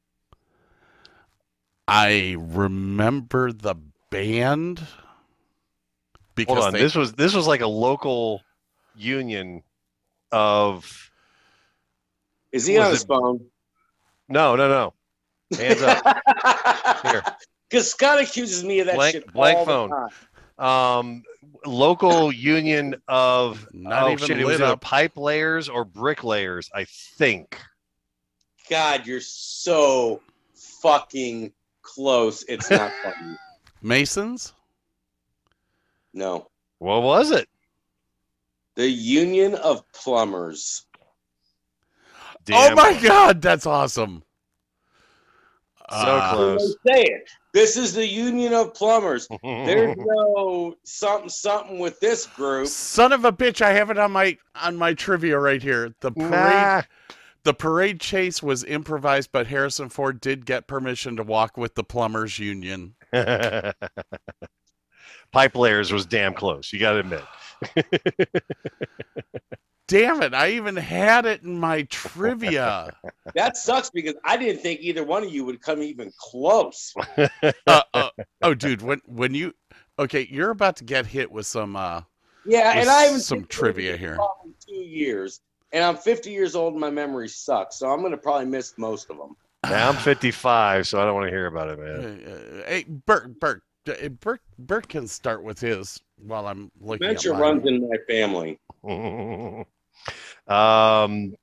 I 1.88 2.36
remember 2.38 3.52
the 3.52 3.74
band. 4.10 4.80
Because 6.34 6.54
Hold 6.54 6.66
on. 6.68 6.72
they, 6.72 6.80
This 6.80 6.94
was 6.94 7.12
this 7.14 7.34
was 7.34 7.46
like 7.46 7.60
a 7.60 7.66
local 7.66 8.40
union 8.94 9.62
of 10.32 11.10
Is 12.52 12.66
he 12.66 12.74
Was 12.78 12.82
on 12.82 12.88
it- 12.88 12.92
his 12.94 13.04
phone? 13.04 13.40
no, 14.28 14.56
no, 14.56 14.68
no. 14.68 14.94
Hands 15.58 15.82
up. 15.82 17.02
Here. 17.02 17.22
Because 17.68 17.90
Scott 17.90 18.20
accuses 18.20 18.62
me 18.64 18.80
of 18.80 18.86
that 18.86 18.94
Blank- 18.94 19.12
shit. 19.14 19.32
blank 19.32 19.58
the 19.60 19.64
phone. 19.64 19.90
time. 19.90 20.64
um 20.64 21.22
local 21.66 22.32
union 22.32 22.94
of 23.08 23.66
Not 23.72 24.04
oh 24.04 24.12
even 24.12 24.26
shit, 24.26 24.38
it 24.38 24.44
was 24.46 24.60
lit 24.60 24.68
up. 24.68 24.80
pipe 24.80 25.16
layers 25.16 25.68
or 25.68 25.84
bricklayers, 25.84 26.70
I 26.74 26.84
think. 27.18 27.58
God, 28.70 29.04
you're 29.04 29.20
so 29.20 30.22
fucking 30.54 31.52
close. 31.82 32.44
It's 32.44 32.70
not 32.70 32.92
funny. 33.02 33.36
Masons? 33.82 34.54
No. 36.14 36.48
What 36.78 37.02
was 37.02 37.32
it? 37.32 37.48
The 38.76 38.88
Union 38.88 39.56
of 39.56 39.82
Plumbers. 39.92 40.86
Oh 42.52 42.74
my 42.74 42.98
God, 43.02 43.42
that's 43.42 43.66
awesome. 43.66 44.22
So 45.90 45.96
Uh, 45.96 46.34
close. 46.34 46.76
Say 46.86 47.02
it. 47.02 47.28
This 47.52 47.76
is 47.76 47.92
the 47.92 48.06
Union 48.06 48.54
of 48.54 48.72
Plumbers. 48.74 49.28
There's 49.42 49.96
no 49.98 50.76
something 50.84 51.28
something 51.28 51.80
with 51.80 51.98
this 51.98 52.26
group. 52.26 52.68
Son 52.68 53.12
of 53.12 53.24
a 53.24 53.32
bitch! 53.32 53.60
I 53.60 53.72
have 53.72 53.90
it 53.90 53.98
on 53.98 54.12
my 54.12 54.38
on 54.54 54.76
my 54.76 54.94
trivia 54.94 55.38
right 55.38 55.62
here. 55.62 55.92
The 56.00 56.12
parade 56.12 56.30
Nah. 56.30 56.82
The 57.44 57.54
parade 57.54 58.00
chase 58.00 58.42
was 58.42 58.64
improvised, 58.64 59.30
but 59.32 59.46
Harrison 59.46 59.88
Ford 59.88 60.20
did 60.20 60.46
get 60.46 60.66
permission 60.66 61.16
to 61.16 61.22
walk 61.22 61.56
with 61.56 61.74
the 61.74 61.84
plumbers 61.84 62.38
union. 62.38 62.94
Pipe 65.32 65.56
layers 65.56 65.92
was 65.92 66.06
damn 66.06 66.34
close. 66.34 66.72
You 66.72 66.80
got 66.80 66.92
to 66.92 66.98
admit. 66.98 67.24
Damn 69.90 70.22
it! 70.22 70.34
I 70.34 70.50
even 70.50 70.76
had 70.76 71.26
it 71.26 71.42
in 71.42 71.58
my 71.58 71.82
trivia. 71.82 72.94
That 73.34 73.56
sucks 73.56 73.90
because 73.90 74.14
I 74.24 74.36
didn't 74.36 74.60
think 74.60 74.80
either 74.80 75.04
one 75.04 75.22
of 75.24 75.32
you 75.32 75.44
would 75.44 75.60
come 75.60 75.82
even 75.82 76.12
close. 76.16 76.92
uh, 77.66 77.82
uh, 77.94 78.10
oh, 78.42 78.54
dude, 78.54 78.82
when 78.82 79.00
when 79.06 79.34
you 79.34 79.52
okay, 79.98 80.28
you're 80.30 80.50
about 80.50 80.76
to 80.76 80.84
get 80.84 81.06
hit 81.06 81.30
with 81.30 81.46
some 81.46 81.74
uh 81.76 82.02
Yeah, 82.44 82.68
with 82.68 82.82
and 82.82 82.88
I 82.88 83.02
haven't 83.02 83.20
some 83.20 83.44
trivia 83.46 83.96
here. 83.96 84.16
Two 84.66 84.74
years, 84.74 85.40
and 85.72 85.84
I'm 85.84 85.96
50 85.96 86.30
years 86.30 86.54
old, 86.56 86.72
and 86.74 86.80
my 86.80 86.90
memory 86.90 87.28
sucks. 87.28 87.76
So 87.76 87.90
I'm 87.90 88.02
gonna 88.02 88.16
probably 88.16 88.46
miss 88.46 88.76
most 88.78 89.10
of 89.10 89.16
them. 89.18 89.36
Now 89.64 89.90
I'm 89.90 89.96
55, 89.96 90.86
so 90.86 91.00
I 91.00 91.04
don't 91.04 91.14
want 91.14 91.26
to 91.26 91.30
hear 91.30 91.46
about 91.46 91.68
it, 91.68 91.78
man. 91.78 92.62
hey, 92.66 92.84
Bert, 92.88 93.38
Bert, 93.38 93.62
Bert, 94.20 94.40
Bert 94.58 94.88
can 94.88 95.06
start 95.06 95.42
with 95.42 95.60
his 95.60 96.00
while 96.16 96.46
I'm 96.46 96.70
looking 96.80 97.06
at 97.06 97.18
Dementia 97.20 97.32
mine. 97.32 97.40
runs 97.40 97.66
in 97.66 97.88
my 97.88 97.96
family. 98.08 98.58
um, 100.48 101.34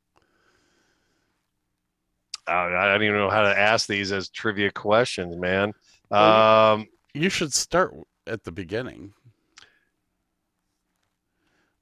I, 2.47 2.53
I 2.53 2.88
don't 2.88 3.03
even 3.03 3.17
know 3.17 3.30
how 3.30 3.43
to 3.43 3.57
ask 3.57 3.88
these 3.88 4.11
as 4.11 4.30
trivia 4.30 4.71
questions, 4.71 5.36
man. 5.38 5.73
Um, 6.11 6.88
You 7.13 7.30
should 7.30 7.53
start 7.53 7.93
at 8.25 8.43
the 8.43 8.51
beginning. 8.51 9.13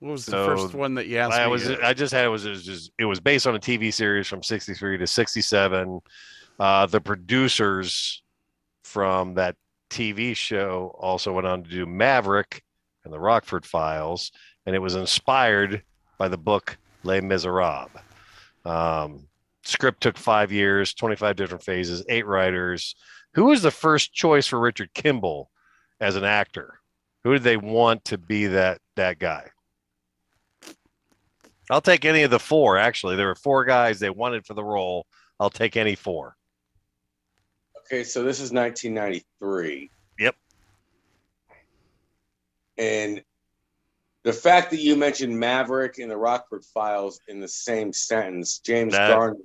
What 0.05 0.11
was 0.11 0.27
the 0.27 0.33
first 0.33 0.75
one 0.75 0.93
that 0.95 1.07
you 1.07 1.17
asked 1.17 1.33
I 1.33 1.45
me? 1.45 1.51
was 1.51 1.67
I 1.67 1.95
just 1.95 2.13
had 2.13 2.25
it 2.25 2.29
was, 2.29 2.45
it 2.45 2.51
was 2.51 2.63
just 2.63 2.91
it 2.99 3.05
was 3.05 3.19
based 3.19 3.47
on 3.47 3.55
a 3.55 3.59
TV 3.59 3.91
series 3.91 4.27
from 4.27 4.43
63 4.43 4.99
to 4.99 5.07
67. 5.07 5.99
Uh, 6.59 6.85
the 6.85 7.01
producers 7.01 8.21
from 8.83 9.33
that 9.33 9.55
TV 9.89 10.35
show 10.35 10.95
also 10.99 11.33
went 11.33 11.47
on 11.47 11.63
to 11.63 11.69
do 11.71 11.87
Maverick 11.87 12.61
and 13.03 13.11
the 13.11 13.19
Rockford 13.19 13.65
Files, 13.65 14.31
and 14.67 14.75
it 14.75 14.79
was 14.79 14.93
inspired 14.93 15.81
by 16.19 16.27
the 16.27 16.37
book 16.37 16.77
Les 17.01 17.21
Miserables. 17.21 17.89
Um, 18.63 19.27
script 19.63 20.01
took 20.01 20.19
five 20.19 20.51
years, 20.51 20.93
25 20.93 21.35
different 21.35 21.63
phases, 21.63 22.05
eight 22.09 22.27
writers. 22.27 22.95
Who 23.33 23.45
was 23.45 23.63
the 23.63 23.71
first 23.71 24.13
choice 24.13 24.45
for 24.45 24.59
Richard 24.59 24.93
Kimball 24.93 25.49
as 25.99 26.15
an 26.15 26.25
actor? 26.25 26.75
Who 27.23 27.33
did 27.33 27.41
they 27.41 27.57
want 27.57 28.05
to 28.05 28.19
be 28.19 28.45
that 28.45 28.81
that 28.97 29.17
guy? 29.17 29.49
I'll 31.69 31.81
take 31.81 32.05
any 32.05 32.23
of 32.23 32.31
the 32.31 32.39
four. 32.39 32.77
Actually, 32.77 33.15
there 33.15 33.27
were 33.27 33.35
four 33.35 33.65
guys 33.65 33.99
they 33.99 34.09
wanted 34.09 34.45
for 34.45 34.53
the 34.53 34.63
role. 34.63 35.05
I'll 35.39 35.49
take 35.49 35.75
any 35.77 35.95
four. 35.95 36.35
Okay, 37.85 38.03
so 38.03 38.23
this 38.23 38.39
is 38.39 38.51
1993. 38.51 39.89
Yep. 40.19 40.35
And 42.77 43.23
the 44.23 44.33
fact 44.33 44.71
that 44.71 44.79
you 44.79 44.95
mentioned 44.95 45.37
Maverick 45.39 45.99
and 45.99 46.09
the 46.09 46.17
Rockford 46.17 46.65
Files 46.65 47.19
in 47.27 47.39
the 47.39 47.47
same 47.47 47.93
sentence, 47.93 48.59
James 48.59 48.93
That- 48.93 49.09
Garner. 49.15 49.37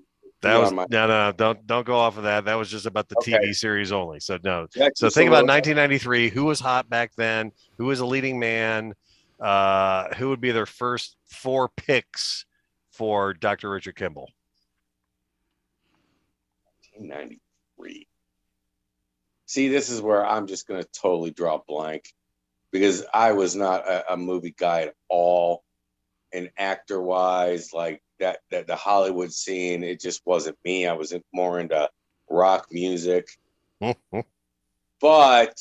That 0.42 0.58
was 0.58 0.72
my- 0.72 0.86
no, 0.88 1.06
no, 1.06 1.32
don't 1.32 1.66
don't 1.66 1.84
go 1.84 1.96
off 1.96 2.16
of 2.16 2.22
that. 2.22 2.46
That 2.46 2.54
was 2.54 2.70
just 2.70 2.86
about 2.86 3.10
the 3.10 3.16
Okay. 3.18 3.32
TV 3.32 3.54
series 3.54 3.92
only. 3.92 4.20
So 4.20 4.38
no. 4.42 4.68
So 4.94 5.10
think 5.10 5.28
about 5.28 5.44
1993. 5.44 6.30
Who 6.30 6.44
was 6.46 6.58
hot 6.58 6.88
back 6.88 7.12
then? 7.14 7.52
Who 7.76 7.84
was 7.84 8.00
a 8.00 8.06
leading 8.06 8.38
man? 8.38 8.94
Uh, 9.40 10.14
who 10.14 10.28
would 10.28 10.40
be 10.40 10.52
their 10.52 10.66
first 10.66 11.16
four 11.24 11.68
picks 11.68 12.44
for 12.90 13.32
Dr. 13.32 13.70
Richard 13.70 13.96
Kimball? 13.96 14.30
1993. 16.96 18.06
See, 19.46 19.68
this 19.68 19.88
is 19.88 20.00
where 20.00 20.24
I'm 20.24 20.46
just 20.46 20.68
going 20.68 20.82
to 20.82 20.88
totally 20.92 21.30
draw 21.30 21.56
a 21.56 21.62
blank 21.66 22.04
because 22.70 23.04
I 23.12 23.32
was 23.32 23.56
not 23.56 23.88
a, 23.88 24.12
a 24.12 24.16
movie 24.16 24.54
guy 24.56 24.82
at 24.82 24.94
all. 25.08 25.64
And 26.32 26.50
actor 26.56 27.02
wise, 27.02 27.72
like 27.72 28.02
that, 28.20 28.38
that 28.52 28.68
the 28.68 28.76
Hollywood 28.76 29.32
scene, 29.32 29.82
it 29.82 30.00
just 30.00 30.22
wasn't 30.24 30.58
me. 30.64 30.86
I 30.86 30.92
was 30.92 31.12
more 31.32 31.58
into 31.58 31.90
rock 32.28 32.68
music. 32.70 33.28
But 35.00 35.58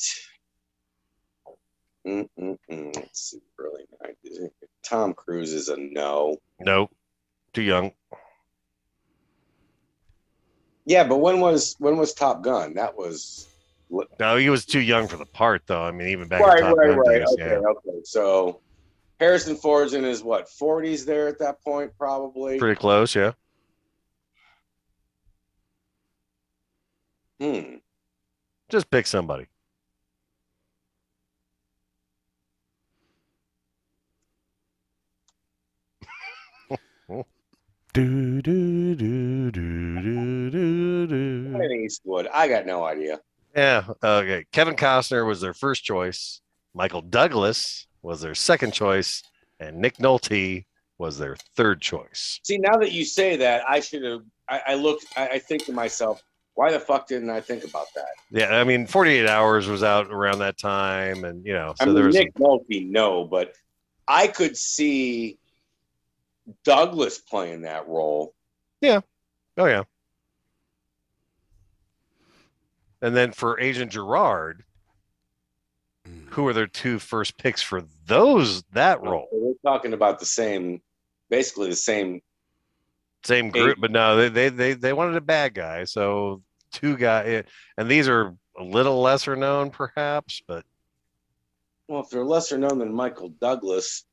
Mm-mm-mm. 2.06 2.96
let's 2.96 3.30
see, 3.30 3.40
early 3.58 3.84
90s. 4.02 4.48
Tom 4.82 5.12
Cruise 5.12 5.52
is 5.52 5.68
a 5.68 5.76
no. 5.76 6.38
nope, 6.58 6.90
too 7.52 7.62
young. 7.62 7.92
Yeah, 10.86 11.04
but 11.04 11.18
when 11.18 11.40
was 11.40 11.76
when 11.78 11.98
was 11.98 12.14
Top 12.14 12.42
Gun? 12.42 12.74
That 12.74 12.96
was 12.96 13.46
No, 14.18 14.36
he 14.36 14.48
was 14.48 14.64
too 14.64 14.80
young 14.80 15.08
for 15.08 15.16
the 15.18 15.26
part, 15.26 15.62
though. 15.66 15.82
I 15.82 15.92
mean, 15.92 16.08
even 16.08 16.26
back 16.26 16.40
right, 16.42 16.60
Top 16.62 16.76
right, 16.76 16.88
Gun 16.88 16.98
right. 16.98 17.18
days, 17.20 17.28
Okay, 17.34 17.50
yeah, 17.50 17.58
okay. 17.58 18.00
So 18.04 18.60
Harrison 19.20 19.56
Ford's 19.56 19.92
in 19.92 20.02
his 20.02 20.22
what 20.22 20.48
forties 20.48 21.04
there 21.04 21.28
at 21.28 21.38
that 21.40 21.62
point, 21.62 21.92
probably. 21.98 22.58
pretty 22.58 22.78
close. 22.80 23.14
Yeah, 23.14 23.32
Hmm. 27.38 27.76
just 28.70 28.90
pick 28.90 29.06
somebody. 29.06 29.46
Do, 37.92 38.40
do, 38.40 38.94
do, 38.94 39.50
do, 39.50 40.00
do, 40.00 40.50
do, 40.50 41.06
do. 41.08 41.52
Clint 41.52 41.72
Eastwood. 41.72 42.28
I 42.32 42.46
got 42.46 42.64
no 42.64 42.84
idea. 42.84 43.18
Yeah. 43.56 43.82
Okay. 44.02 44.46
Kevin 44.52 44.76
Costner 44.76 45.26
was 45.26 45.40
their 45.40 45.54
first 45.54 45.82
choice. 45.82 46.40
Michael 46.72 47.02
Douglas 47.02 47.88
was 48.02 48.20
their 48.20 48.36
second 48.36 48.72
choice, 48.72 49.24
and 49.58 49.78
Nick 49.78 49.96
Nolte 49.96 50.66
was 50.98 51.18
their 51.18 51.34
third 51.56 51.80
choice. 51.80 52.38
See, 52.44 52.58
now 52.58 52.76
that 52.76 52.92
you 52.92 53.04
say 53.04 53.34
that, 53.36 53.68
I 53.68 53.80
should 53.80 54.04
have. 54.04 54.22
I, 54.48 54.60
I 54.68 54.74
look. 54.74 55.00
I, 55.16 55.26
I 55.28 55.38
think 55.40 55.64
to 55.64 55.72
myself, 55.72 56.22
why 56.54 56.70
the 56.70 56.78
fuck 56.78 57.08
didn't 57.08 57.30
I 57.30 57.40
think 57.40 57.64
about 57.64 57.86
that? 57.96 58.06
Yeah, 58.30 58.54
I 58.56 58.62
mean, 58.62 58.86
48 58.86 59.26
Hours 59.26 59.66
was 59.66 59.82
out 59.82 60.12
around 60.12 60.38
that 60.38 60.58
time, 60.58 61.24
and 61.24 61.44
you 61.44 61.54
know, 61.54 61.74
so 61.76 61.82
I 61.82 61.86
mean, 61.86 61.96
there 61.96 62.06
was 62.06 62.14
Nick 62.14 62.34
Nolte, 62.34 62.88
no, 62.88 63.24
but 63.24 63.54
I 64.06 64.28
could 64.28 64.56
see 64.56 65.40
Douglas 66.64 67.18
playing 67.18 67.62
that 67.62 67.88
role. 67.88 68.34
Yeah. 68.80 69.00
Oh 69.56 69.66
yeah. 69.66 69.84
And 73.02 73.16
then 73.16 73.32
for 73.32 73.58
Agent 73.58 73.92
Gerard, 73.92 74.64
hmm. 76.06 76.26
who 76.30 76.42
were 76.42 76.52
their 76.52 76.66
two 76.66 76.98
first 76.98 77.38
picks 77.38 77.62
for 77.62 77.82
those 78.06 78.62
that 78.72 79.02
role? 79.02 79.28
We're 79.32 79.54
talking 79.64 79.92
about 79.92 80.18
the 80.18 80.26
same, 80.26 80.80
basically 81.28 81.70
the 81.70 81.76
same. 81.76 82.20
Same 83.22 83.50
group, 83.50 83.76
but 83.78 83.90
no, 83.90 84.16
they 84.16 84.28
they 84.28 84.48
they, 84.48 84.72
they 84.72 84.92
wanted 84.94 85.16
a 85.16 85.20
bad 85.20 85.52
guy, 85.52 85.84
so 85.84 86.42
two 86.72 86.96
guy, 86.96 87.24
eh, 87.24 87.42
and 87.76 87.86
these 87.86 88.08
are 88.08 88.34
a 88.58 88.64
little 88.64 89.00
lesser 89.00 89.36
known, 89.36 89.70
perhaps, 89.70 90.42
but 90.46 90.64
Well, 91.88 92.00
if 92.00 92.08
they're 92.08 92.24
lesser 92.24 92.56
known 92.56 92.78
than 92.78 92.94
Michael 92.94 93.28
Douglas, 93.28 94.04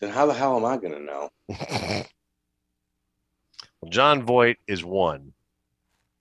then 0.00 0.10
how 0.10 0.26
the 0.26 0.34
hell 0.34 0.56
am 0.56 0.64
I 0.64 0.76
going 0.76 0.92
to 0.94 1.00
know? 1.00 1.30
well, 3.80 3.90
Jon 3.90 4.22
Voight 4.22 4.58
is 4.66 4.84
one, 4.84 5.32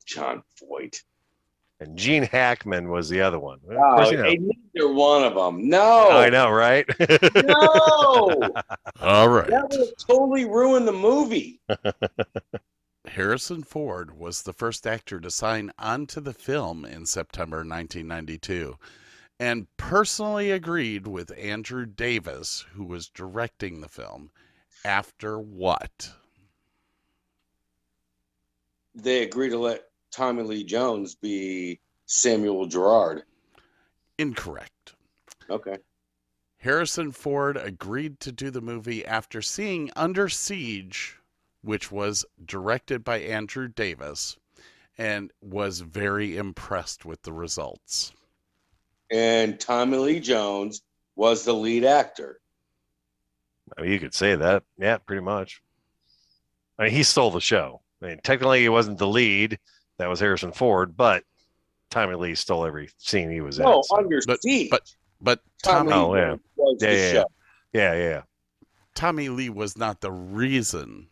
Jon 0.05 0.43
Voight. 0.59 1.01
and 1.79 1.97
Gene 1.97 2.23
Hackman 2.23 2.89
was 2.89 3.09
the 3.09 3.21
other 3.21 3.39
one. 3.39 3.59
Oh, 3.69 3.71
of 3.71 3.77
Oh, 3.77 3.95
course, 3.95 4.11
you 4.11 4.17
know. 4.17 4.23
neither 4.73 4.93
one 4.93 5.23
of 5.23 5.35
them. 5.35 5.69
No, 5.69 6.09
I 6.11 6.29
know, 6.29 6.49
right? 6.49 6.85
no, 6.99 8.53
All 9.01 9.29
right. 9.29 9.47
that 9.49 9.67
would 9.71 9.89
totally 9.97 10.45
ruin 10.45 10.85
the 10.85 10.91
movie. 10.93 11.61
Harrison 13.05 13.63
Ford 13.63 14.17
was 14.17 14.41
the 14.43 14.53
first 14.53 14.87
actor 14.87 15.19
to 15.19 15.29
sign 15.29 15.71
onto 15.77 16.21
the 16.21 16.33
film 16.33 16.85
in 16.85 17.05
September 17.05 17.57
1992 17.57 18.77
and 19.39 19.67
personally 19.77 20.51
agreed 20.51 21.07
with 21.07 21.37
Andrew 21.37 21.85
Davis, 21.85 22.65
who 22.73 22.85
was 22.85 23.09
directing 23.09 23.81
the 23.81 23.89
film, 23.89 24.31
after 24.85 25.39
what? 25.39 26.11
They 28.95 29.23
agreed 29.23 29.49
to 29.49 29.59
let 29.59 29.85
Tommy 30.11 30.43
Lee 30.43 30.63
Jones 30.63 31.15
be 31.15 31.79
Samuel 32.05 32.67
Gerard. 32.67 33.23
Incorrect. 34.17 34.93
Okay. 35.49 35.77
Harrison 36.57 37.11
Ford 37.11 37.57
agreed 37.57 38.19
to 38.21 38.31
do 38.31 38.49
the 38.49 38.61
movie 38.61 39.05
after 39.05 39.41
seeing 39.41 39.91
Under 39.95 40.29
Siege, 40.29 41.17
which 41.61 41.91
was 41.91 42.25
directed 42.45 43.03
by 43.03 43.19
Andrew 43.19 43.67
Davis, 43.67 44.37
and 44.97 45.31
was 45.41 45.81
very 45.81 46.37
impressed 46.37 47.03
with 47.03 47.23
the 47.23 47.33
results. 47.33 48.13
And 49.13 49.59
Tommy 49.59 49.97
Lee 49.97 50.19
Jones 50.19 50.81
was 51.15 51.45
the 51.45 51.53
lead 51.53 51.85
actor. 51.85 52.39
I 53.77 53.81
mean, 53.81 53.91
you 53.91 53.99
could 53.99 54.13
say 54.13 54.35
that. 54.35 54.63
Yeah, 54.77 54.97
pretty 54.97 55.21
much. 55.21 55.61
I 56.79 56.83
mean, 56.85 56.91
he 56.91 57.03
stole 57.03 57.29
the 57.31 57.39
show. 57.39 57.81
I 58.01 58.07
mean, 58.07 58.19
technically, 58.23 58.61
he 58.61 58.69
wasn't 58.69 58.97
the 58.97 59.07
lead. 59.07 59.59
That 59.99 60.09
was 60.09 60.19
Harrison 60.19 60.51
Ford, 60.51 60.97
but 60.97 61.23
Tommy 61.91 62.15
Lee 62.15 62.33
stole 62.35 62.65
every 62.65 62.89
scene 62.97 63.29
he 63.29 63.41
was 63.41 63.59
No, 63.59 63.65
in. 63.65 63.71
Oh, 63.75 63.81
so- 63.83 63.97
Under 63.97 64.19
But- 64.25 64.41
Siege. 64.41 64.69
but- 64.71 64.95
But 65.21 65.39
Tommy 65.61 65.91
Tommy, 65.91 66.03
Oh, 66.03 66.15
yeah. 66.15 66.35
Was 66.57 66.77
Yeah, 66.81 66.89
the 66.89 66.95
yeah, 66.97 67.11
show. 67.13 67.25
yeah, 67.71 67.93
yeah. 67.93 68.21
Tommy 68.93 69.29
Lee 69.29 69.49
was 69.49 69.77
not 69.77 70.01
the 70.01 70.11
reason 70.11 71.07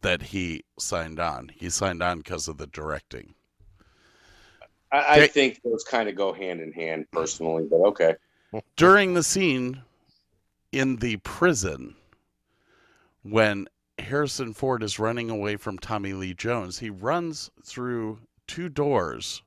that 0.00 0.22
he 0.22 0.64
signed 0.78 1.20
on. 1.20 1.50
He 1.54 1.68
signed 1.68 2.02
on 2.02 2.18
because 2.18 2.48
of 2.48 2.56
the 2.56 2.66
directing. 2.66 3.34
I, 4.92 5.22
I 5.22 5.26
think 5.26 5.60
those 5.62 5.84
kind 5.84 6.08
of 6.08 6.14
go 6.14 6.32
hand 6.32 6.60
in 6.60 6.72
hand 6.72 7.06
personally, 7.10 7.66
but 7.68 7.80
okay. 7.88 8.14
During 8.76 9.14
the 9.14 9.22
scene 9.22 9.82
in 10.72 10.96
the 10.96 11.16
prison, 11.18 11.96
when 13.22 13.68
Harrison 13.98 14.52
Ford 14.52 14.82
is 14.82 14.98
running 14.98 15.30
away 15.30 15.56
from 15.56 15.78
Tommy 15.78 16.12
Lee 16.12 16.34
Jones, 16.34 16.78
he 16.78 16.90
runs 16.90 17.50
through 17.64 18.20
two 18.46 18.68
doors 18.68 19.42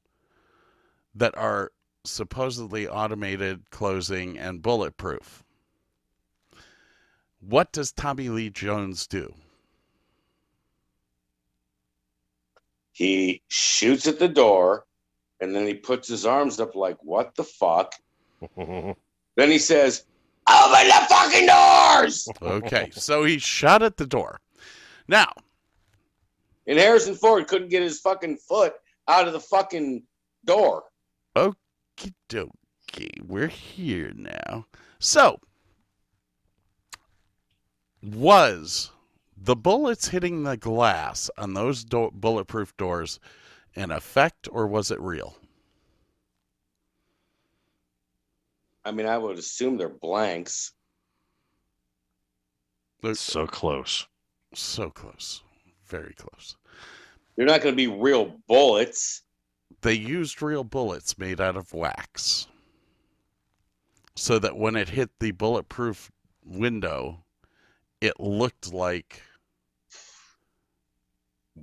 that 1.16 1.38
are 1.38 1.72
supposedly 2.04 2.88
automated, 2.88 3.70
closing, 3.70 4.38
and 4.38 4.62
bulletproof. 4.62 5.44
What 7.40 7.72
does 7.72 7.92
Tommy 7.92 8.30
Lee 8.30 8.50
Jones 8.50 9.08
do? 9.08 9.34
He 12.92 13.42
shoots 13.48 14.08
at 14.08 14.20
the 14.20 14.28
door 14.28 14.86
and 15.42 15.56
then 15.56 15.66
he 15.66 15.74
puts 15.74 16.08
his 16.08 16.26
arms 16.26 16.60
up 16.60 16.76
like, 16.76 16.98
what 17.02 17.36
the 17.36 17.44
fuck? 17.44 17.94
Then 19.36 19.52
he 19.52 19.60
says, 19.60 20.04
Open 20.50 20.88
the 20.88 21.06
fucking 21.08 21.48
doors! 21.48 22.28
Okay, 22.42 22.90
so 22.92 23.24
he 23.24 23.38
shot 23.38 23.82
at 23.82 23.96
the 23.96 24.06
door. 24.06 24.42
Now, 25.08 25.32
And 26.68 26.78
Harrison 26.78 27.16
Ford 27.16 27.48
couldn't 27.48 27.70
get 27.70 27.82
his 27.82 28.02
fucking 28.02 28.38
foot 28.38 28.74
out 29.08 29.28
of 29.28 29.34
the 29.34 29.40
fucking 29.40 30.04
door. 30.44 30.84
Okie 31.38 32.14
dokie, 32.28 33.22
we're 33.26 33.48
here 33.48 34.12
now. 34.16 34.66
So, 35.00 35.40
was 38.04 38.92
the 39.38 39.56
bullets 39.56 40.10
hitting 40.10 40.44
the 40.44 40.58
glass 40.58 41.30
on 41.38 41.54
those 41.54 41.86
do- 41.86 42.12
bulletproof 42.14 42.76
doors 42.76 43.20
an 43.80 43.91
effect 43.91 44.49
or 44.51 44.67
was 44.67 44.91
it 44.91 44.99
real? 44.99 45.38
I 48.84 48.91
mean, 48.91 49.05
I 49.05 49.17
would 49.17 49.38
assume 49.38 49.77
they're 49.77 49.89
blanks. 49.89 50.73
They're 53.01 53.15
So 53.15 53.47
close. 53.47 54.07
so 54.53 54.89
close. 54.89 55.43
Very 55.86 56.13
close. 56.13 56.57
They're 57.36 57.45
not 57.45 57.61
going 57.61 57.73
to 57.73 57.77
be 57.77 57.88
real 57.88 58.36
bullets. 58.47 59.23
They 59.82 59.93
used 59.93 60.41
real 60.41 60.63
bullets 60.65 61.17
made 61.17 61.39
out 61.39 61.55
of 61.55 61.73
wax. 61.73 62.47
So 64.15 64.39
that 64.39 64.57
when 64.57 64.75
it 64.75 64.89
hit 64.89 65.11
the 65.19 65.32
bulletproof 65.32 66.11
window, 66.43 67.23
it 68.01 68.19
looked 68.19 68.73
like 68.73 69.21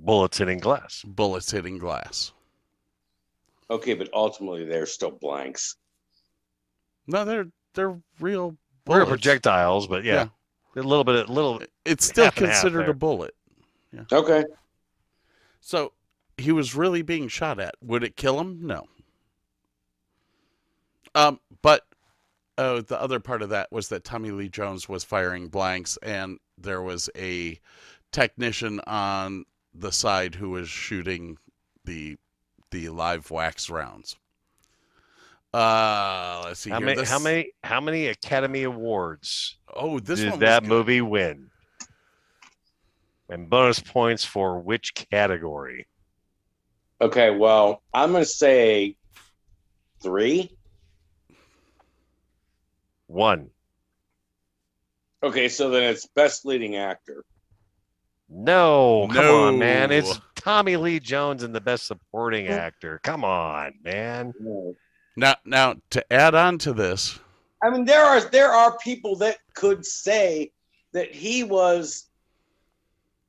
Bullets 0.03 0.37
hitting 0.37 0.59
glass. 0.59 1.03
bullets 1.05 1.51
hitting 1.51 1.77
glass. 1.77 2.31
Okay, 3.69 3.93
but 3.93 4.09
ultimately 4.13 4.63
they're 4.65 4.85
still 4.85 5.11
blanks. 5.11 5.75
No, 7.07 7.25
they're 7.25 7.47
they're 7.73 7.99
real 8.19 8.51
Real 8.51 8.55
bullets. 8.85 9.09
projectiles, 9.09 9.87
but 9.87 10.03
yeah, 10.05 10.27
a 10.75 10.81
little 10.81 11.03
bit, 11.03 11.27
a 11.27 11.31
little. 11.31 11.61
It's 11.85 12.05
still 12.05 12.25
half 12.25 12.37
and 12.37 12.47
half 12.47 12.61
considered 12.61 12.87
a 12.89 12.93
bullet. 12.93 13.33
Yeah. 13.91 14.03
Okay. 14.11 14.45
So 15.59 15.91
he 16.37 16.51
was 16.53 16.75
really 16.75 17.01
being 17.01 17.27
shot 17.27 17.59
at. 17.59 17.75
Would 17.81 18.03
it 18.03 18.15
kill 18.15 18.39
him? 18.39 18.59
No. 18.65 18.85
Um, 21.15 21.39
but 21.61 21.83
uh, 22.57 22.81
the 22.81 23.01
other 23.01 23.19
part 23.19 23.41
of 23.41 23.49
that 23.49 23.71
was 23.71 23.89
that 23.89 24.03
Tommy 24.03 24.31
Lee 24.31 24.49
Jones 24.49 24.87
was 24.87 25.03
firing 25.03 25.47
blanks, 25.49 25.97
and 26.03 26.37
there 26.57 26.81
was 26.81 27.09
a 27.17 27.59
technician 28.11 28.79
on 28.87 29.45
the 29.73 29.91
side 29.91 30.35
who 30.35 30.49
was 30.51 30.69
shooting 30.69 31.37
the 31.85 32.17
the 32.71 32.89
live 32.89 33.31
wax 33.31 33.69
rounds. 33.69 34.15
Uh, 35.53 36.41
let's 36.45 36.59
see. 36.59 36.69
How 36.69 36.77
here. 36.79 36.85
many? 36.87 36.99
This- 36.99 37.09
How 37.09 37.19
many? 37.19 37.51
How 37.63 37.79
many 37.81 38.07
Academy 38.07 38.63
Awards 38.63 39.57
Oh, 39.73 39.99
this 39.99 40.19
did 40.19 40.31
one 40.31 40.39
that 40.39 40.63
good. 40.63 40.69
movie 40.69 41.01
win? 41.01 41.49
And 43.29 43.49
bonus 43.49 43.79
points 43.79 44.23
for 44.23 44.59
which 44.59 44.93
category? 44.93 45.87
Okay, 47.01 47.29
well, 47.29 47.83
I'm 47.93 48.11
going 48.11 48.23
to 48.23 48.29
say 48.29 48.95
three. 50.01 50.55
One. 53.07 53.49
Okay, 55.23 55.49
so 55.49 55.69
then 55.69 55.83
it's 55.83 56.05
best 56.07 56.45
leading 56.45 56.75
actor. 56.77 57.23
No, 58.29 59.07
come 59.11 59.25
on, 59.25 59.59
man. 59.59 59.91
It's 59.91 60.19
Tommy 60.35 60.75
Lee 60.75 60.99
Jones 60.99 61.43
and 61.43 61.55
the 61.55 61.61
best 61.61 61.87
supporting 61.87 62.47
actor. 62.47 62.99
Come 63.03 63.23
on, 63.23 63.73
man. 63.83 64.33
Now, 65.15 65.35
now 65.45 65.75
to 65.91 66.13
add 66.13 66.35
on 66.35 66.57
to 66.59 66.73
this, 66.73 67.19
I 67.63 67.69
mean, 67.69 67.85
there 67.85 68.03
are 68.03 68.21
there 68.21 68.51
are 68.51 68.77
people 68.79 69.15
that 69.17 69.37
could 69.53 69.85
say 69.85 70.51
that 70.91 71.13
he 71.13 71.43
was 71.43 72.07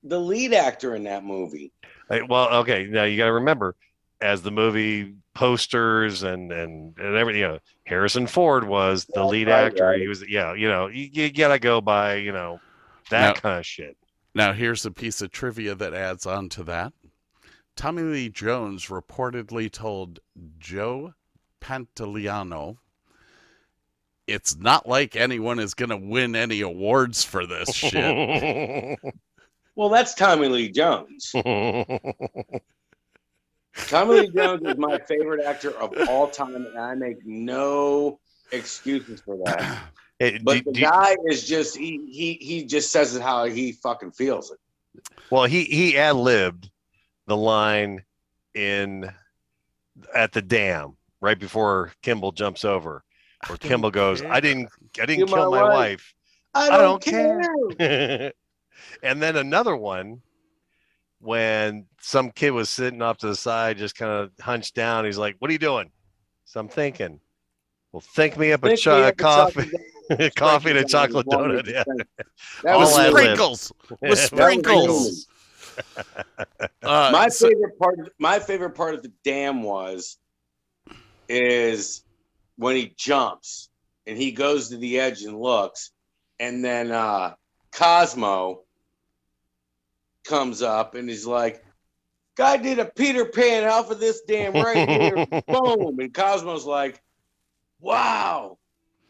the 0.03 0.19
lead 0.19 0.53
actor 0.53 0.95
in 0.97 1.05
that 1.05 1.25
movie. 1.25 1.73
Hey, 2.11 2.23
Well, 2.23 2.49
okay. 2.61 2.87
Now 2.87 3.05
you 3.05 3.17
got 3.17 3.27
to 3.27 3.33
remember, 3.35 3.75
as 4.21 4.43
the 4.43 4.51
movie 4.51 5.15
posters 5.35 6.23
and 6.25 6.51
and 6.53 6.99
and 6.99 7.17
everything, 7.17 7.41
you 7.43 7.49
know, 7.49 7.59
Harrison 7.87 8.27
Ford 8.27 8.65
was 8.65 9.05
the 9.05 9.21
Right, 9.21 9.29
lead 9.31 9.49
right, 9.49 9.65
actor. 9.67 9.85
right. 9.85 10.01
He 10.01 10.09
was, 10.09 10.29
yeah, 10.29 10.55
you 10.55 10.69
know, 10.69 10.89
you, 10.89 11.09
you 11.13 11.33
got 11.33 11.49
to 11.49 11.59
go 11.59 11.81
by, 11.81 12.17
you 12.17 12.33
know, 12.33 12.61
that 13.11 13.21
Now- 13.37 13.41
kind 13.41 13.59
of 13.61 13.65
shit. 13.67 13.97
Now, 14.39 14.53
here's 14.53 14.87
a 14.87 14.93
piece 14.93 15.21
of 15.21 15.33
trivia 15.33 15.75
that 15.75 15.93
adds 15.93 16.25
on 16.25 16.49
to 16.51 16.63
that. 16.63 16.93
Tommy 17.75 18.03
Lee 18.03 18.29
Jones 18.29 18.87
reportedly 18.87 19.69
told 19.69 20.21
Joe 20.61 21.15
Pantoliano, 21.61 22.77
It's 24.29 24.57
not 24.57 24.89
like 24.89 25.17
anyone 25.17 25.59
is 25.59 25.75
going 25.75 25.89
to 25.89 25.97
win 25.97 26.37
any 26.37 26.61
awards 26.61 27.25
for 27.25 27.49
this 27.49 27.75
shit. 27.75 28.99
Well, 29.75 29.89
that's 29.89 30.15
Tommy 30.15 30.49
Lee 30.49 30.71
Jones. 30.71 31.31
Tommy 31.33 31.53
Lee 34.21 34.29
Jones 34.35 34.63
is 34.65 34.77
my 34.77 34.99
favorite 34.99 35.45
actor 35.45 35.71
of 35.81 35.95
all 36.09 36.27
time, 36.27 36.57
and 36.57 36.77
I 36.77 36.97
make 36.97 37.25
no 37.25 38.19
excuses 38.51 39.21
for 39.21 39.37
that. 39.45 39.79
Hey, 40.19 40.39
But 40.43 40.55
do- 40.55 40.63
the 40.65 40.73
do 40.73 40.81
you- 40.81 40.87
guy 40.87 41.17
is 41.27 41.47
just 41.47 41.77
he 41.77 42.01
he 42.11 42.35
he 42.45 42.65
just 42.65 42.91
says 42.91 43.15
it 43.15 43.23
how 43.23 43.45
he 43.45 43.73
fucking 43.73 44.13
feels 44.13 44.51
it. 44.51 44.59
well, 45.31 45.45
he 45.45 45.65
he 45.65 45.97
ad 45.97 46.17
libbed 46.17 46.71
the 47.27 47.37
line 47.37 48.03
in 48.55 49.13
at 50.15 50.33
the 50.33 50.43
dam 50.43 50.97
right 51.21 51.39
before 51.39 51.93
Kimball 52.03 52.33
jumps 52.33 52.65
over, 52.65 53.05
where 53.47 53.59
Kimball 53.59 53.91
goes, 53.91 54.23
"I 54.23 54.41
didn't, 54.41 54.71
I 55.01 55.07
didn't 55.07 55.27
Kill 55.29 55.37
kill 55.37 55.51
my 55.51 55.61
my 55.61 55.69
wife." 55.69 55.75
wife." 55.75 56.15
I 56.55 56.69
don't 56.79 57.05
don't, 57.05 57.79
care. 57.79 58.33
and 59.03 59.23
then 59.23 59.37
another 59.37 59.77
one 59.77 60.23
when 61.21 61.87
some 62.01 62.31
kid 62.31 62.51
was 62.51 62.71
sitting 62.71 63.03
off 63.03 63.19
to 63.19 63.27
the 63.27 63.37
side, 63.37 63.77
just 63.79 63.97
kind 63.97 64.11
of 64.11 64.31
hunched 64.41 64.75
down. 64.75 65.05
He's 65.05 65.19
like, 65.19 65.37
"What 65.39 65.51
are 65.51 65.53
you 65.53 65.59
doing?" 65.59 65.91
So 66.45 66.59
I'm 66.61 66.69
thinking, 66.69 67.21
"Well, 67.93 68.01
think 68.01 68.37
me 68.37 68.51
up 68.53 68.65
a 68.65 68.69
Think 68.69 68.81
cho- 68.81 69.01
me 69.03 69.09
up 69.09 69.17
coffee, 69.17 69.63
chocolate 69.65 69.83
coffee 70.37 70.71
and 70.71 70.79
a 70.79 70.85
chocolate 70.85 71.27
One 71.27 71.51
donut." 71.51 71.67
Yeah. 71.67 71.85
That 72.63 72.79
With 72.79 72.89
was 72.89 72.99
ad 72.99 73.13
lib. 73.13 73.23
sprinkles. 73.25 73.73
With 73.91 74.01
With 74.03 74.19
sprinkles. 74.19 75.27
Uh, 76.83 77.11
my 77.13 77.29
so- 77.29 77.49
favorite 77.49 77.79
part. 77.79 78.13
My 78.19 78.41
favorite 78.41 78.71
part 78.75 78.95
of 78.95 79.03
the 79.05 79.13
dam 79.23 79.63
was 79.63 80.17
is 81.29 82.03
when 82.57 82.75
he 82.75 82.93
jumps 82.97 83.69
and 84.05 84.19
he 84.19 84.33
goes 84.33 84.71
to 84.71 84.77
the 84.77 84.99
edge 84.99 85.23
and 85.23 85.39
looks, 85.39 85.93
and 86.41 86.65
then 86.65 86.91
uh, 86.91 87.35
Cosmo 87.73 88.63
comes 90.25 90.63
up 90.63 90.97
and 90.97 91.09
he's 91.09 91.27
like, 91.27 91.65
"Guy 92.37 92.57
did 92.57 92.81
a 92.81 92.85
Peter 92.87 93.27
Pan 93.27 93.65
off 93.69 93.91
of 93.93 94.01
this 94.01 94.23
dam 94.23 94.55
right 94.55 94.89
here." 94.89 95.27
Boom, 95.47 96.01
and 96.01 96.13
Cosmo's 96.13 96.65
like, 96.65 97.01
"Wow." 97.81 98.59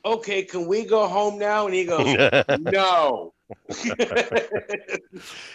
Okay, 0.05 0.42
can 0.42 0.66
we 0.66 0.84
go 0.84 1.07
home 1.07 1.38
now? 1.38 1.66
And 1.66 1.74
he 1.74 1.84
goes, 1.84 2.16
"No." 2.59 3.34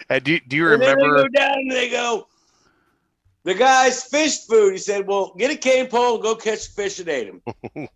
And 0.10 0.24
do, 0.24 0.40
do 0.40 0.56
you 0.56 0.68
And 0.70 0.82
then 0.82 0.98
they 0.98 1.04
remember? 1.04 1.16
go 1.24 1.28
down 1.30 1.58
and 1.60 1.72
they 1.72 1.90
go, 1.90 2.28
the 3.44 3.54
guy's 3.54 4.04
fish 4.04 4.46
food. 4.46 4.72
He 4.72 4.78
said, 4.78 5.08
Well, 5.08 5.34
get 5.38 5.52
a 5.52 5.56
cane 5.56 5.88
pole 5.88 6.16
and 6.16 6.24
go 6.24 6.36
catch 6.36 6.68
fish 6.68 7.00
and 7.00 7.10
ate 7.10 7.28
him. 7.28 7.42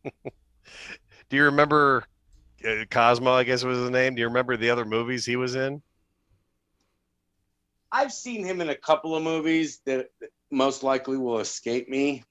Do 1.30 1.36
you 1.36 1.44
remember 1.46 2.06
uh, 2.68 2.86
Cosmo? 2.90 3.32
I 3.32 3.44
guess 3.44 3.64
was 3.64 3.78
his 3.78 3.90
name. 3.90 4.16
Do 4.16 4.22
you 4.22 4.28
remember 4.28 4.58
the 4.58 4.70
other 4.70 4.86
movies 4.86 5.26
he 5.26 5.36
was 5.36 5.56
in? 5.56 5.82
I've 7.92 8.12
seen 8.12 8.46
him 8.46 8.62
in 8.62 8.70
a 8.70 8.76
couple 8.76 9.16
of 9.16 9.24
movies 9.24 9.82
that 9.86 10.08
most 10.52 10.84
likely 10.84 11.18
will 11.18 11.40
escape 11.40 11.88
me, 11.90 12.24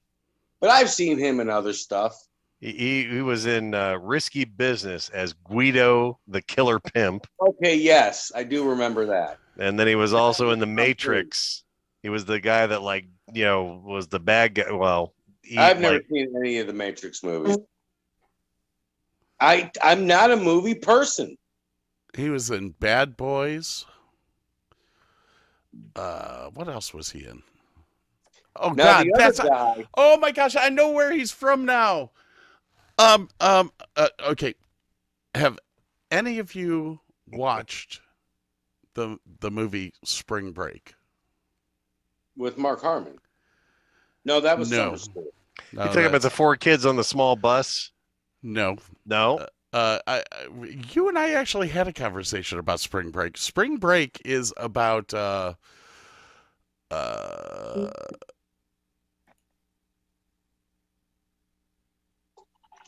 but 0.61 0.69
I've 0.69 0.89
seen 0.89 1.17
him 1.17 1.39
in 1.39 1.49
other 1.49 1.73
stuff. 1.73 2.15
He, 2.59 2.71
he, 2.71 3.03
he 3.03 3.21
was 3.21 3.45
in 3.45 3.73
uh, 3.73 3.97
Risky 3.97 4.45
Business 4.45 5.09
as 5.09 5.33
Guido 5.33 6.19
the 6.27 6.41
Killer 6.41 6.79
Pimp. 6.79 7.27
Okay, 7.39 7.75
yes, 7.75 8.31
I 8.35 8.43
do 8.43 8.67
remember 8.67 9.05
that. 9.07 9.37
And 9.59 9.79
then 9.79 9.87
he 9.87 9.95
was 9.95 10.13
also 10.13 10.51
in 10.51 10.59
The 10.59 10.65
Matrix. 10.65 11.63
He 12.01 12.09
was 12.09 12.25
the 12.25 12.39
guy 12.39 12.65
that, 12.67 12.81
like, 12.81 13.05
you 13.33 13.45
know, 13.45 13.81
was 13.85 14.07
the 14.07 14.19
bad 14.19 14.55
guy. 14.55 14.71
Well, 14.71 15.13
he, 15.43 15.57
I've 15.57 15.79
never 15.79 15.95
like, 15.95 16.05
seen 16.11 16.33
any 16.37 16.57
of 16.59 16.67
the 16.67 16.73
Matrix 16.73 17.23
movies. 17.23 17.57
I 19.39 19.71
I'm 19.81 20.07
not 20.07 20.31
a 20.31 20.35
movie 20.35 20.75
person. 20.75 21.37
He 22.15 22.29
was 22.29 22.49
in 22.49 22.71
Bad 22.71 23.15
Boys. 23.15 23.85
Uh, 25.95 26.49
what 26.53 26.67
else 26.67 26.93
was 26.93 27.11
he 27.11 27.25
in? 27.25 27.43
Oh 28.55 28.71
Now 28.71 29.03
God, 29.03 29.07
that's 29.15 29.39
guy, 29.39 29.85
oh 29.95 30.17
my 30.17 30.31
gosh, 30.31 30.55
I 30.55 30.69
know 30.69 30.89
where 30.89 31.11
he's 31.11 31.31
from 31.31 31.65
now. 31.65 32.11
Um, 32.97 33.29
um, 33.39 33.71
uh, 33.95 34.09
okay. 34.27 34.55
Have 35.35 35.59
any 36.09 36.39
of 36.39 36.55
you 36.55 36.99
watched 37.31 38.01
the 38.95 39.19
the 39.39 39.51
movie 39.51 39.93
Spring 40.03 40.51
Break? 40.51 40.95
with 42.37 42.57
Mark 42.57 42.81
Harmon. 42.81 43.17
No, 44.23 44.39
that 44.39 44.57
was 44.57 44.71
No. 44.71 44.77
Summer 44.77 44.97
School. 44.97 45.27
No, 45.73 45.83
you 45.83 45.87
talking 45.89 46.05
about 46.05 46.21
the 46.21 46.29
four 46.29 46.55
kids 46.55 46.85
on 46.85 46.95
the 46.95 47.03
small 47.03 47.35
bus? 47.35 47.91
no. 48.43 48.77
No. 49.05 49.39
Uh, 49.73 49.99
I, 50.07 50.23
I, 50.31 50.55
you 50.93 51.09
and 51.09 51.19
I 51.19 51.31
actually 51.31 51.67
had 51.67 51.87
a 51.87 51.93
conversation 51.93 52.57
about 52.57 52.79
Spring 52.79 53.11
Break. 53.11 53.37
Spring 53.37 53.77
Break 53.77 54.21
is 54.23 54.53
about 54.55 55.13
uh, 55.13 55.55
uh, 56.89 57.89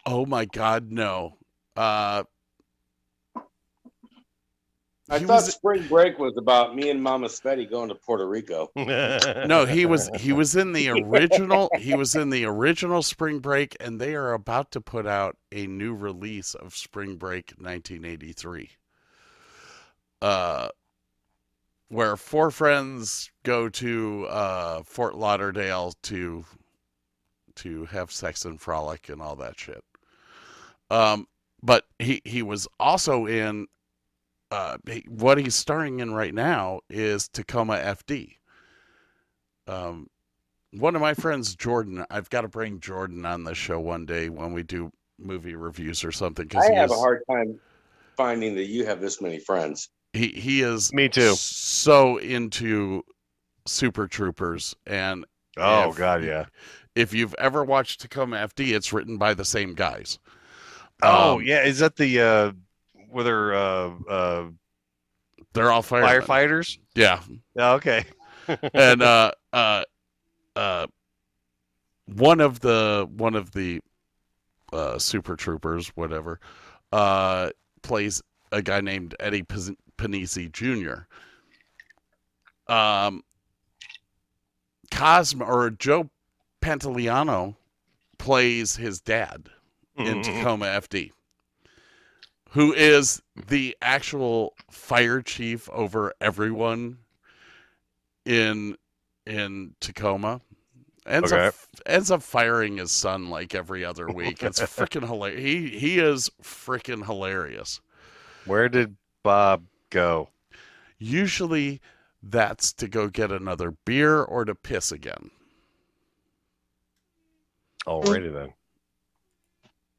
oh 0.06 0.26
my 0.26 0.46
God, 0.46 0.92
no. 0.92 1.38
Uh, 1.76 2.24
I 5.12 5.18
thought 5.18 5.28
was 5.28 5.54
spring 5.54 5.88
break 5.88 6.20
was 6.20 6.36
about 6.38 6.76
me 6.76 6.92
and 6.92 7.02
Mama 7.02 7.28
Spetty 7.28 7.70
going 7.70 7.90
to 7.90 7.96
Puerto 7.96 8.28
Rico. 8.28 8.70
no, 8.76 9.66
he 9.66 9.88
was 9.88 10.10
he 10.16 10.34
was 10.34 10.56
in 10.56 10.72
the 10.72 10.90
original 10.90 11.70
he 11.80 11.96
was 11.96 12.16
in 12.16 12.30
the 12.30 12.46
original 12.46 13.02
Spring 13.02 13.40
Break, 13.40 13.76
and 13.80 14.00
they 14.00 14.14
are 14.14 14.34
about 14.34 14.72
to 14.72 14.82
put 14.82 15.08
out 15.08 15.36
a 15.52 15.66
new 15.66 15.96
release 15.96 16.54
of 16.54 16.76
Spring 16.76 17.16
Break 17.16 17.54
1983. 17.58 18.70
Uh, 20.22 20.70
where 21.88 22.16
four 22.16 22.52
friends 22.52 23.32
go 23.44 23.68
to 23.68 24.28
uh, 24.30 24.84
Fort 24.84 25.16
Lauderdale 25.16 25.94
to 26.04 26.46
to 27.56 27.86
have 27.86 28.12
sex 28.12 28.46
and 28.46 28.62
frolic 28.62 29.10
and 29.10 29.22
all 29.22 29.36
that 29.38 29.60
shit. 29.60 29.84
Um, 30.90 31.28
but 31.62 31.86
he 32.00 32.22
he 32.26 32.42
was 32.42 32.68
also 32.80 33.26
in 33.26 33.68
uh, 34.52 34.78
he, 34.90 35.04
what 35.08 35.38
he's 35.38 35.56
starring 35.56 36.00
in 36.00 36.14
right 36.14 36.34
now 36.34 36.80
is 36.90 37.28
Tacoma 37.28 37.76
FD. 37.76 38.36
Um, 39.68 40.08
one 40.72 40.96
of 40.96 41.02
my 41.02 41.14
friends, 41.14 41.56
Jordan, 41.56 42.06
I've 42.10 42.30
got 42.30 42.42
to 42.42 42.48
bring 42.48 42.80
Jordan 42.80 43.26
on 43.26 43.44
the 43.44 43.54
show 43.54 43.80
one 43.80 44.06
day 44.06 44.30
when 44.30 44.54
we 44.54 44.64
do 44.64 44.92
movie 45.20 45.56
reviews 45.56 46.04
or 46.04 46.12
something 46.12 46.48
because 46.48 46.66
I 46.66 46.70
he 46.72 46.76
have 46.78 46.90
is, 46.92 46.96
a 46.98 47.00
hard 47.00 47.22
time 47.30 47.60
finding 48.16 48.56
that 48.56 48.66
you 48.66 48.86
have 48.86 49.02
this 49.02 49.22
many 49.22 49.40
friends. 49.40 49.90
he 50.14 50.28
he 50.30 50.62
is 50.62 50.94
Me 50.94 51.10
too. 51.10 51.36
so 51.36 52.18
into 52.18 53.04
Super 53.68 54.08
Troopers 54.08 54.76
and 54.88 55.26
Oh 55.58 55.90
If- 55.90 55.98
God, 55.98 56.24
yeah. 56.24 56.46
if 56.96 57.14
you've 57.14 57.36
ever 57.38 57.64
watched 57.64 58.02
Tacoma 58.02 58.38
FD, 58.38 58.72
it's 58.74 58.94
written 58.94 59.18
by 59.18 59.34
the 59.34 59.44
same 59.46 59.74
guys. 59.76 60.18
Oh 61.02 61.36
Um, 61.40 61.46
yeah. 61.46 61.64
Is 61.64 61.80
that 61.80 61.96
the 61.96 62.22
uh, 62.22 62.52
whether 63.10 63.54
uh, 63.54 63.92
uh, 64.10 64.46
they're 65.54 65.72
all 65.72 65.82
firemen. 65.82 66.22
firefighters? 66.22 66.78
Yeah, 66.96 67.22
Oh, 67.58 67.74
okay. 67.76 68.06
and 68.74 69.02
uh 69.04 69.32
uh 69.54 69.84
uh 70.56 70.88
one 72.16 72.42
of 72.42 72.60
the 72.62 73.08
one 73.16 73.36
of 73.36 73.52
the 73.52 73.80
uh 74.74 74.98
super 74.98 75.36
troopers 75.36 75.90
whatever 75.90 76.40
uh 76.92 77.50
plays 77.84 78.22
a 78.52 78.62
guy 78.62 78.82
named 78.82 79.16
eddie 79.20 79.44
Paz- 79.44 79.72
panisi 79.98 80.52
jr 80.52 81.06
um 82.72 83.22
cosmo 84.92 85.46
or 85.46 85.70
joe 85.70 86.10
pantoliano 86.62 87.56
plays 88.18 88.76
his 88.78 89.00
dad 89.00 89.50
in 90.00 90.22
mm-hmm. 90.22 90.22
tacoma 90.22 90.66
fd 90.66 91.12
who 92.52 92.74
is 92.74 93.22
the 93.48 93.78
actual 93.82 94.56
fire 94.72 95.22
chief 95.22 95.70
over 95.70 96.14
everyone 96.20 96.98
in 98.26 98.76
in 99.26 99.76
Tacoma. 99.80 100.42
Ends 101.06 101.32
Okay. 101.32 101.48
up 101.48 101.56
ends 101.86 102.12
up 102.12 102.22
firing 102.22 102.78
his 102.78 102.92
son 102.92 103.30
like 103.30 103.56
every 103.56 103.86
other 103.86 104.08
week. 104.08 104.44
It's 104.44 104.60
freaking 104.60 105.08
hilarious. 105.08 105.42
He 105.42 105.80
he 105.80 106.00
is 106.00 106.30
freaking 106.42 107.06
hilarious. 107.06 107.82
Where 108.46 108.70
did 108.70 108.96
Bob 109.24 109.66
go? 109.90 110.30
Usually 110.98 111.82
that's 112.22 112.74
to 112.74 112.88
go 112.88 113.08
get 113.08 113.32
another 113.32 113.72
beer 113.86 114.22
or 114.22 114.44
to 114.46 114.56
piss 114.56 114.92
again. 114.92 115.32
Alrighty 117.88 118.30
mm. 118.30 118.34
then. 118.34 118.54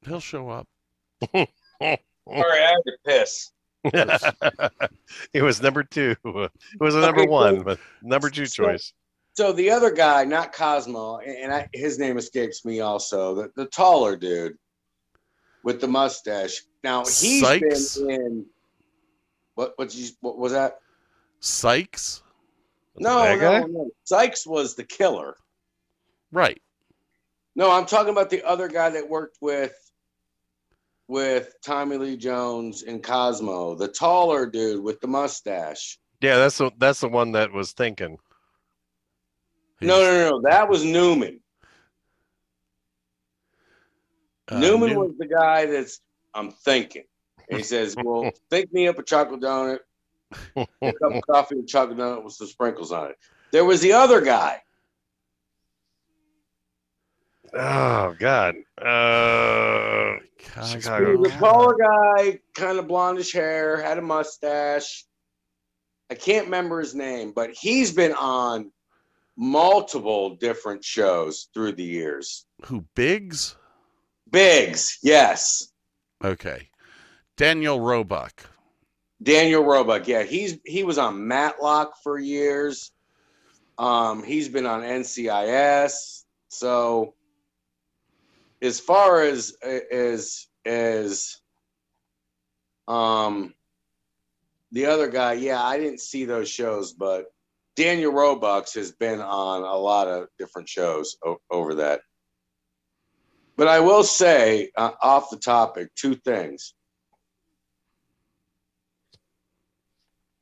He'll 0.07 0.21
show 0.21 0.49
up. 0.49 0.67
All 1.35 1.47
right, 1.83 1.99
I 2.29 2.73
have 2.73 2.85
to 2.85 2.93
piss. 3.07 3.51
it 5.33 5.43
was 5.43 5.63
number 5.63 5.83
two. 5.83 6.15
It 6.25 6.51
was 6.81 6.95
a 6.95 7.01
number 7.01 7.23
Okay, 7.23 7.31
one, 7.31 7.57
so- 7.59 7.65
but 7.65 7.79
number 8.03 8.31
two 8.31 8.47
so- 8.47 8.65
choice. 8.65 8.93
So 9.35 9.53
the 9.53 9.71
other 9.71 9.93
guy, 9.93 10.25
not 10.25 10.53
Cosmo, 10.53 11.19
and 11.19 11.37
and 11.37 11.53
I, 11.55 11.69
his 11.73 11.99
name 12.01 12.19
escapes 12.19 12.65
me 12.65 12.81
also. 12.81 13.35
The, 13.37 13.51
the 13.55 13.67
taller 13.67 14.17
dude 14.17 14.59
with 15.63 15.81
the 15.81 15.87
mustache. 15.87 16.63
Now 16.83 17.01
he's 17.05 17.41
Sykes? 17.41 17.97
been 17.97 18.11
in. 18.11 18.47
What 19.55 19.75
what 19.77 19.95
you 19.95 20.09
what 20.21 20.37
was 20.37 20.53
that? 20.53 20.81
Sykes? 21.39 22.23
No, 22.97 23.23
bad 23.23 23.41
no, 23.41 23.67
no. 23.67 23.91
Sykes 24.05 24.47
was 24.47 24.75
the 24.75 24.85
killer. 24.85 25.37
Right. 26.33 26.61
No, 27.55 27.71
I'm 27.71 27.87
talking 27.87 28.11
about 28.11 28.31
the 28.31 28.43
other 28.43 28.69
guy 28.69 28.91
that 28.91 29.09
worked 29.09 29.39
with 29.41 29.73
with 31.11 31.57
Tommy 31.61 31.97
Lee 31.97 32.17
Jones 32.17 32.85
and 32.85 33.03
Cosmo, 33.03 33.75
the 33.75 33.89
taller 33.89 34.47
dude 34.47 34.83
with 34.83 35.01
the 35.01 35.09
mustache. 35.09 35.99
Yeah, 36.21 36.39
that's 36.39 36.59
the 36.59 36.71
that's 36.79 37.01
the 37.01 37.09
one 37.09 37.33
that 37.33 37.53
was 37.53 37.73
thinking. 37.73 38.17
No, 39.81 40.01
no, 40.01 40.13
no, 40.13 40.31
no, 40.31 40.43
that 40.49 40.69
was 40.69 40.85
Newman. 40.85 41.41
Uh, 44.49 44.61
Newman 44.61 44.91
New- 44.91 45.01
was 45.01 45.15
the 45.19 45.27
guy 45.27 45.67
that's 45.67 46.01
I'm 46.33 46.53
thinking. 46.53 47.05
And 47.49 47.59
he 47.59 47.65
says, 47.75 47.97
"Well, 48.01 48.31
think 48.49 48.73
me 48.73 48.87
up 48.87 48.99
a 48.99 49.03
chocolate 49.03 49.41
donut, 49.41 49.81
a 50.55 50.67
cup 50.81 51.13
of 51.13 51.23
coffee 51.29 51.57
and 51.57 51.69
chocolate 51.69 51.99
donut 51.99 52.23
with 52.23 52.35
some 52.35 52.47
sprinkles 52.47 52.93
on 52.93 53.11
it." 53.11 53.17
There 53.51 53.65
was 53.65 53.81
the 53.81 53.95
other 53.95 54.21
guy. 54.21 54.63
Oh 57.55 58.15
God. 58.19 58.55
Uh, 58.81 60.17
Cosmo. 60.55 60.77
He 60.77 60.81
Chicago. 60.81 61.17
was 61.17 61.33
a 61.33 61.39
taller 61.39 61.77
guy, 61.77 62.39
kind 62.55 62.79
of 62.79 62.87
blondish 62.87 63.33
hair, 63.33 63.81
had 63.81 63.99
a 63.99 64.03
mustache. 64.03 65.05
I 66.11 66.15
can't 66.15 66.47
remember 66.47 66.81
his 66.81 66.95
name, 66.95 67.33
but 67.33 67.51
he's 67.53 67.93
been 67.93 68.13
on 68.13 68.71
multiple 69.37 70.37
different 70.37 70.85
shows 70.85 71.49
through 71.55 71.73
the 71.73 71.85
years. 71.85 72.47
Who 72.67 72.85
Biggs? 72.95 73.57
Biggs, 74.31 74.99
yes. 75.03 75.73
Okay. 76.25 76.69
Daniel 77.37 77.81
Roebuck. 77.81 78.45
Daniel 79.23 79.65
Roebuck, 79.65 80.09
yeah, 80.09 80.23
he's 80.23 80.59
he 80.65 80.83
was 80.83 80.97
on 80.99 81.27
Matlock 81.29 81.95
for 82.03 82.19
years. 82.19 82.93
Um, 83.79 84.23
he's 84.23 84.49
been 84.49 84.67
on 84.67 84.83
NCIS. 84.83 86.25
So, 86.49 87.15
as 88.63 88.81
far 88.81 89.23
as 89.23 89.55
as 89.91 90.47
as 90.65 91.37
um 92.89 93.55
the 94.73 94.87
other 94.87 95.09
guy, 95.09 95.33
yeah, 95.33 95.63
I 95.63 95.79
didn't 95.79 96.01
see 96.01 96.25
those 96.25 96.49
shows, 96.49 96.93
but 96.93 97.27
Daniel 97.75 98.13
Roebucks 98.13 98.75
has 98.75 98.93
been 98.93 99.21
on 99.21 99.63
a 99.63 99.77
lot 99.77 100.07
of 100.07 100.29
different 100.39 100.69
shows 100.69 101.17
o- 101.25 101.41
over 101.51 101.75
that. 101.77 102.03
But 103.57 103.67
I 103.67 103.81
will 103.81 104.05
say, 104.05 104.71
uh, 104.77 104.93
off 105.03 105.31
the 105.31 105.39
topic, 105.39 105.91
two 105.97 106.15
things. 106.15 106.75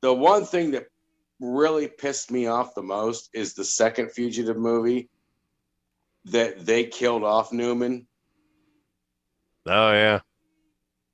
the 0.01 0.13
one 0.13 0.45
thing 0.45 0.71
that 0.71 0.87
really 1.39 1.87
pissed 1.87 2.31
me 2.31 2.47
off 2.47 2.75
the 2.75 2.81
most 2.81 3.29
is 3.33 3.53
the 3.53 3.63
second 3.63 4.11
fugitive 4.11 4.57
movie 4.57 5.09
that 6.25 6.65
they 6.65 6.85
killed 6.85 7.23
off 7.23 7.51
Newman. 7.51 8.07
Oh 9.67 9.91
yeah. 9.91 10.19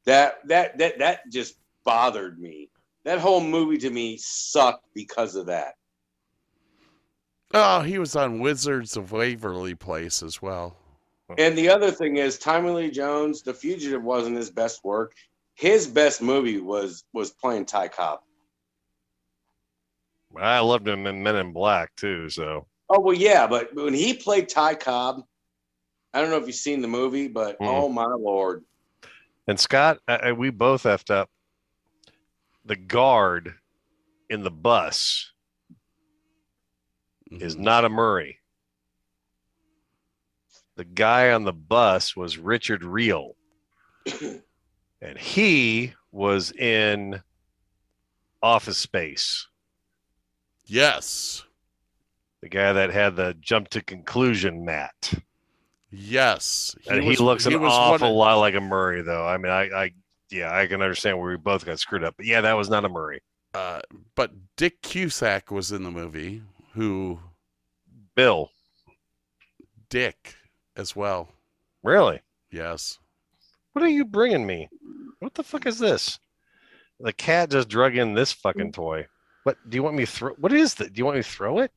That 0.05 0.47
that 0.47 0.77
that 0.77 0.99
that 0.99 1.31
just 1.31 1.55
bothered 1.83 2.39
me. 2.39 2.69
That 3.03 3.19
whole 3.19 3.41
movie 3.41 3.77
to 3.79 3.89
me 3.89 4.17
sucked 4.17 4.87
because 4.93 5.35
of 5.35 5.45
that. 5.47 5.75
Oh, 7.53 7.81
he 7.81 7.99
was 7.99 8.15
on 8.15 8.39
Wizards 8.39 8.97
of 8.97 9.11
Waverly 9.11 9.75
Place 9.75 10.23
as 10.23 10.41
well. 10.41 10.75
And 11.37 11.57
the 11.57 11.69
other 11.69 11.91
thing 11.91 12.17
is 12.17 12.37
Tommy 12.37 12.69
Lee 12.69 12.91
Jones, 12.91 13.41
The 13.41 13.53
Fugitive 13.53 14.03
wasn't 14.03 14.37
his 14.37 14.51
best 14.51 14.83
work. 14.83 15.13
His 15.55 15.87
best 15.87 16.21
movie 16.21 16.59
was 16.59 17.03
was 17.13 17.31
playing 17.31 17.65
Ty 17.65 17.87
Cobb. 17.89 18.19
I 20.37 20.59
loved 20.59 20.87
him 20.87 21.07
in 21.07 21.23
Men 21.23 21.37
in 21.37 21.53
Black 21.53 21.95
too. 21.95 22.29
So 22.29 22.67
Oh 22.89 22.99
well, 22.99 23.15
yeah, 23.15 23.47
but 23.47 23.73
when 23.73 23.93
he 23.93 24.13
played 24.13 24.49
Ty 24.49 24.75
Cobb, 24.75 25.23
I 26.16 26.22
don't 26.22 26.30
know 26.30 26.38
if 26.38 26.47
you've 26.47 26.55
seen 26.55 26.82
the 26.82 26.88
movie, 26.88 27.28
but 27.28 27.59
Mm. 27.59 27.68
oh 27.68 27.89
my 27.89 28.05
lord, 28.05 28.63
and 29.47 29.59
Scott, 29.59 29.99
I, 30.07 30.16
I- 30.16 30.32
we 30.32 30.49
both 30.49 30.84
effed 30.84 31.11
up. 31.11 31.30
The 32.63 32.78
guard 32.78 33.55
in 34.30 34.41
the 34.43 34.49
bus 34.49 35.32
is 37.30 37.55
Mhm. 37.57 37.59
not 37.59 37.86
a 37.86 37.89
Murray. 37.89 38.39
The 40.78 40.86
guy 40.86 41.32
on 41.32 41.43
the 41.43 41.53
bus 41.53 42.16
was 42.16 42.38
Richard 42.38 42.82
Riehle. 42.82 43.36
and 45.01 45.18
he 45.18 45.93
was 46.11 46.51
in 46.53 47.22
Office 48.41 48.78
Space. 48.78 49.47
Yes. 50.66 51.43
The 52.41 52.49
guy 52.49 52.74
that 52.74 52.89
had 52.91 53.16
the 53.16 53.34
jump 53.39 53.70
to 53.70 53.82
conclusion 53.82 54.63
mat. 54.66 55.13
Yes. 55.95 56.75
and 56.89 57.01
he 57.03 57.09
was- 57.09 57.19
looks 57.21 57.45
an 57.45 57.59
was 57.61 57.71
awful 57.73 58.09
of- 58.09 58.15
lot 58.15 58.35
like 58.35 58.55
a 58.55 58.61
Murray, 58.61 59.01
though. 59.01 59.25
I 59.25 59.37
mean, 59.37 59.51
I, 59.51 59.69
I, 59.69 59.91
yeah, 60.29 60.55
I 60.55 60.67
can 60.67 60.81
understand 60.81 61.19
where 61.19 61.29
we 61.31 61.37
both 61.37 61.65
got 61.65 61.79
screwed 61.79 62.03
up, 62.03 62.15
but 62.17 62.25
yeah, 62.25 62.41
that 62.41 62.53
was 62.53 62.69
not 62.69 62.85
a 62.85 62.89
Murray. 62.89 63.21
Uh, 63.53 63.79
but 64.15 64.31
Dick 64.57 64.81
Cusack 64.81 65.49
was 65.51 65.71
in 65.71 65.83
the 65.83 65.91
movie. 65.91 66.41
Who 66.73 67.19
Bill. 68.15 68.51
Dick 69.89 70.35
as 70.75 70.95
well? 70.95 71.29
Really? 71.83 72.21
Yes. 72.51 72.99
What 73.73 73.83
are 73.83 73.89
you 73.89 74.03
bringing 74.05 74.45
me? 74.45 74.67
What 75.19 75.33
the 75.35 75.43
fuck 75.43 75.65
is 75.65 75.79
this? 75.79 76.19
The 76.99 77.13
cat 77.13 77.51
just 77.51 77.69
drug 77.69 77.95
in 77.95 78.13
this 78.13 78.31
fucking 78.31 78.71
toy. 78.71 79.07
What 79.43 79.57
do 79.69 79.75
you 79.75 79.83
want 79.83 79.95
me 79.95 80.05
to 80.05 80.11
throw? 80.11 80.33
What 80.33 80.51
is 80.53 80.73
that? 80.75 80.93
Do 80.93 80.99
you 80.99 81.05
want 81.05 81.17
me 81.17 81.23
to 81.23 81.29
throw 81.29 81.59
it? 81.59 81.71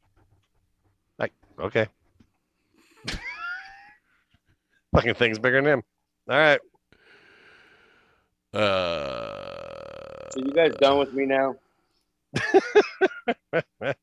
Like, 1.19 1.33
okay. 1.61 1.87
Fucking 4.99 5.15
thing's 5.15 5.39
bigger 5.39 5.63
than 5.63 5.73
him. 5.73 5.83
All 6.29 6.37
right. 6.37 6.61
Uh, 8.53 10.31
So 10.33 10.41
you 10.41 10.53
guys 10.53 10.75
done 10.81 10.99
with 10.99 11.13
me 11.13 11.27
now? 11.27 11.55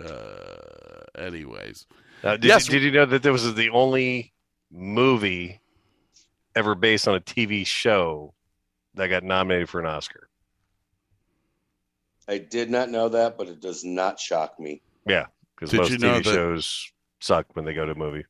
uh, 0.00 1.02
anyways, 1.18 1.86
Now, 2.22 2.32
did, 2.36 2.44
Yes. 2.44 2.66
you, 2.68 2.72
did 2.78 2.82
you 2.84 2.90
know 2.92 3.06
that 3.06 3.22
this 3.22 3.32
was 3.32 3.54
the 3.54 3.70
only 3.70 4.32
movie 4.70 5.60
ever 6.54 6.74
based 6.74 7.08
on 7.08 7.14
a 7.16 7.20
TV 7.20 7.66
show 7.66 8.34
that 8.94 9.08
got 9.08 9.22
nominated 9.24 9.68
for 9.68 9.80
an 9.80 9.86
Oscar? 9.86 10.28
I 12.28 12.38
did 12.38 12.70
not 12.70 12.90
know 12.90 13.08
that, 13.08 13.36
but 13.36 13.48
it 13.48 13.60
does 13.60 13.84
not 13.84 14.20
shock 14.20 14.58
me. 14.60 14.82
Yeah, 15.06 15.26
because 15.56 15.70
Did 15.70 15.78
most 15.78 15.90
you 15.90 15.98
know 15.98 16.20
TV 16.20 16.24
that- 16.24 16.34
shows 16.34 16.92
suck 17.20 17.46
when 17.54 17.64
they 17.64 17.74
go 17.74 17.84
to 17.84 17.92
a 17.92 17.96
movie. 17.96 18.24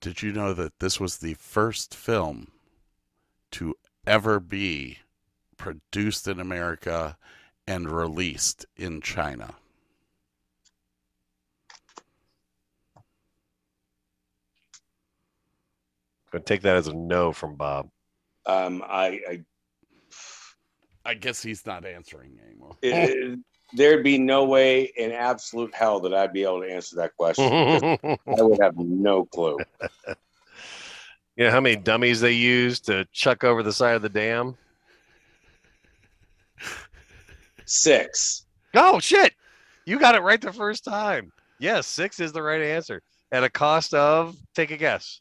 Did 0.00 0.22
you 0.22 0.32
know 0.32 0.54
that 0.54 0.78
this 0.78 0.98
was 0.98 1.18
the 1.18 1.34
first 1.34 1.94
film 1.94 2.48
to 3.52 3.74
ever 4.06 4.40
be 4.40 4.98
produced 5.56 6.26
in 6.26 6.40
America 6.40 7.18
and 7.66 7.90
released 7.90 8.64
in 8.76 9.00
China? 9.00 9.54
Gonna 16.30 16.44
take 16.44 16.62
that 16.62 16.76
as 16.76 16.86
a 16.86 16.94
no 16.94 17.32
from 17.32 17.56
Bob. 17.56 17.90
Um, 18.46 18.82
I, 18.86 19.20
I 19.28 19.44
I 21.04 21.14
guess 21.14 21.42
he's 21.42 21.66
not 21.66 21.84
answering 21.84 22.38
anymore. 22.46 22.76
it, 22.82 23.40
there'd 23.74 24.04
be 24.04 24.18
no 24.18 24.44
way 24.44 24.92
in 24.96 25.12
absolute 25.12 25.74
hell 25.74 26.00
that 26.00 26.14
I'd 26.14 26.32
be 26.32 26.42
able 26.42 26.62
to 26.62 26.70
answer 26.70 26.96
that 26.96 27.16
question. 27.16 27.44
I 28.26 28.42
would 28.42 28.60
have 28.60 28.76
no 28.76 29.24
clue. 29.24 29.58
You 31.36 31.46
know 31.46 31.50
how 31.50 31.60
many 31.60 31.76
dummies 31.76 32.20
they 32.20 32.32
use 32.32 32.80
to 32.80 33.06
chuck 33.12 33.44
over 33.44 33.62
the 33.62 33.72
side 33.72 33.94
of 33.94 34.02
the 34.02 34.08
dam? 34.08 34.56
Six. 37.64 38.46
Oh 38.74 39.00
shit! 39.00 39.32
You 39.86 39.98
got 39.98 40.14
it 40.14 40.22
right 40.22 40.40
the 40.40 40.52
first 40.52 40.84
time. 40.84 41.32
Yes, 41.58 41.86
six 41.86 42.20
is 42.20 42.32
the 42.32 42.42
right 42.42 42.60
answer. 42.60 43.00
At 43.32 43.44
a 43.44 43.48
cost 43.48 43.94
of 43.94 44.36
take 44.54 44.70
a 44.70 44.76
guess. 44.76 45.20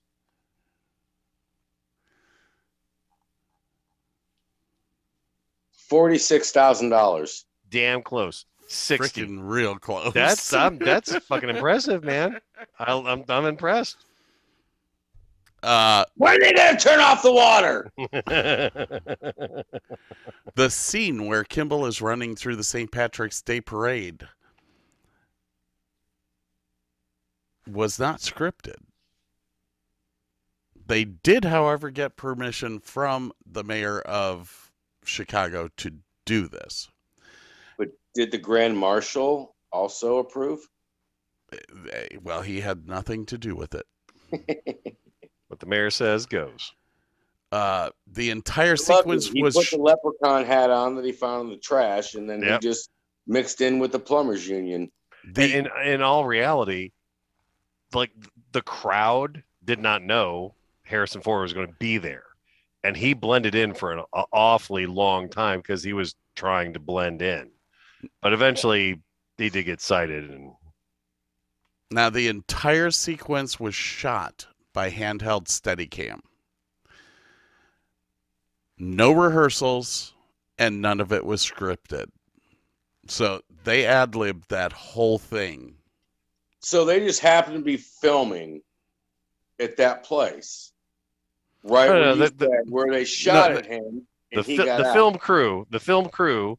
Forty-six 5.71 6.51
thousand 6.51 6.89
dollars. 6.89 7.45
Damn 7.69 8.01
close. 8.01 8.45
Sixty. 8.67 9.25
Freaking 9.25 9.39
real 9.41 9.77
close. 9.77 10.13
That's 10.13 10.53
um, 10.53 10.77
that's 10.77 11.15
fucking 11.25 11.49
impressive, 11.49 12.03
man. 12.03 12.39
I, 12.77 12.93
I'm 12.93 13.23
I'm 13.27 13.45
impressed. 13.45 13.97
uh, 15.63 16.05
Why 16.15 16.37
did 16.37 16.55
they 16.55 16.75
turn 16.77 16.99
off 16.99 17.23
the 17.23 17.33
water? 17.33 17.89
the 20.55 20.69
scene 20.69 21.25
where 21.27 21.43
Kimball 21.43 21.85
is 21.85 22.01
running 22.01 22.35
through 22.35 22.55
the 22.57 22.63
St. 22.63 22.91
Patrick's 22.91 23.41
Day 23.41 23.61
parade 23.61 24.27
was 27.67 27.99
not 27.99 28.19
scripted. 28.19 28.77
They 30.87 31.05
did, 31.05 31.45
however, 31.45 31.91
get 31.91 32.17
permission 32.17 32.79
from 32.79 33.31
the 33.45 33.63
mayor 33.63 33.99
of 34.01 34.71
Chicago 35.03 35.69
to 35.77 35.91
do 36.25 36.47
this. 36.47 36.89
But 38.15 38.21
did 38.21 38.31
the 38.31 38.37
grand 38.37 38.77
marshal 38.77 39.55
also 39.71 40.17
approve? 40.17 40.59
Well, 42.21 42.41
he 42.41 42.61
had 42.61 42.87
nothing 42.87 43.25
to 43.27 43.37
do 43.37 43.55
with 43.55 43.73
it. 43.75 43.85
what 45.47 45.59
the 45.59 45.65
mayor 45.65 45.89
says 45.89 46.25
goes. 46.25 46.71
Uh, 47.51 47.89
the 48.05 48.29
entire 48.29 48.71
Love 48.71 48.79
it. 48.79 48.83
sequence 48.83 49.27
he 49.27 49.41
was 49.41 49.55
put 49.55 49.65
sh- 49.65 49.71
the 49.71 49.77
leprechaun 49.77 50.45
hat 50.45 50.69
on 50.69 50.95
that 50.95 51.05
he 51.05 51.11
found 51.11 51.45
in 51.45 51.49
the 51.49 51.57
trash, 51.57 52.13
and 52.13 52.29
then 52.29 52.41
Yep. 52.43 52.61
he 52.61 52.67
just 52.67 52.91
mixed 53.25 53.61
in 53.61 53.79
with 53.79 53.91
the 53.91 53.99
plumbers 53.99 54.47
union. 54.47 54.91
the, 55.33 55.57
in 55.57 55.67
in 55.83 56.01
all 56.03 56.25
reality, 56.25 56.91
like 57.93 58.11
the 58.51 58.61
crowd 58.61 59.43
did 59.65 59.79
not 59.79 60.03
know 60.03 60.53
Harrison 60.83 61.21
Ford 61.21 61.41
was 61.41 61.53
going 61.53 61.67
to 61.67 61.73
be 61.79 61.97
there, 61.97 62.25
and 62.83 62.95
he 62.95 63.13
blended 63.15 63.55
in 63.55 63.73
for 63.73 63.91
an 63.93 64.03
awfully 64.31 64.85
long 64.85 65.27
time 65.29 65.59
because 65.59 65.83
he 65.83 65.93
was 65.93 66.13
trying 66.35 66.73
to 66.73 66.79
blend 66.79 67.23
in, 67.23 67.49
but 68.21 68.33
eventually 68.33 69.01
he 69.37 69.49
did 69.49 69.65
get 69.65 69.81
sighted, 69.81 70.29
and 70.29 70.53
Now, 71.91 72.09
the 72.09 72.27
entire 72.27 72.91
sequence 72.91 73.59
was 73.59 73.73
shot 73.75 74.47
by 74.73 74.91
handheld 74.91 75.45
Steadicam. 75.47 76.19
No 78.77 79.11
rehearsals, 79.11 80.13
and 80.57 80.81
none 80.81 80.99
of 81.01 81.11
it 81.11 81.25
was 81.25 81.45
scripted. 81.45 82.07
So 83.07 83.41
they 83.63 83.85
ad 83.85 84.15
libbed 84.15 84.49
that 84.49 84.71
whole 84.71 85.17
thing. 85.17 85.75
So 86.61 86.85
they 86.85 86.99
just 86.99 87.21
happened 87.21 87.55
to 87.57 87.61
be 87.63 87.77
filming 87.77 88.61
at 89.59 89.77
that 89.77 90.03
place, 90.03 90.71
right 91.63 91.87
No, 91.87 91.93
where, 91.93 92.01
no, 92.01 92.13
you 92.13 92.29
the- 92.29 92.45
the- 92.45 92.65
where 92.69 92.91
they 92.91 93.03
shot 93.05 93.51
the- 93.53 93.59
at 93.59 93.65
him, 93.65 94.07
the 94.31 94.43
he 94.43 94.57
fi- 94.57 94.65
got 94.65 94.77
the 94.77 94.87
out. 94.89 94.93
film 94.93 95.17
crew, 95.17 95.65
the 95.71 95.79
film 95.79 96.09
crew, 96.09 96.57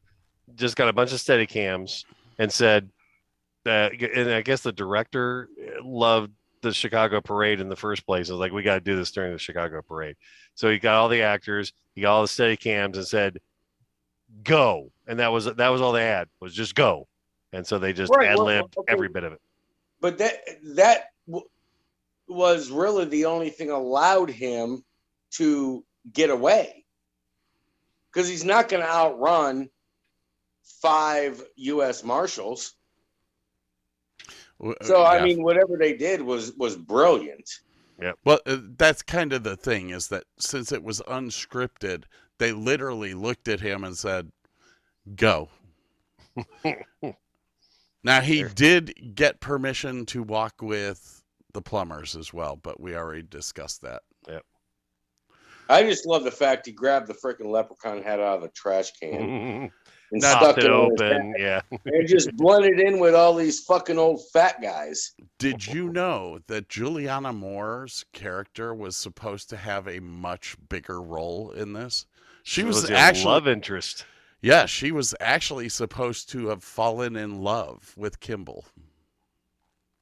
just 0.56 0.76
got 0.76 0.88
a 0.88 0.92
bunch 0.92 1.12
of 1.12 1.18
Steadicams 1.18 2.04
and 2.38 2.52
said, 2.52 2.90
uh, 3.66 3.90
and 4.14 4.30
I 4.30 4.42
guess 4.42 4.62
the 4.62 4.72
director 4.72 5.48
loved 5.82 6.32
the 6.62 6.72
Chicago 6.72 7.20
parade 7.20 7.60
in 7.60 7.68
the 7.68 7.76
first 7.76 8.06
place. 8.06 8.28
It 8.28 8.32
was 8.32 8.40
like, 8.40 8.52
we 8.52 8.62
got 8.62 8.74
to 8.74 8.80
do 8.80 8.96
this 8.96 9.10
during 9.10 9.32
the 9.32 9.38
Chicago 9.38 9.82
parade. 9.82 10.16
So 10.54 10.70
he 10.70 10.78
got 10.78 10.96
all 10.96 11.08
the 11.08 11.22
actors, 11.22 11.72
he 11.94 12.02
got 12.02 12.12
all 12.12 12.22
the 12.22 12.28
Steadicams 12.28 12.96
and 12.96 13.06
said, 13.06 13.38
go. 14.44 14.90
And 15.06 15.18
that 15.20 15.32
was, 15.32 15.46
that 15.46 15.68
was 15.68 15.80
all 15.80 15.92
they 15.92 16.04
had 16.04 16.28
was 16.40 16.54
just 16.54 16.74
go. 16.74 17.08
And 17.52 17.66
so 17.66 17.78
they 17.78 17.92
just 17.92 18.14
Right, 18.14 18.28
ad 18.28 18.36
well, 18.36 18.46
libbed 18.46 18.78
okay. 18.78 18.92
every 18.92 19.08
bit 19.08 19.24
of 19.24 19.32
it. 19.32 19.40
But 20.00 20.18
that 20.18 20.34
that 20.76 21.06
w- 21.26 21.48
was 22.28 22.70
really 22.70 23.06
the 23.06 23.24
only 23.24 23.50
thing 23.50 23.70
allowed 23.70 24.30
him 24.30 24.84
to 25.32 25.84
get 26.12 26.30
away, 26.30 26.84
because 28.12 28.28
he's 28.28 28.44
not 28.44 28.68
going 28.68 28.82
to 28.82 28.88
outrun 28.88 29.68
five 30.80 31.42
U.S. 31.56 32.04
Marshals. 32.04 32.74
So 34.82 35.02
I 35.02 35.18
yeah. 35.18 35.24
mean, 35.24 35.42
whatever 35.42 35.76
they 35.78 35.94
did 35.94 36.20
was 36.20 36.52
was 36.56 36.76
brilliant. 36.76 37.48
Yeah. 38.00 38.12
Well, 38.24 38.40
uh, 38.46 38.58
that's 38.76 39.02
kind 39.02 39.32
of 39.32 39.42
the 39.42 39.56
thing 39.56 39.90
is 39.90 40.08
that 40.08 40.24
since 40.38 40.72
it 40.72 40.82
was 40.82 41.00
unscripted, 41.02 42.04
they 42.38 42.52
literally 42.52 43.14
looked 43.14 43.48
at 43.48 43.60
him 43.60 43.84
and 43.84 43.96
said, 43.96 44.30
"Go." 45.16 45.48
now 48.04 48.20
he 48.20 48.44
did 48.44 49.14
get 49.14 49.40
permission 49.40 50.06
to 50.06 50.22
walk 50.22 50.60
with 50.60 51.22
the 51.52 51.62
plumbers 51.62 52.14
as 52.14 52.32
well, 52.32 52.56
but 52.56 52.80
we 52.80 52.94
already 52.94 53.22
discussed 53.22 53.82
that. 53.82 54.02
I 55.70 55.84
just 55.84 56.04
love 56.04 56.24
the 56.24 56.32
fact 56.32 56.66
he 56.66 56.72
grabbed 56.72 57.06
the 57.06 57.14
freaking 57.14 57.46
leprechaun 57.46 58.02
hat 58.02 58.18
out 58.18 58.38
of 58.38 58.42
the 58.42 58.48
trash 58.48 58.90
can 59.00 59.70
and 60.12 60.20
Now- 60.20 60.38
stuck 60.40 60.58
it 60.58 60.64
it 60.64 60.70
open. 60.70 61.34
hat 61.38 61.62
Yeah. 61.70 61.78
and 61.86 62.08
just 62.08 62.34
blended 62.36 62.80
in 62.80 62.98
with 62.98 63.14
all 63.14 63.34
these 63.34 63.60
fucking 63.64 63.98
old 63.98 64.20
fat 64.32 64.60
guys. 64.62 65.12
Did 65.38 65.66
you 65.66 65.88
know 65.90 66.38
that 66.46 66.68
Julianne 66.68 67.34
Moore's 67.36 68.04
character 68.12 68.74
was 68.74 68.96
supposed 68.96 69.48
to 69.50 69.56
have 69.56 69.86
a 69.88 70.00
much 70.00 70.56
bigger 70.68 71.00
role 71.00 71.50
in 71.52 71.72
this? 71.72 72.06
She 72.42 72.64
was, 72.64 72.84
the 72.84 72.96
actually 72.96 73.26
love 73.26 73.48
interest. 73.48 74.06
Yeah, 74.42 74.64
she 74.66 74.90
was 74.90 75.14
actually 75.20 75.68
supposed 75.68 76.30
to 76.30 76.48
have 76.48 76.64
fallen 76.64 77.14
in 77.14 77.42
love 77.42 77.92
with 77.96 78.20
Kimball. 78.20 78.64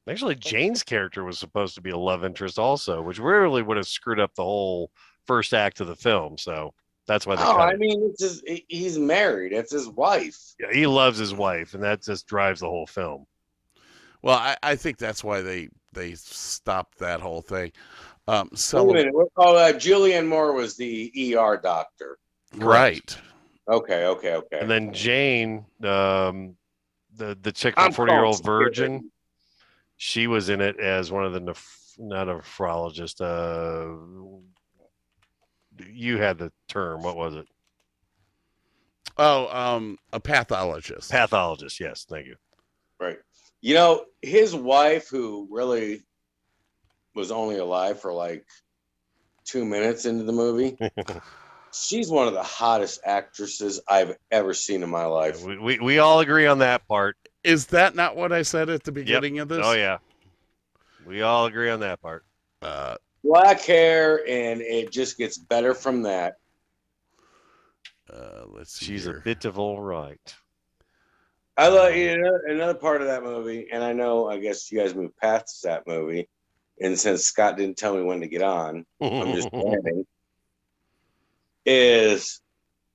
Actually, 0.07 0.35
Jane's 0.35 0.81
character 0.81 1.23
was 1.23 1.37
supposed 1.37 1.75
to 1.75 1.81
be 1.81 1.91
a 1.91 1.97
love 1.97 2.23
interest 2.25 2.57
also, 2.57 3.01
which 3.01 3.19
really 3.19 3.61
would 3.61 3.77
have 3.77 3.87
screwed 3.87 4.19
up 4.19 4.33
the 4.33 4.43
whole 4.43 4.89
first 5.25 5.53
act 5.53 5.81
of 5.81 5.87
the 5.87 5.95
film. 5.95 6.37
So 6.37 6.73
that's 7.09 7.25
why 7.25 7.35
they 7.35 7.43
Oh, 7.43 7.59
I 7.59 7.75
mean, 7.75 8.11
it's 8.11 8.21
his, 8.21 8.43
he's 8.67 8.99
married. 8.99 9.51
It's 9.51 9.71
his 9.71 9.87
wife. 9.87 10.37
Yeah, 10.59 10.71
he 10.71 10.85
loves 10.85 11.17
his 11.17 11.33
wife, 11.33 11.73
and 11.73 11.81
that 11.83 12.03
just 12.03 12.27
drives 12.27 12.59
the 12.59 12.69
whole 12.69 12.85
film. 12.85 13.25
Well, 14.21 14.37
I, 14.37 14.55
I 14.61 14.75
think 14.75 14.99
that's 14.99 15.23
why 15.23 15.41
they 15.41 15.69
they 15.91 16.13
stopped 16.13 16.99
that 16.99 17.19
whole 17.19 17.41
thing. 17.41 17.71
Um, 18.27 18.49
Wait 18.73 18.79
a 18.79 18.93
minute. 18.93 19.13
Oh, 19.37 19.55
uh, 19.55 19.73
Julianne 19.73 20.27
Moore 20.27 20.53
was 20.53 20.77
the 20.77 21.11
ER 21.35 21.59
doctor. 21.61 22.19
right, 22.55 23.17
Okay, 23.67 24.05
okay, 24.05 24.35
okay. 24.35 24.59
And 24.59 24.69
then 24.69 24.93
Jane, 24.93 25.65
um, 25.83 26.55
the 27.15 27.35
the 27.41 27.51
chick 27.51 27.73
I'm 27.75 27.91
Forty 27.91 28.13
Year 28.13 28.23
Old 28.23 28.43
Virgin, 28.43 29.09
she 29.97 30.27
was 30.27 30.49
in 30.49 30.61
it 30.61 30.79
as 30.79 31.11
one 31.11 31.25
of 31.25 31.33
the 31.33 31.41
neph- 31.41 31.97
not 31.97 32.29
a 32.29 32.35
nephrologist. 32.35 33.19
Uh, 33.19 34.41
you 35.87 36.17
had 36.17 36.37
the 36.37 36.51
term. 36.67 37.01
What 37.01 37.15
was 37.15 37.35
it? 37.35 37.47
Oh, 39.17 39.47
um, 39.55 39.97
a 40.13 40.19
pathologist. 40.19 41.11
Pathologist. 41.11 41.79
Yes, 41.79 42.05
thank 42.09 42.27
you. 42.27 42.35
Right. 42.99 43.17
You 43.61 43.73
know, 43.73 44.05
his 44.21 44.55
wife, 44.55 45.09
who 45.09 45.47
really 45.51 46.03
was 47.13 47.31
only 47.31 47.57
alive 47.57 47.99
for 47.99 48.13
like 48.13 48.45
two 49.43 49.65
minutes 49.65 50.05
into 50.05 50.23
the 50.23 50.31
movie, 50.31 50.77
she's 51.73 52.09
one 52.09 52.27
of 52.27 52.33
the 52.33 52.43
hottest 52.43 53.01
actresses 53.05 53.81
I've 53.89 54.15
ever 54.31 54.53
seen 54.53 54.83
in 54.83 54.89
my 54.89 55.05
life. 55.05 55.43
We, 55.43 55.57
we 55.57 55.79
we 55.79 55.99
all 55.99 56.21
agree 56.21 56.45
on 56.45 56.59
that 56.59 56.87
part. 56.87 57.17
Is 57.43 57.67
that 57.67 57.95
not 57.95 58.15
what 58.15 58.31
I 58.31 58.43
said 58.43 58.69
at 58.69 58.83
the 58.83 58.91
beginning 58.91 59.39
of 59.39 59.49
this? 59.49 59.61
Oh 59.63 59.73
yeah, 59.73 59.97
we 61.05 61.21
all 61.21 61.45
agree 61.45 61.69
on 61.69 61.81
that 61.81 62.01
part. 62.01 62.23
Uh, 62.61 62.95
Black 63.23 63.61
hair, 63.61 64.27
and 64.27 64.61
it 64.61 64.91
just 64.91 65.17
gets 65.17 65.37
better 65.37 65.73
from 65.73 66.03
that. 66.03 66.35
uh, 68.11 68.45
let's 68.47 68.73
see. 68.73 68.85
She's 68.85 69.07
a 69.07 69.13
bit 69.13 69.45
of 69.45 69.59
all 69.59 69.81
right. 69.81 70.35
I 71.57 71.67
love 71.67 71.93
you 71.93 72.17
know, 72.17 72.39
another 72.47 72.73
part 72.73 73.01
of 73.01 73.07
that 73.07 73.21
movie, 73.21 73.67
and 73.69 73.83
I 73.83 73.91
know 73.91 74.29
I 74.29 74.39
guess 74.39 74.71
you 74.71 74.79
guys 74.79 74.95
moved 74.95 75.17
past 75.17 75.61
that 75.63 75.85
movie, 75.85 76.29
and 76.79 76.97
since 76.97 77.25
Scott 77.25 77.57
didn't 77.57 77.77
tell 77.77 77.95
me 77.95 78.03
when 78.03 78.21
to 78.21 78.27
get 78.27 78.41
on, 78.41 78.85
I'm 79.01 79.35
just 79.35 79.51
planning. 79.53 80.05
Is 81.65 82.39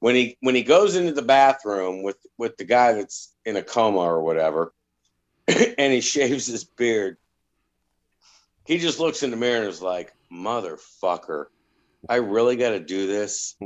when 0.01 0.15
he 0.15 0.39
when 0.41 0.55
he 0.55 0.63
goes 0.63 0.97
into 0.97 1.13
the 1.13 1.23
bathroom 1.23 2.03
with 2.03 2.17
with 2.39 2.57
the 2.57 2.65
guy 2.65 2.95
that's 2.95 3.35
in 3.45 3.57
a 3.57 3.63
coma 3.63 3.99
or 3.99 4.23
whatever, 4.23 4.73
and 5.49 5.93
he 5.93 6.01
shaves 6.01 6.47
his 6.47 6.65
beard. 6.65 7.19
He 8.67 8.79
just 8.79 8.99
looks 9.01 9.23
in 9.23 9.31
the 9.31 9.37
mirror 9.37 9.61
and 9.61 9.69
is 9.69 9.83
like, 9.83 10.13
"Motherfucker, 10.33 11.47
I 12.09 12.17
really 12.17 12.57
got 12.57 12.71
to 12.71 12.81
do 12.81 13.07
this." 13.07 13.57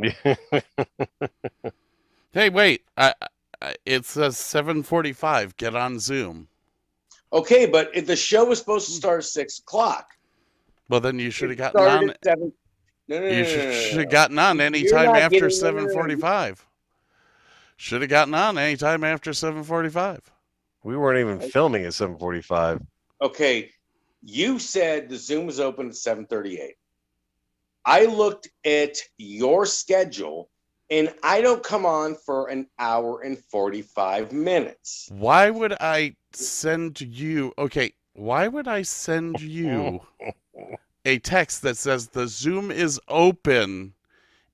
Hey, 2.32 2.50
wait. 2.50 2.82
I, 2.96 3.14
I, 3.62 3.74
it 3.86 4.04
says 4.04 4.36
7:45. 4.36 5.56
Get 5.56 5.74
on 5.74 5.98
Zoom. 5.98 6.46
Okay, 7.32 7.66
but 7.66 7.90
if 7.94 8.06
the 8.06 8.16
show 8.16 8.44
was 8.44 8.58
supposed 8.58 8.86
to 8.86 8.92
start 8.92 9.20
at 9.20 9.24
six 9.24 9.58
o'clock, 9.58 10.10
Well, 10.88 11.00
then 11.00 11.18
you 11.18 11.30
should 11.30 11.48
have 11.50 11.58
gotten 11.58 11.80
on. 11.80 12.10
at 12.10 12.18
seven. 12.24 12.52
No, 13.08 13.18
no, 13.18 13.24
no, 13.24 13.28
You 13.34 13.42
no, 13.42 13.48
no, 13.56 13.64
no, 13.64 13.72
should 13.72 13.94
no. 13.94 14.00
have 14.02 14.10
gotten 14.10 14.38
on 14.38 14.56
You're 14.58 14.66
anytime 14.66 15.08
after 15.16 15.48
getting- 15.48 15.62
no, 15.62 15.70
no, 15.70 15.86
no, 15.86 15.86
no. 15.86 16.16
7:45. 16.16 16.58
Should 17.76 18.00
have 18.02 18.10
gotten 18.10 18.34
on 18.34 18.58
anytime 18.58 19.04
after 19.04 19.30
7:45. 19.32 20.20
we 20.84 20.96
weren't 20.96 21.18
even 21.18 21.50
filming 21.50 21.84
at 21.86 21.92
7:45. 21.94 22.84
Okay, 23.22 23.70
you 24.22 24.58
said 24.58 25.08
the 25.08 25.16
Zoom 25.16 25.46
was 25.46 25.60
open 25.60 25.88
at 25.88 25.94
7:38. 25.94 26.76
I 27.84 28.04
looked 28.04 28.48
at 28.64 28.98
your 29.16 29.64
schedule 29.64 30.50
and 30.90 31.14
I 31.22 31.40
don't 31.40 31.62
come 31.62 31.86
on 31.86 32.14
for 32.14 32.48
an 32.48 32.66
hour 32.78 33.20
and 33.22 33.38
45 33.38 34.32
minutes. 34.32 35.08
Why 35.12 35.50
would 35.50 35.74
I 35.80 36.16
send 36.32 37.00
you? 37.00 37.52
Okay, 37.58 37.92
why 38.14 38.48
would 38.48 38.66
I 38.66 38.82
send 38.82 39.40
you 39.40 40.00
a 41.04 41.18
text 41.18 41.62
that 41.62 41.76
says 41.76 42.08
the 42.08 42.26
Zoom 42.26 42.70
is 42.70 43.00
open 43.08 43.94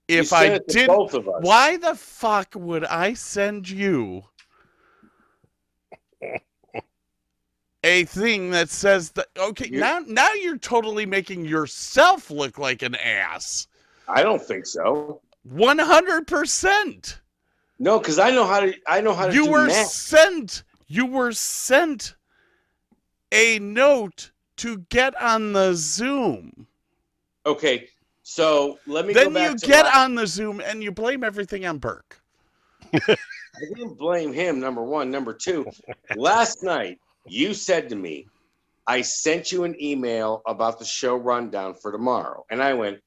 if 0.08 0.32
I 0.32 0.58
did? 0.68 0.88
both 0.88 1.14
of 1.14 1.28
us. 1.28 1.36
Why 1.40 1.76
the 1.76 1.94
fuck 1.94 2.54
would 2.54 2.84
I 2.84 3.14
send 3.14 3.68
you 3.68 4.24
a 7.84 8.04
thing 8.04 8.50
that 8.50 8.70
says 8.70 9.10
that? 9.12 9.26
Okay, 9.38 9.68
You- 9.70 9.78
now 9.80 10.00
now 10.06 10.32
you're 10.32 10.58
totally 10.58 11.06
making 11.06 11.44
yourself 11.44 12.30
look 12.30 12.58
like 12.58 12.82
an 12.82 12.94
ass. 12.96 13.68
I 14.08 14.22
don't 14.22 14.42
think 14.42 14.66
so. 14.66 15.20
One 15.44 15.78
hundred 15.78 16.26
percent. 16.26 17.20
No, 17.78 17.98
because 17.98 18.18
I 18.18 18.30
know 18.30 18.46
how 18.46 18.60
to. 18.60 18.74
I 18.86 19.00
know 19.00 19.14
how 19.14 19.26
to 19.26 19.34
You 19.34 19.44
do 19.44 19.50
were 19.50 19.66
math. 19.66 19.86
sent. 19.86 20.62
You 20.86 21.06
were 21.06 21.32
sent 21.32 22.14
a 23.32 23.58
note 23.58 24.30
to 24.58 24.78
get 24.90 25.20
on 25.20 25.52
the 25.52 25.74
Zoom. 25.74 26.66
Okay, 27.46 27.88
so 28.22 28.78
let 28.86 29.06
me. 29.06 29.12
go 29.14 29.28
Then 29.28 29.50
you 29.52 29.58
get 29.58 29.84
la- 29.86 30.02
on 30.04 30.14
the 30.14 30.26
Zoom 30.26 30.60
and 30.60 30.82
you 30.82 30.92
blame 30.92 31.24
everything 31.24 31.66
on 31.66 31.78
Burke. 31.78 32.20
I 32.94 33.16
didn't 33.74 33.98
blame 33.98 34.32
him. 34.32 34.60
Number 34.60 34.82
one. 34.82 35.10
Number 35.10 35.32
two. 35.34 35.66
last 36.16 36.62
night 36.62 36.98
you 37.26 37.54
said 37.54 37.88
to 37.88 37.96
me, 37.96 38.26
"I 38.86 39.02
sent 39.02 39.52
you 39.52 39.64
an 39.64 39.80
email 39.82 40.42
about 40.46 40.78
the 40.78 40.84
show 40.84 41.16
rundown 41.16 41.74
for 41.74 41.92
tomorrow," 41.92 42.44
and 42.50 42.62
I 42.62 42.74
went, 42.74 43.00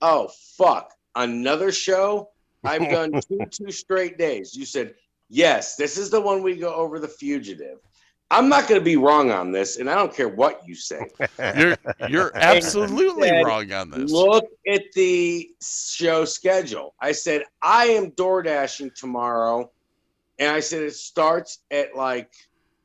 "Oh 0.00 0.30
fuck, 0.56 0.92
another 1.14 1.72
show? 1.72 2.30
I've 2.64 2.88
done 2.88 3.12
two 3.28 3.40
two 3.50 3.70
straight 3.70 4.18
days." 4.18 4.54
You 4.54 4.64
said, 4.64 4.94
"Yes, 5.28 5.76
this 5.76 5.96
is 5.96 6.10
the 6.10 6.20
one 6.20 6.42
we 6.42 6.56
go 6.56 6.74
over 6.74 6.98
the 6.98 7.08
fugitive." 7.08 7.78
I'm 8.32 8.48
not 8.48 8.68
going 8.68 8.80
to 8.80 8.84
be 8.84 8.96
wrong 8.96 9.32
on 9.32 9.50
this, 9.50 9.78
and 9.78 9.90
I 9.90 9.96
don't 9.96 10.14
care 10.14 10.28
what 10.28 10.66
you 10.66 10.76
say. 10.76 11.00
You're 11.56 11.76
you're 12.08 12.30
absolutely 12.36 13.28
said, 13.28 13.44
wrong 13.44 13.72
on 13.72 13.90
this. 13.90 14.12
Look 14.12 14.46
at 14.68 14.82
the 14.94 15.50
show 15.60 16.24
schedule. 16.24 16.94
I 17.00 17.10
said, 17.10 17.42
I 17.60 17.86
am 17.86 18.10
door 18.10 18.42
dashing 18.42 18.92
tomorrow. 18.94 19.72
And 20.38 20.48
I 20.48 20.60
said, 20.60 20.82
it 20.82 20.94
starts 20.94 21.58
at 21.72 21.96
like 21.96 22.32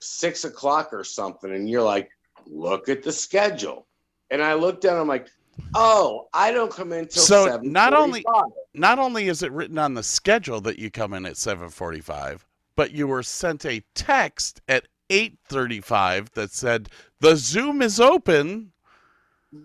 six 0.06 0.46
o'clock 0.46 0.90
or 0.94 1.04
something. 1.04 1.54
And 1.54 1.70
you're 1.70 1.82
like, 1.82 2.10
look 2.48 2.90
at 2.90 3.04
the 3.04 3.12
schedule. 3.12 3.88
And 4.32 4.42
I 4.42 4.54
looked 4.54 4.82
down, 4.82 5.00
I'm 5.00 5.08
like, 5.08 5.28
oh, 5.76 6.28
I 6.34 6.52
don't 6.52 6.72
come 6.72 6.92
in 6.94 7.08
till 7.08 7.24
So, 7.24 7.48
7:45. 7.48 7.64
not 7.64 7.94
only- 7.94 8.26
Not 8.74 9.00
only 9.00 9.28
is 9.28 9.42
it 9.44 9.52
written 9.52 9.78
on 9.78 9.94
the 9.94 10.04
schedule 10.04 10.60
that 10.62 10.80
you 10.80 10.92
come 10.92 11.14
in 11.14 11.26
at 11.26 11.38
7:45, 11.38 12.46
but 12.76 12.92
you 12.92 13.08
were 13.08 13.24
sent 13.24 13.66
a 13.66 13.82
text 13.94 14.62
at 14.68 14.88
8:35 15.10 16.32
that 16.34 16.52
said 16.52 16.90
the 17.22 17.36
Zoom 17.36 17.82
is 17.82 18.00
open. 18.00 18.72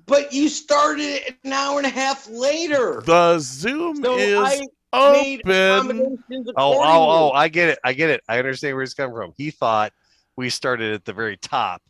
But 0.07 0.33
you 0.33 0.49
started 0.49 1.03
it 1.03 1.37
an 1.43 1.53
hour 1.53 1.79
and 1.79 1.87
a 1.87 1.91
half 1.91 2.29
later. 2.29 3.03
The 3.05 3.39
Zoom 3.41 3.97
So 4.05 4.17
is 4.17 4.39
I 4.39 4.67
open. 4.93 6.23
Oh, 6.57 6.75
oh, 6.75 6.83
oh! 6.85 7.31
I 7.33 7.49
get 7.49 7.71
it. 7.71 7.79
I 7.83 7.93
get 7.93 8.11
it. 8.11 8.23
I 8.29 8.39
understand 8.39 8.77
where 8.77 8.83
he's 8.83 8.95
coming 8.95 9.17
from. 9.17 9.33
He 9.37 9.51
thought 9.51 9.93
we 10.41 10.49
started 10.49 10.95
at 10.95 11.05
the 11.05 11.13
very 11.13 11.37
top, 11.37 11.83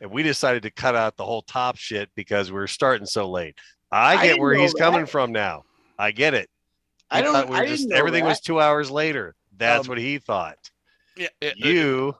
and 0.00 0.10
we 0.10 0.22
decided 0.22 0.62
to 0.62 0.70
cut 0.70 0.94
out 0.96 1.14
the 1.18 1.24
whole 1.26 1.42
top 1.42 1.76
shit 1.76 2.08
because 2.14 2.50
we 2.50 2.58
are 2.58 2.66
starting 2.66 3.06
so 3.06 3.30
late. 3.30 3.54
I 3.90 4.12
I 4.12 4.16
get 4.16 4.22
didn't 4.22 4.40
where 4.40 4.54
know 4.54 4.62
he's 4.62 4.72
coming 4.72 5.04
from 5.04 5.30
now. 5.30 5.64
I 5.98 6.10
get 6.10 6.32
it. 6.32 6.48
He 7.10 7.18
I 7.18 7.20
don't. 7.20 7.34
thought 7.34 7.50
we 7.50 7.56
I 7.56 7.66
just 7.66 7.90
everything 7.92 8.24
that. 8.24 8.30
was 8.30 8.40
two 8.40 8.58
hours 8.62 8.90
later. 8.90 9.34
That's 9.58 9.86
Um, 9.86 9.90
what 9.90 9.98
he 9.98 10.16
thought. 10.18 10.56
Yeah, 11.18 11.28
it- 11.42 11.58
You 11.58 12.16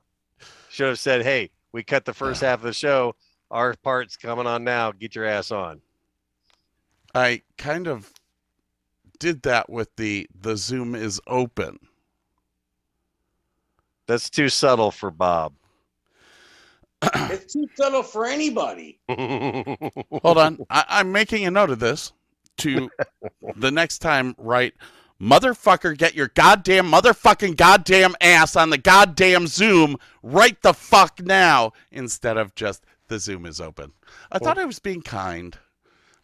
should 0.69 0.89
have 0.89 0.99
said, 0.99 1.23
"Hey, 1.23 1.51
we 1.73 1.83
cut 1.83 2.05
the 2.05 2.13
first 2.13 2.43
half 2.43 2.59
of 2.59 2.65
the 2.65 2.75
show. 2.75 3.17
Our 3.51 3.75
part's 3.83 4.19
coming 4.19 4.47
on 4.47 4.63
now. 4.65 4.93
Get 4.93 5.15
your 5.15 5.25
ass 5.25 5.51
on." 5.51 5.81
I 7.15 7.41
kind 7.57 7.89
of 7.89 8.13
did 9.19 9.41
that 9.45 9.71
with 9.71 9.89
the 9.97 10.29
the 10.39 10.59
Zoom 10.59 10.95
is 10.95 11.19
open. 11.27 11.79
That's 14.07 14.29
too 14.29 14.51
subtle 14.51 14.91
for 14.91 15.11
Bob. 15.11 15.55
It's 17.31 17.53
too 17.53 17.67
subtle 17.75 18.03
for 18.03 18.27
anybody. 18.27 19.01
Hold 19.09 20.39
on, 20.39 20.59
I, 20.71 20.85
I'm 20.89 21.13
making 21.13 21.45
a 21.47 21.51
note 21.51 21.71
of 21.71 21.79
this 21.79 22.13
to 22.59 22.89
the 23.57 23.71
next 23.71 23.99
time. 23.99 24.35
Right, 24.39 24.75
motherfucker, 25.21 25.97
get 25.97 26.15
your 26.15 26.29
goddamn 26.29 26.91
motherfucking 26.91 27.57
goddamn 27.57 28.15
ass 28.21 28.55
on 28.55 28.71
the 28.71 28.79
goddamn 28.79 29.47
Zoom 29.47 29.97
right 30.23 30.61
the 30.63 30.75
fuck 30.75 31.21
now 31.21 31.73
instead 31.91 32.37
of 32.37 32.55
just 32.55 32.85
the 33.09 33.19
Zoom 33.19 33.47
is 33.47 33.61
open. 33.61 33.93
I 34.31 34.39
thought 34.39 34.59
I 34.59 34.65
was 34.65 34.79
being 34.79 35.03
kind, 35.03 35.59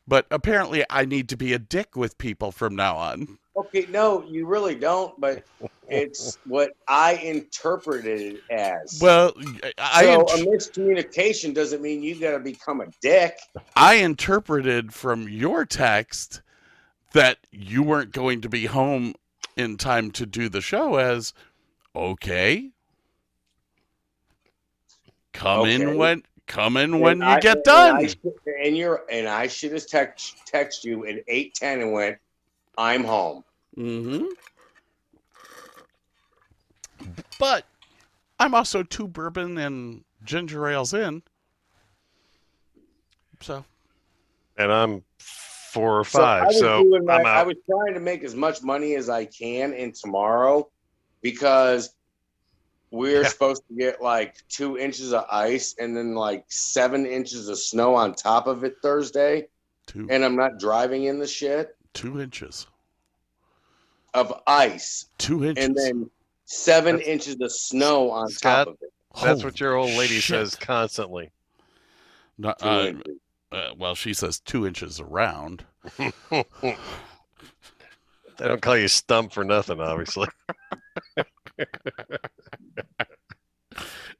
but 0.06 0.26
apparently 0.30 0.84
I 0.88 1.04
need 1.04 1.28
to 1.30 1.36
be 1.36 1.52
a 1.52 1.58
dick 1.58 1.96
with 1.96 2.18
people 2.18 2.52
from 2.52 2.76
now 2.76 2.96
on. 2.96 3.38
Okay, 3.58 3.86
no, 3.90 4.24
you 4.24 4.46
really 4.46 4.74
don't, 4.74 5.18
but 5.20 5.42
it's 5.88 6.38
what 6.44 6.70
I 6.86 7.14
interpreted 7.14 8.20
it 8.20 8.40
as. 8.50 8.98
Well, 9.02 9.32
I 9.78 10.04
so 10.04 10.20
int- 10.20 10.30
a 10.30 10.50
miscommunication 10.50 11.54
doesn't 11.54 11.82
mean 11.82 12.02
you 12.02 12.14
got 12.20 12.32
to 12.32 12.38
become 12.38 12.80
a 12.80 12.86
dick. 13.00 13.36
I 13.74 13.94
interpreted 13.94 14.92
from 14.94 15.28
your 15.28 15.64
text 15.64 16.42
that 17.14 17.38
you 17.50 17.82
weren't 17.82 18.12
going 18.12 18.42
to 18.42 18.48
be 18.48 18.66
home 18.66 19.14
in 19.56 19.76
time 19.76 20.10
to 20.12 20.26
do 20.26 20.48
the 20.48 20.60
show 20.60 20.96
as 20.96 21.32
okay. 21.96 22.70
Come 25.32 25.60
Okay. 25.60 25.74
in 25.74 25.96
when 25.96 26.22
come 26.46 26.76
in 26.76 27.00
when 27.00 27.20
And 27.20 27.22
you 27.22 27.28
I- 27.28 27.40
get 27.40 27.56
and 27.56 27.64
done. 27.64 27.96
I 27.96 28.14
and 28.64 28.76
you're 28.76 29.04
and 29.10 29.28
I 29.28 29.46
should 29.46 29.72
have 29.72 29.86
text 29.86 30.36
text 30.46 30.84
you 30.84 31.06
at 31.06 31.16
eight 31.28 31.54
ten 31.54 31.80
and 31.80 31.92
went, 31.92 32.18
I'm 32.76 33.04
home. 33.04 33.44
Hmm 33.78 34.24
But 37.38 37.64
I'm 38.40 38.52
also 38.52 38.82
two 38.82 39.06
bourbon 39.06 39.56
and 39.56 40.04
ginger 40.24 40.66
ales 40.66 40.92
in. 40.92 41.22
So 43.40 43.64
and 44.56 44.72
I'm 44.72 45.04
four 45.20 46.00
or 46.00 46.04
So 46.04 46.22
I 46.24 46.40
five. 46.40 46.52
was 46.54 46.58
So, 46.58 46.84
my- 47.04 47.14
I'm 47.14 47.26
I 47.26 47.42
was 47.44 47.54
trying 47.70 47.94
to 47.94 48.00
make 48.00 48.24
as 48.24 48.34
much 48.34 48.64
money 48.64 48.96
as 48.96 49.08
I 49.08 49.26
can 49.26 49.72
in 49.74 49.92
tomorrow 49.92 50.68
because 51.22 51.94
we're 52.90 53.22
Yeah. 53.22 53.28
supposed 53.28 53.62
to 53.68 53.76
get 53.76 54.02
like 54.02 54.34
two 54.48 54.76
inches 54.76 55.12
of 55.12 55.24
ice 55.30 55.76
and 55.78 55.96
then 55.96 56.14
like 56.16 56.44
seven 56.48 57.06
inches 57.06 57.48
of 57.48 57.60
snow 57.60 57.94
on 57.94 58.12
top 58.14 58.48
of 58.48 58.64
it 58.64 58.74
Thursday. 58.82 59.46
two 59.86 60.08
And 60.10 60.24
I'm 60.24 60.34
not 60.34 60.58
driving 60.58 61.04
in 61.04 61.20
the 61.20 61.28
shit 61.28 61.76
two 61.94 62.20
inches. 62.20 62.66
Of 64.14 64.32
ice 64.46 65.06
Two 65.18 65.44
inches. 65.44 65.64
and 65.64 65.76
then 65.76 66.10
seven 66.44 66.96
That's- 66.96 67.08
inches 67.12 67.36
of 67.40 67.52
snow 67.52 68.10
on 68.10 68.28
Scott, 68.28 68.66
top 68.66 68.74
of 68.74 68.82
it. 68.82 68.92
That's 69.14 69.40
Holy 69.40 69.44
what 69.44 69.60
your 69.60 69.74
old 69.76 69.90
lady 69.92 70.14
shit. 70.20 70.36
says 70.36 70.54
constantly. 70.56 71.30
No, 72.38 72.54
Two 72.60 72.66
uh, 72.68 72.92
uh, 73.56 73.70
well, 73.76 73.94
she 73.94 74.12
says 74.14 74.38
two 74.40 74.66
inches 74.66 75.00
around. 75.00 75.64
they 75.98 76.12
don't 78.38 78.62
call 78.62 78.76
you 78.76 78.88
stump 78.88 79.32
for 79.32 79.42
nothing, 79.44 79.80
obviously. 79.80 80.28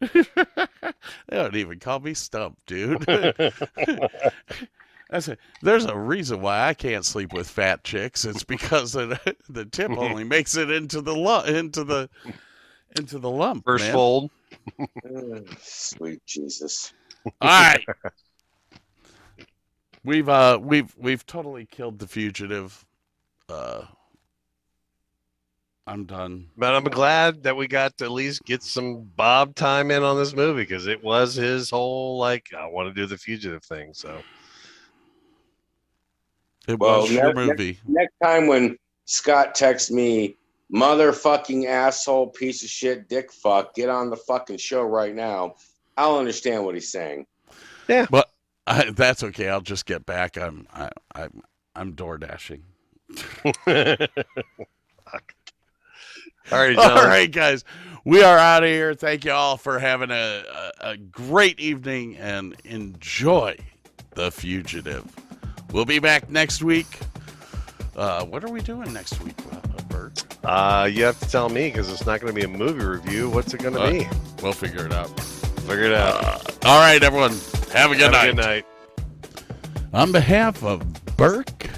they 0.00 0.24
don't 1.30 1.56
even 1.56 1.78
call 1.78 2.00
me 2.00 2.14
Stump, 2.14 2.58
dude. 2.66 3.04
I 5.10 5.20
said, 5.20 5.38
there's 5.62 5.86
a 5.86 5.96
reason 5.96 6.42
why 6.42 6.68
I 6.68 6.74
can't 6.74 7.04
sleep 7.04 7.32
with 7.32 7.48
fat 7.48 7.82
chicks. 7.82 8.24
It's 8.24 8.44
because 8.44 8.94
of 8.94 9.10
the, 9.10 9.36
the 9.48 9.64
tip 9.64 9.90
only 9.96 10.24
makes 10.24 10.56
it 10.56 10.70
into 10.70 11.00
the 11.00 11.14
lu- 11.14 11.44
into 11.44 11.84
the 11.84 12.10
into 12.96 13.18
the 13.18 13.30
lump. 13.30 13.64
First 13.64 13.84
man. 13.84 13.92
fold. 13.92 14.30
Sweet 15.60 16.24
Jesus. 16.26 16.92
All 17.40 17.48
right. 17.48 17.84
We've 20.04 20.28
uh 20.28 20.58
we've 20.60 20.94
we've 20.96 21.26
totally 21.26 21.66
killed 21.66 21.98
the 21.98 22.06
fugitive. 22.06 22.84
Uh 23.48 23.82
I'm 25.86 26.04
done. 26.04 26.48
But 26.56 26.74
I'm 26.74 26.84
glad 26.84 27.42
that 27.44 27.56
we 27.56 27.66
got 27.66 27.96
to 27.96 28.04
at 28.04 28.10
least 28.10 28.44
get 28.44 28.62
some 28.62 29.10
Bob 29.16 29.54
time 29.54 29.90
in 29.90 30.02
on 30.02 30.18
this 30.18 30.34
movie 30.34 30.62
because 30.62 30.86
it 30.86 31.02
was 31.02 31.34
his 31.34 31.70
whole 31.70 32.18
like 32.18 32.48
I 32.56 32.66
want 32.66 32.88
to 32.88 32.94
do 32.94 33.06
the 33.06 33.16
fugitive 33.16 33.64
thing. 33.64 33.94
So 33.94 34.20
It 36.68 36.78
Well, 36.78 37.00
was 37.02 37.10
your 37.12 37.32
ne- 37.32 37.46
ne- 37.46 37.48
movie. 37.48 37.78
Next 37.86 38.14
time 38.22 38.46
when 38.46 38.76
Scott 39.06 39.54
texts 39.54 39.90
me, 39.90 40.36
motherfucking 40.72 41.66
asshole, 41.66 42.28
piece 42.28 42.62
of 42.62 42.68
shit, 42.68 43.08
dick 43.08 43.32
fuck, 43.32 43.74
get 43.74 43.88
on 43.88 44.10
the 44.10 44.16
fucking 44.16 44.58
show 44.58 44.82
right 44.82 45.14
now. 45.14 45.54
I'll 45.96 46.18
understand 46.18 46.64
what 46.64 46.74
he's 46.74 46.92
saying. 46.92 47.26
Yeah, 47.88 48.06
but 48.10 48.30
I, 48.66 48.90
that's 48.90 49.22
okay. 49.24 49.48
I'll 49.48 49.62
just 49.62 49.86
get 49.86 50.04
back. 50.04 50.36
I'm 50.36 50.66
I, 50.72 50.90
I'm 51.14 51.42
I'm 51.74 51.92
door 51.92 52.18
dashing. 52.18 52.62
all 53.66 53.66
right, 53.66 54.08
All 56.52 56.84
John. 56.84 57.06
right, 57.08 57.30
guys, 57.32 57.64
we 58.04 58.22
are 58.22 58.36
out 58.38 58.62
of 58.62 58.68
here. 58.68 58.94
Thank 58.94 59.24
you 59.24 59.32
all 59.32 59.56
for 59.56 59.78
having 59.78 60.10
a, 60.10 60.44
a, 60.82 60.90
a 60.90 60.96
great 60.98 61.58
evening 61.58 62.16
and 62.18 62.54
enjoy 62.64 63.56
the 64.14 64.30
fugitive. 64.30 65.04
We'll 65.72 65.84
be 65.84 65.98
back 65.98 66.30
next 66.30 66.62
week. 66.62 66.86
Uh, 67.96 68.24
what 68.24 68.44
are 68.44 68.50
we 68.50 68.60
doing 68.60 68.92
next 68.92 69.22
week, 69.22 69.34
uh, 69.52 69.82
Bert? 69.88 70.24
Uh, 70.44 70.88
you 70.90 71.04
have 71.04 71.18
to 71.20 71.28
tell 71.28 71.48
me 71.48 71.68
because 71.68 71.90
it's 71.92 72.06
not 72.06 72.20
going 72.20 72.32
to 72.32 72.38
be 72.40 72.44
a 72.44 72.48
movie 72.48 72.84
review. 72.84 73.28
What's 73.28 73.52
it 73.54 73.60
going 73.62 73.74
to 73.74 73.80
Uh, 73.80 73.90
be? 73.90 74.08
We'll 74.42 74.52
figure 74.52 74.86
it 74.86 74.92
out. 74.92 75.08
Figure 75.20 75.84
it 75.84 75.92
out. 75.94 76.24
Uh, 76.24 76.68
all 76.68 76.78
right, 76.80 77.02
everyone. 77.02 77.32
Have 77.72 77.90
a 77.90 77.96
good 77.96 78.12
Have 78.12 78.12
night. 78.12 78.28
a 78.28 78.32
good 78.32 78.36
night. 78.36 78.64
On 79.92 80.12
behalf 80.12 80.62
of 80.62 80.80
Burke, 81.16 81.68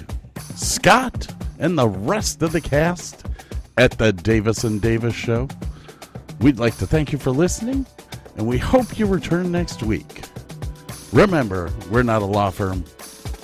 Scott, 0.55 1.33
and 1.59 1.77
the 1.77 1.87
rest 1.87 2.41
of 2.43 2.51
the 2.51 2.61
cast 2.61 3.25
at 3.77 3.97
the 3.97 4.13
Davis 4.13 4.63
and 4.63 4.81
Davis 4.81 5.15
Show, 5.15 5.47
we'd 6.39 6.59
like 6.59 6.77
to 6.77 6.87
thank 6.87 7.11
you 7.11 7.17
for 7.17 7.31
listening, 7.31 7.85
and 8.37 8.45
we 8.47 8.57
hope 8.57 8.97
you 8.99 9.05
return 9.05 9.51
next 9.51 9.81
week. 9.83 10.23
Remember, 11.11 11.71
we're 11.89 12.03
not 12.03 12.21
a 12.21 12.25
law 12.25 12.49
firm, 12.51 12.85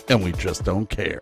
and 0.09 0.23
we 0.23 0.31
just 0.33 0.63
don't 0.63 0.89
care. 0.89 1.21